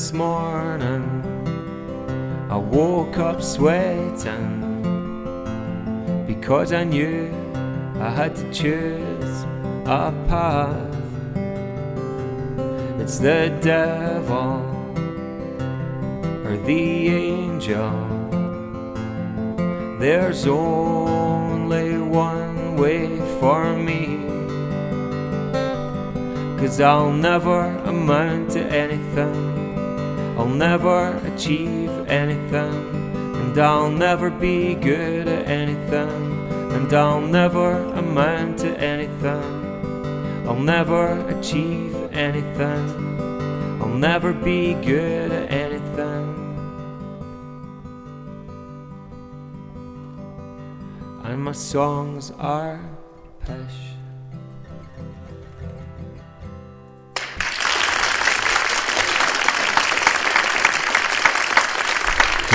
[0.00, 1.04] This morning
[2.48, 4.56] I woke up sweating
[6.26, 7.30] because I knew
[8.00, 9.44] I had to choose
[9.84, 10.96] a path.
[12.98, 14.64] It's the devil
[16.46, 17.92] or the angel.
[19.98, 24.16] There's only one way for me.
[26.58, 29.49] Cause I'll never amount to anything.
[30.50, 33.14] I'll never achieve anything.
[33.36, 36.50] And I'll never be good at anything.
[36.72, 40.48] And I'll never amount to anything.
[40.48, 43.80] I'll never achieve anything.
[43.80, 46.26] I'll never be good at anything.
[51.22, 52.80] And my songs are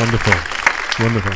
[0.06, 1.03] Wonderful.
[1.03, 1.34] Wonderful.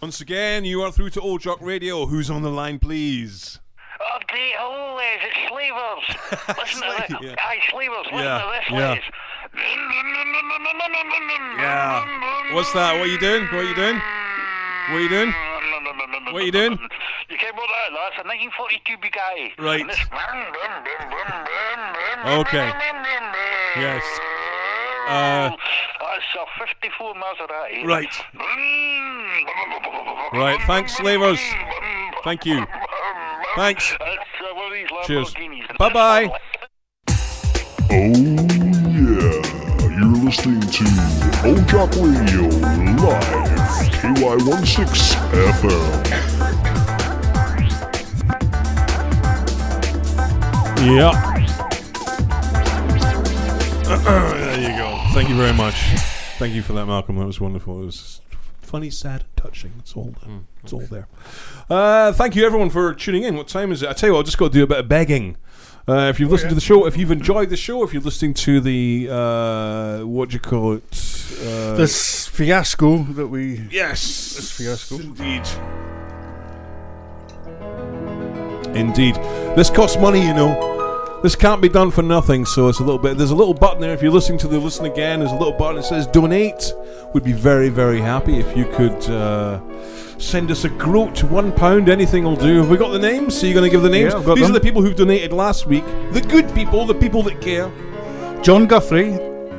[0.00, 2.06] Once again, you are through to Old Jock Radio.
[2.06, 3.58] Who's on the line, please?
[4.00, 6.06] Oh, great, hello, Les, it's Slavers.
[6.62, 7.10] Listen to this.
[7.20, 7.34] Yeah.
[7.38, 8.90] Aye, Slavers, listen Yeah, to this, yeah.
[8.90, 9.02] Les.
[11.58, 12.54] Yeah.
[12.54, 12.94] What's that?
[12.94, 13.42] What are you doing?
[13.46, 13.96] What are you doing?
[13.98, 15.34] What are you doing?
[16.30, 16.78] What are you doing?
[17.28, 19.58] You came with that, that's a 1942 Bugatti.
[19.58, 19.82] Right.
[22.46, 22.70] Okay.
[23.76, 24.04] Yes.
[25.08, 27.84] Uh, That's a 54 Maserati.
[27.86, 28.08] right.
[30.32, 30.60] Right.
[30.66, 31.40] Thanks, slavers.
[32.24, 32.64] Thank you.
[33.56, 33.92] Thanks.
[34.00, 34.16] Uh,
[34.54, 35.34] one of these Cheers.
[35.78, 36.30] Bye bye.
[37.90, 39.42] Oh yeah,
[39.98, 40.84] you're listening to
[41.46, 42.48] Old Jock Radio
[43.02, 43.48] live,
[44.00, 45.16] KY16
[45.60, 45.92] FM.
[50.84, 51.12] Yeah.
[55.12, 55.28] there you go.
[55.28, 55.74] Thank you very much.
[56.38, 57.16] Thank you for that, Malcolm.
[57.18, 57.82] That was wonderful.
[57.82, 58.20] It was
[58.60, 59.72] funny, sad, touching.
[59.78, 60.40] It's all there.
[60.62, 61.06] It's all there.
[61.68, 63.36] Uh, thank you, everyone, for tuning in.
[63.36, 63.88] What time is it?
[63.88, 65.36] I tell you what, I've just got to do a bit of begging.
[65.88, 68.34] Uh, if you've listened to the show, if you've enjoyed the show, if you're listening
[68.34, 70.82] to the uh, what do you call it?
[71.44, 73.66] Uh, This fiasco that we.
[73.70, 74.00] Yes.
[74.36, 74.96] This fiasco.
[75.00, 75.42] Indeed.
[78.76, 79.16] Indeed.
[79.56, 80.71] This costs money, you know.
[81.22, 83.16] This can't be done for nothing, so it's a little bit.
[83.16, 83.92] There's a little button there.
[83.92, 86.72] If you're listening to the listen again, there's a little button that says donate.
[87.14, 89.60] We'd be very, very happy if you could uh,
[90.18, 92.56] send us a groat, one pound, anything will do.
[92.58, 93.38] Have we got the names?
[93.38, 94.14] So you're going to give the names?
[94.14, 94.50] Yeah, These them.
[94.50, 95.84] are the people who've donated last week.
[96.10, 97.70] The good people, the people that care.
[98.42, 99.12] John Guthrie,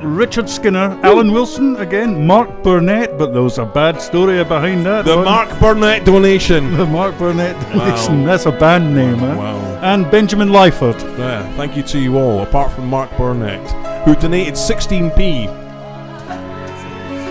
[0.04, 5.04] Richard Skinner, Alan Wilson again, Mark Burnett, but there was a bad story behind that.
[5.04, 5.24] The one.
[5.24, 6.76] Mark Burnett donation.
[6.76, 7.86] The Mark Burnett Wow.
[7.86, 8.24] donation.
[8.24, 9.36] That's a band name, huh?
[9.36, 9.78] Wow.
[9.82, 11.00] And Benjamin Lyford.
[11.18, 13.60] Yeah, thank you to you all, apart from Mark Burnett,
[14.04, 15.48] who donated 16p.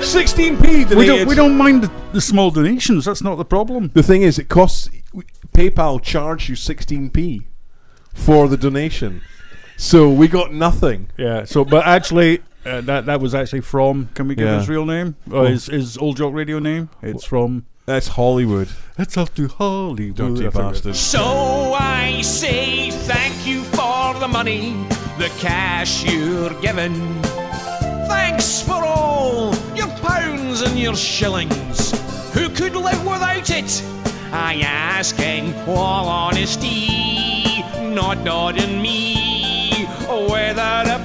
[0.02, 0.60] 16p
[0.90, 0.98] donated.
[0.98, 3.06] We don't, we don't mind the, the small donations.
[3.06, 3.92] That's not the problem.
[3.94, 4.90] The thing is, it costs
[5.54, 7.44] PayPal charge you 16p
[8.14, 9.22] for the donation,
[9.78, 11.10] so we got nothing.
[11.18, 11.46] Yeah.
[11.46, 14.10] So, but actually, uh, that that was actually from.
[14.14, 14.60] Can we give Yeah.
[14.60, 15.16] his real name?
[15.32, 15.46] Or Oh.
[15.46, 16.90] his his old jock radio name?
[17.02, 17.66] It's from.
[17.86, 18.70] That's Hollywood.
[18.98, 20.16] It's up to Hollywood.
[20.16, 20.72] Dirty I forget.
[20.74, 20.96] bastard.
[20.96, 24.74] So I say thank you for the money,
[25.18, 26.94] the cash you're given.
[28.08, 31.92] Thanks for all your pounds and your shillings.
[32.34, 33.84] Who could live without it?
[34.32, 39.88] I ask in all honesty, not nodding me.
[40.08, 41.00] Whether a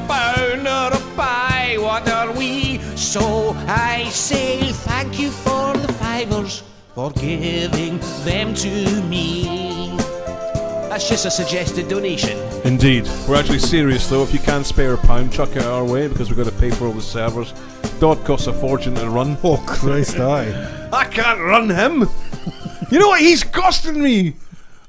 [3.19, 6.62] So I say thank you for the fivers,
[6.95, 9.97] for giving them to me.
[10.89, 12.39] That's just a suggested donation.
[12.65, 13.09] Indeed.
[13.28, 14.23] We're actually serious though.
[14.23, 16.70] If you can spare a pound, chuck it our way because we've got to pay
[16.70, 17.53] for all the servers.
[17.99, 19.36] Dodd costs a fortune to run.
[19.43, 20.89] Oh Christ, I.
[20.93, 22.09] I can't run him.
[22.89, 24.36] you know what he's costing me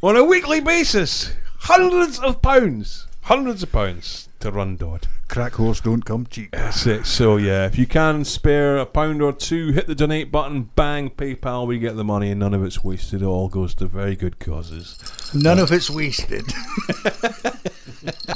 [0.04, 1.34] on a weekly basis?
[1.62, 3.08] Hundreds of pounds.
[3.24, 5.08] Hundreds of pounds to run Dodd.
[5.30, 6.52] Crack horse don't come cheap.
[6.52, 7.06] That's it.
[7.06, 11.12] So yeah, if you can spare a pound or two, hit the donate button, bang,
[11.12, 13.22] PayPal, we get the money, and none of it's wasted.
[13.22, 14.98] It all goes to very good causes.
[15.34, 16.46] None of it's wasted.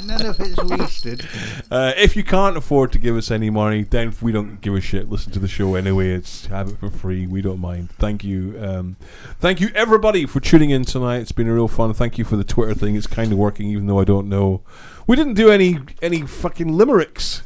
[0.04, 1.26] None of it's wasted.
[1.70, 4.80] Uh, if you can't afford to give us any money, then we don't give a
[4.80, 5.08] shit.
[5.08, 6.10] Listen to the show anyway.
[6.10, 7.26] It's have it for free.
[7.26, 7.90] We don't mind.
[7.92, 8.96] Thank you, um,
[9.40, 11.18] thank you everybody for tuning in tonight.
[11.18, 11.94] It's been a real fun.
[11.94, 12.94] Thank you for the Twitter thing.
[12.94, 14.62] It's kind of working, even though I don't know.
[15.06, 17.42] We didn't do any any fucking limericks.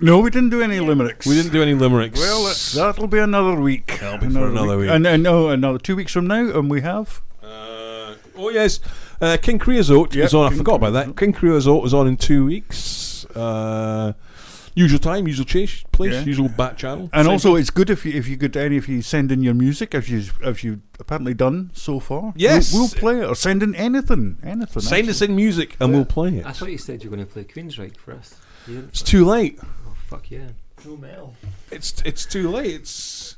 [0.00, 1.26] No, we didn't do any limericks.
[1.26, 2.18] We didn't do any limericks.
[2.18, 3.98] Well, that's- that'll be another week.
[4.00, 4.88] That'll be for another week.
[4.90, 7.20] And, and no, another two weeks from now, and we have.
[7.42, 8.80] Oh yes,
[9.20, 10.46] uh, King Creosote Yep, is on.
[10.46, 11.16] I King forgot about that.
[11.16, 13.26] King Creosote is on in two weeks.
[13.36, 14.14] Uh,
[14.84, 16.24] usual time, usual chase place, Yeah.
[16.32, 17.08] usual bat channel.
[17.12, 19.42] And Same also, it's good if you if you could any if you send in
[19.42, 20.18] your music as you
[20.50, 22.32] as you apparently done so far.
[22.36, 22.72] Yes.
[22.72, 24.82] we'll, we'll play it or send in anything, anything.
[24.82, 26.46] Send us in music and we'll play it.
[26.46, 28.34] I thought you said you were going to play Queensryche for us.
[28.66, 29.58] It's too late.
[29.62, 30.48] Oh fuck yeah!
[30.84, 31.34] No Mel.
[31.70, 32.74] It's it's too late.
[32.80, 33.36] It's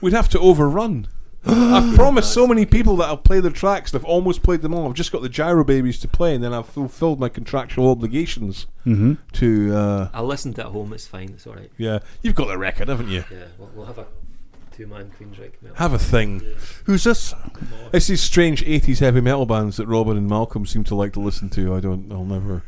[0.00, 1.06] we'd have to overrun.
[1.46, 3.90] I've promised so many people that I'll play their tracks.
[3.92, 4.86] They've almost played them all.
[4.88, 8.66] I've just got the Gyro Babies to play, and then I've fulfilled my contractual obligations
[8.86, 9.16] Mhm.
[9.32, 9.74] to.
[9.74, 10.92] Uh, I'll listen to it at home.
[10.92, 11.30] It's fine.
[11.30, 11.70] It's all right.
[11.78, 13.24] yeah, you've got the record, haven't you?
[13.30, 14.04] Yeah, we'll, we'll have a
[14.76, 15.52] two-man Queensryche.
[15.62, 15.76] metal.
[15.76, 16.42] Have a thing.
[16.84, 17.32] Who's this?
[17.92, 21.20] It's these strange '80s heavy metal bands that Robin and Malcolm seem to like to
[21.20, 21.74] listen to.
[21.74, 22.12] I don't.
[22.12, 22.64] I'll never,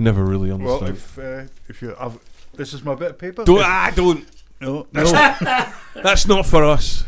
[0.00, 0.80] never really understand.
[0.80, 1.48] Well, understand.
[1.48, 2.18] if uh, if you have,
[2.54, 3.44] this is my bit of paper.
[3.44, 4.26] don't If- ah, don't.
[4.60, 5.04] No, no.
[6.02, 7.03] that's not for us.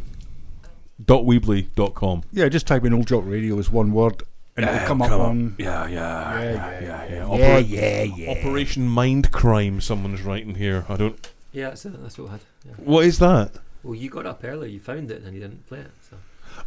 [1.05, 2.23] dot weebly dot com.
[2.31, 4.23] Yeah, just type in Old Jock Radio as one word,
[4.57, 5.27] and Yeah, it'll come it'll up up.
[5.29, 5.55] on.
[5.57, 7.05] Yeah, yeah, yeah, yeah, yeah.
[7.15, 8.31] yeah, Opera- yeah, yeah.
[8.31, 9.81] Operation Mind Crime.
[9.81, 10.85] Someone's writing here.
[10.89, 11.31] I don't.
[11.51, 12.41] Yeah, that's, it, that's what I had.
[12.65, 12.71] Yeah.
[12.77, 13.51] What is that?
[13.83, 15.91] Well, you got up earlier, you found it, and you didn't play it.
[16.09, 16.15] So.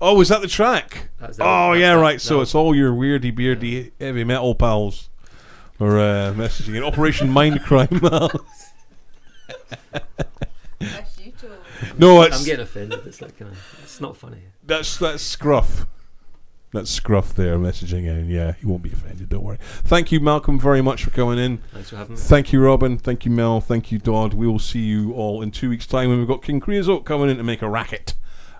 [0.01, 1.09] Oh, is that the track?
[1.21, 2.21] That's the- oh, that's yeah, the- right.
[2.21, 2.41] So no.
[2.43, 5.09] it's all your weirdy, beardy, heavy metal pals
[5.81, 7.89] are uh, messaging in Operation Mind Crime.
[11.99, 13.07] no, it's I'm getting offended.
[13.07, 13.47] It's like, uh,
[13.83, 14.39] it's not funny.
[14.65, 15.87] That's that's Scruff.
[16.73, 18.29] That's Scruff there messaging in.
[18.29, 19.29] Yeah, he won't be offended.
[19.29, 19.59] Don't worry.
[19.61, 21.59] Thank you, Malcolm, very much for coming in.
[21.73, 22.21] Thanks for having me.
[22.21, 22.99] Thank you, Robin.
[22.99, 23.61] Thank you, Mel.
[23.61, 24.35] Thank you, Dodd.
[24.35, 27.31] We will see you all in two weeks' time when we've got King Creosote coming
[27.31, 28.15] in to make a racket.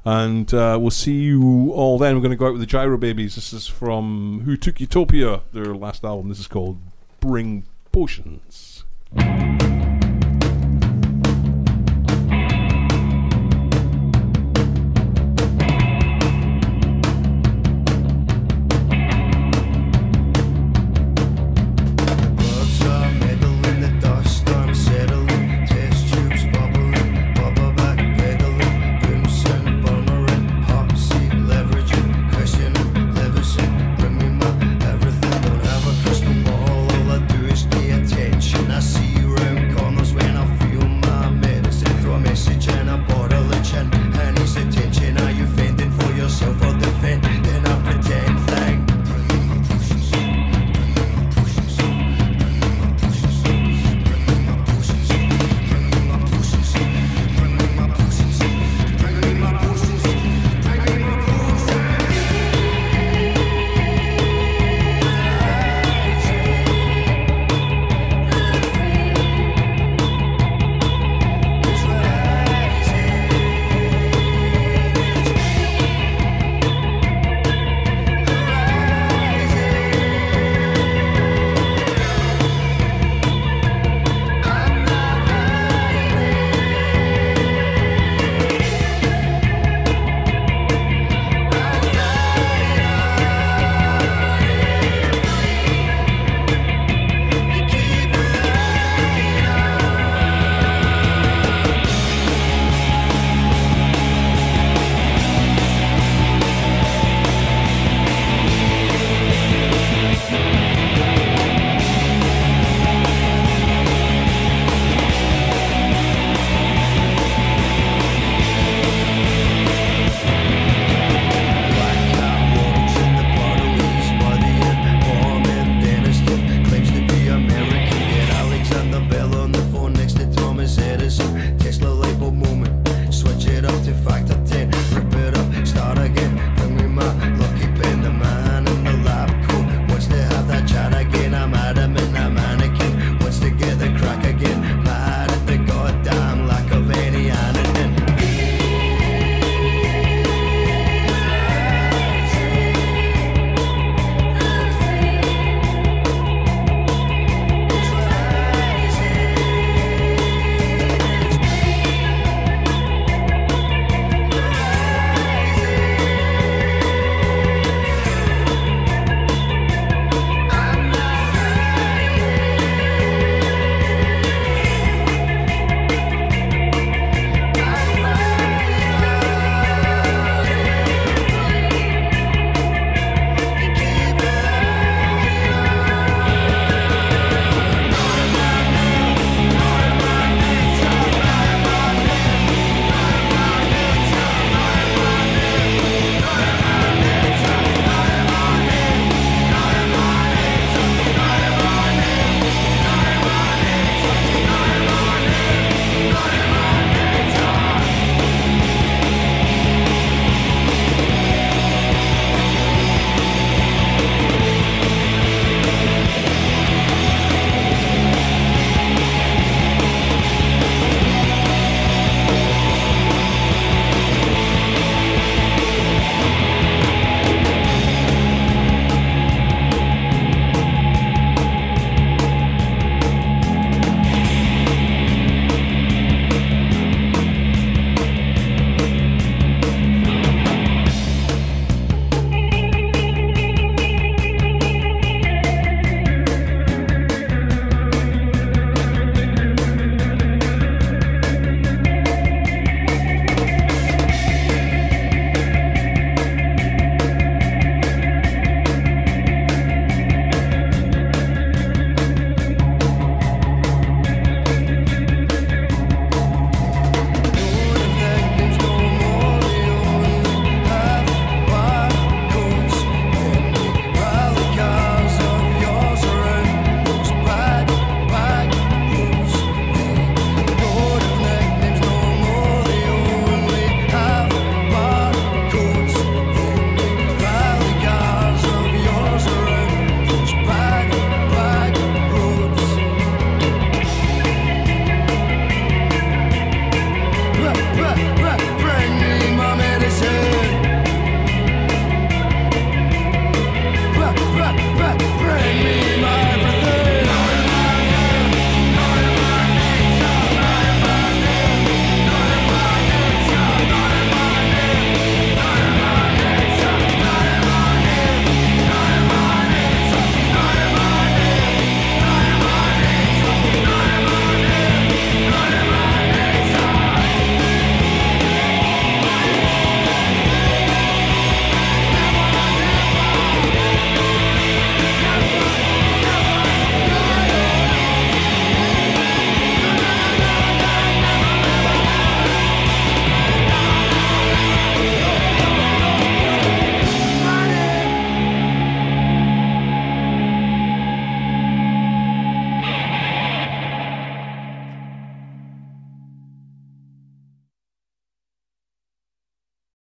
[0.05, 2.15] And uh, we'll see you all then.
[2.15, 3.35] We're going to go out with the Gyro Babies.
[3.35, 6.29] This is from Who Took Utopia, their last album.
[6.29, 6.79] This is called
[7.21, 8.85] Bring Potions.